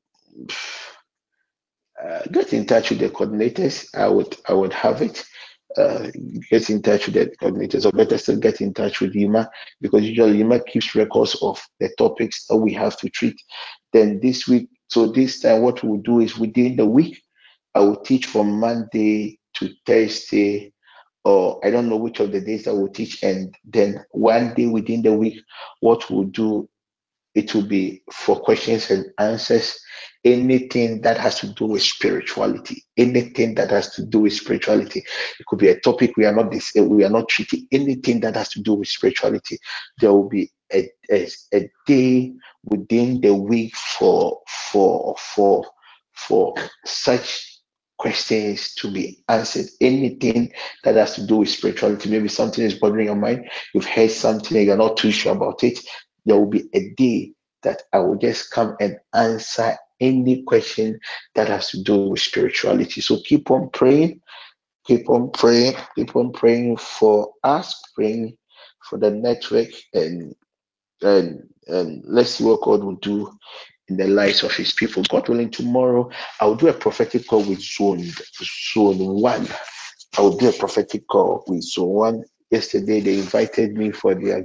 uh, 2.03 2.21
get 2.31 2.53
in 2.53 2.67
touch 2.67 2.91
with 2.91 3.01
the 3.01 3.09
coordinators. 3.09 3.89
I 3.95 4.09
would 4.09 4.37
I 4.49 4.53
would 4.53 4.73
have 4.73 5.03
it. 5.03 5.25
Uh, 5.77 6.09
get 6.51 6.71
in 6.71 6.83
touch 6.83 7.07
with 7.07 7.15
the 7.15 7.27
coordinators, 7.41 7.85
or 7.87 7.93
better 7.93 8.19
still, 8.19 8.39
get 8.39 8.61
in 8.61 8.73
touch 8.73 9.01
with 9.01 9.15
Yuma 9.15 9.49
because 9.81 10.03
usually 10.03 10.39
Yuma 10.39 10.61
keeps 10.65 10.95
records 10.95 11.37
of 11.43 11.63
the 11.79 11.91
topics 11.99 12.47
that 12.47 12.57
we 12.57 12.73
have 12.73 12.97
to 12.99 13.09
treat. 13.11 13.37
Then 13.93 14.21
this 14.21 14.47
week, 14.47 14.69
so 14.89 15.07
this 15.07 15.41
time, 15.41 15.63
what 15.63 15.83
we'll 15.83 16.01
do 16.01 16.21
is 16.21 16.39
within 16.39 16.77
the 16.77 16.87
week, 16.87 17.23
I 17.75 17.81
will 17.81 18.01
teach 18.01 18.27
from 18.27 18.59
Monday 18.59 19.39
to 19.55 19.71
Thursday, 19.87 20.73
or 21.25 21.61
I 21.65 21.71
don't 21.71 21.89
know 21.89 21.97
which 21.97 22.21
of 22.21 22.33
the 22.33 22.41
days 22.41 22.67
I 22.67 22.73
will 22.73 22.89
teach, 22.89 23.23
and 23.23 23.55
then 23.65 24.05
one 24.11 24.55
day 24.55 24.67
within 24.67 25.03
the 25.03 25.13
week, 25.13 25.41
what 25.81 26.09
we'll 26.11 26.25
do 26.25 26.69
it 27.35 27.55
will 27.55 27.67
be 27.67 28.03
for 28.13 28.41
questions 28.41 28.91
and 28.91 29.07
answers. 29.19 29.79
Anything 30.25 31.01
that 31.03 31.17
has 31.19 31.39
to 31.39 31.55
do 31.55 31.67
with 31.67 31.83
spirituality, 31.83 32.85
anything 32.97 33.55
that 33.55 33.71
has 33.71 33.95
to 33.95 34.05
do 34.05 34.21
with 34.21 34.33
spirituality, 34.33 35.05
it 35.39 35.47
could 35.47 35.61
be 35.61 35.69
a 35.69 35.79
topic 35.79 36.17
we 36.17 36.27
are 36.27 36.35
not 36.35 36.51
this 36.51 36.73
we 36.75 37.05
are 37.05 37.11
not 37.11 37.29
treating. 37.29 37.69
Anything 37.71 38.21
that 38.21 38.35
has 38.35 38.49
to 38.51 38.61
do 38.61 38.75
with 38.75 38.89
spirituality, 38.89 39.59
there 40.01 40.13
will 40.13 40.29
be 40.29 40.51
a, 40.73 40.91
a, 41.11 41.29
a 41.55 41.71
day 41.87 42.35
within 42.65 43.21
the 43.21 43.35
week 43.35 43.75
for 43.77 44.41
for 44.73 45.15
for 45.19 45.65
for 46.13 46.55
such 46.85 47.61
questions 47.99 48.75
to 48.75 48.91
be 48.91 49.23
answered. 49.29 49.67
Anything 49.81 50.53
that 50.85 50.95
has 50.95 51.15
to 51.17 51.27
do 51.27 51.39
with 51.39 51.49
spirituality, 51.49 52.09
maybe 52.11 52.29
something 52.29 52.65
is 52.65 52.75
bothering 52.75 53.07
your 53.07 53.17
mind, 53.17 53.49
you've 53.75 53.87
heard 53.87 54.11
something 54.11 54.65
you're 54.65 54.77
not 54.77 54.97
too 54.97 55.11
sure 55.11 55.35
about 55.35 55.65
it 55.65 55.81
there 56.29 56.37
will 56.37 56.47
be 56.47 56.69
a 56.75 56.91
day 56.91 57.33
that 57.63 57.83
I 57.93 57.99
will 57.99 58.17
just 58.17 58.51
come 58.51 58.77
and 58.81 58.99
answer 59.15 59.77
any 60.01 60.43
question 60.43 61.01
that 61.35 61.49
has 61.49 61.71
to 61.71 61.83
do 61.83 62.11
with 62.11 62.21
spirituality. 62.21 63.01
So 63.01 63.19
keep 63.25 63.51
on 63.51 63.71
praying, 63.71 64.21
keep 64.87 65.09
on 65.09 65.31
praying, 65.31 65.75
keep 65.97 66.15
on 66.15 66.33
praying 66.33 66.77
for 66.77 67.33
us, 67.43 67.83
praying 67.95 68.37
for 68.89 68.99
the 68.99 69.11
network, 69.11 69.71
and 69.95 70.35
and 71.03 71.49
and 71.67 72.03
let's 72.07 72.31
see 72.31 72.45
what 72.45 72.63
God 72.63 72.83
will 72.83 72.97
do 72.97 73.31
in 73.89 73.97
the 73.97 74.07
lives 74.07 74.43
of 74.43 74.53
His 74.53 74.73
people. 74.73 75.03
God 75.05 75.29
willing, 75.29 75.51
tomorrow 75.51 76.11
I 76.41 76.47
will 76.47 76.57
do 76.57 76.69
a 76.69 76.73
prophetic 76.73 77.27
call 77.27 77.45
with 77.45 77.61
Zone 77.61 78.05
Zone 78.75 79.21
One. 79.21 79.47
I 80.17 80.23
will 80.23 80.37
do 80.37 80.49
a 80.49 80.53
prophetic 80.53 81.07
call 81.09 81.45
with 81.47 81.63
Zone 81.63 81.89
One. 81.89 82.25
Yesterday 82.51 83.01
they 83.01 83.19
invited 83.19 83.75
me 83.75 83.93
for 83.93 84.15
their 84.15 84.45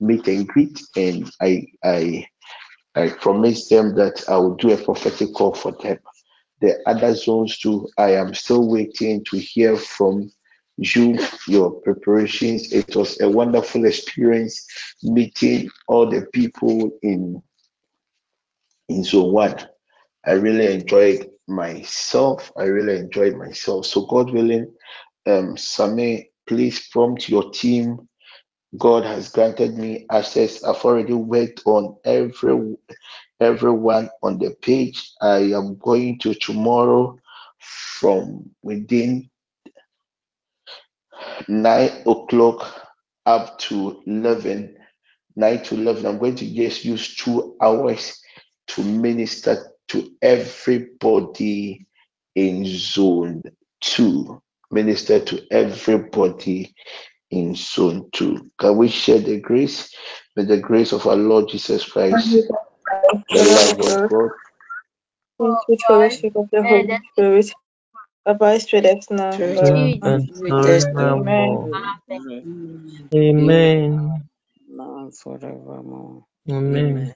meet 0.00 0.26
and 0.28 0.46
greet, 0.46 0.80
and 0.96 1.30
I 1.40 1.66
I 1.84 2.26
I 2.94 3.08
promised 3.08 3.70
them 3.70 3.94
that 3.96 4.22
I 4.28 4.36
will 4.36 4.54
do 4.54 4.72
a 4.72 4.76
prophetic 4.76 5.32
call 5.34 5.54
for 5.54 5.72
them. 5.72 5.98
The 6.60 6.78
other 6.86 7.14
zones 7.14 7.58
too, 7.58 7.88
I 7.98 8.12
am 8.12 8.34
still 8.34 8.68
waiting 8.68 9.24
to 9.30 9.38
hear 9.38 9.76
from 9.76 10.30
you, 10.82 11.18
your 11.48 11.70
preparations. 11.70 12.72
It 12.72 12.94
was 12.94 13.20
a 13.20 13.28
wonderful 13.28 13.84
experience 13.84 14.66
meeting 15.02 15.70
all 15.88 16.08
the 16.08 16.26
people 16.32 16.90
in 17.02 17.42
in 18.88 19.04
zone 19.04 19.32
one. 19.32 19.56
I 20.26 20.32
really 20.32 20.72
enjoyed 20.72 21.30
myself. 21.48 22.52
I 22.56 22.64
really 22.64 22.98
enjoyed 22.98 23.36
myself. 23.36 23.86
So 23.86 24.06
God 24.06 24.30
willing, 24.32 24.72
um, 25.26 25.56
Same, 25.56 26.24
please 26.46 26.88
prompt 26.88 27.28
your 27.28 27.50
team 27.50 28.08
God 28.78 29.04
has 29.04 29.28
granted 29.28 29.76
me 29.76 30.06
access. 30.10 30.64
I've 30.64 30.82
already 30.84 31.12
worked 31.12 31.62
on 31.66 31.96
every 32.04 32.76
everyone 33.40 34.08
on 34.22 34.38
the 34.38 34.56
page. 34.62 35.12
I 35.20 35.38
am 35.52 35.76
going 35.76 36.18
to 36.20 36.34
tomorrow 36.34 37.18
from 37.58 38.48
within 38.62 39.28
nine 41.48 41.90
o'clock 42.06 42.88
up 43.26 43.58
to 43.58 44.02
11 44.06 44.76
9 45.36 45.62
to 45.64 45.74
11 45.76 46.06
i'm 46.06 46.18
going 46.18 46.36
to 46.36 46.46
just 46.54 46.84
use 46.84 47.16
two 47.16 47.56
hours 47.62 48.20
to 48.68 48.82
minister 48.82 49.72
to 49.88 50.10
everybody 50.22 51.86
in 52.34 52.64
zone 52.66 53.42
2 53.82 54.40
minister 54.70 55.20
to 55.20 55.42
everybody 55.52 56.74
in 57.30 57.54
zone 57.54 58.08
2 58.12 58.50
can 58.58 58.76
we 58.76 58.88
share 58.88 59.20
the 59.20 59.40
grace? 59.40 59.94
With 60.36 60.48
the 60.48 60.58
grace 60.58 60.92
of 60.92 61.06
our 61.06 61.16
lord 61.16 61.48
jesus 61.48 61.84
christ 61.88 62.50
the 63.32 63.44
love 63.44 63.80
of 63.80 64.08
god 64.10 64.30
In 65.40 65.56
sweet 65.66 65.82
fellowship 65.86 66.36
of 66.36 66.48
the 66.50 66.62
Holy 66.62 66.98
Spirit, 67.12 67.52
abide 68.26 68.64
with 68.72 68.86
us 68.86 69.10
now 69.10 69.36
and 69.36 69.56
the 69.56 69.56
now 69.56 69.94
Spirit, 70.00 70.02
and 70.02 70.30
with 70.40 70.66
us 70.66 70.86
Amen. 70.98 71.66
forevermore. 71.66 71.70
Amen. 72.10 72.48
Amen. 73.36 73.72
Amen. 73.94 74.30
Now 74.68 74.98
and 74.98 75.16
forevermore. 75.16 76.26
Amen. 76.50 77.02
Amen. 77.02 77.14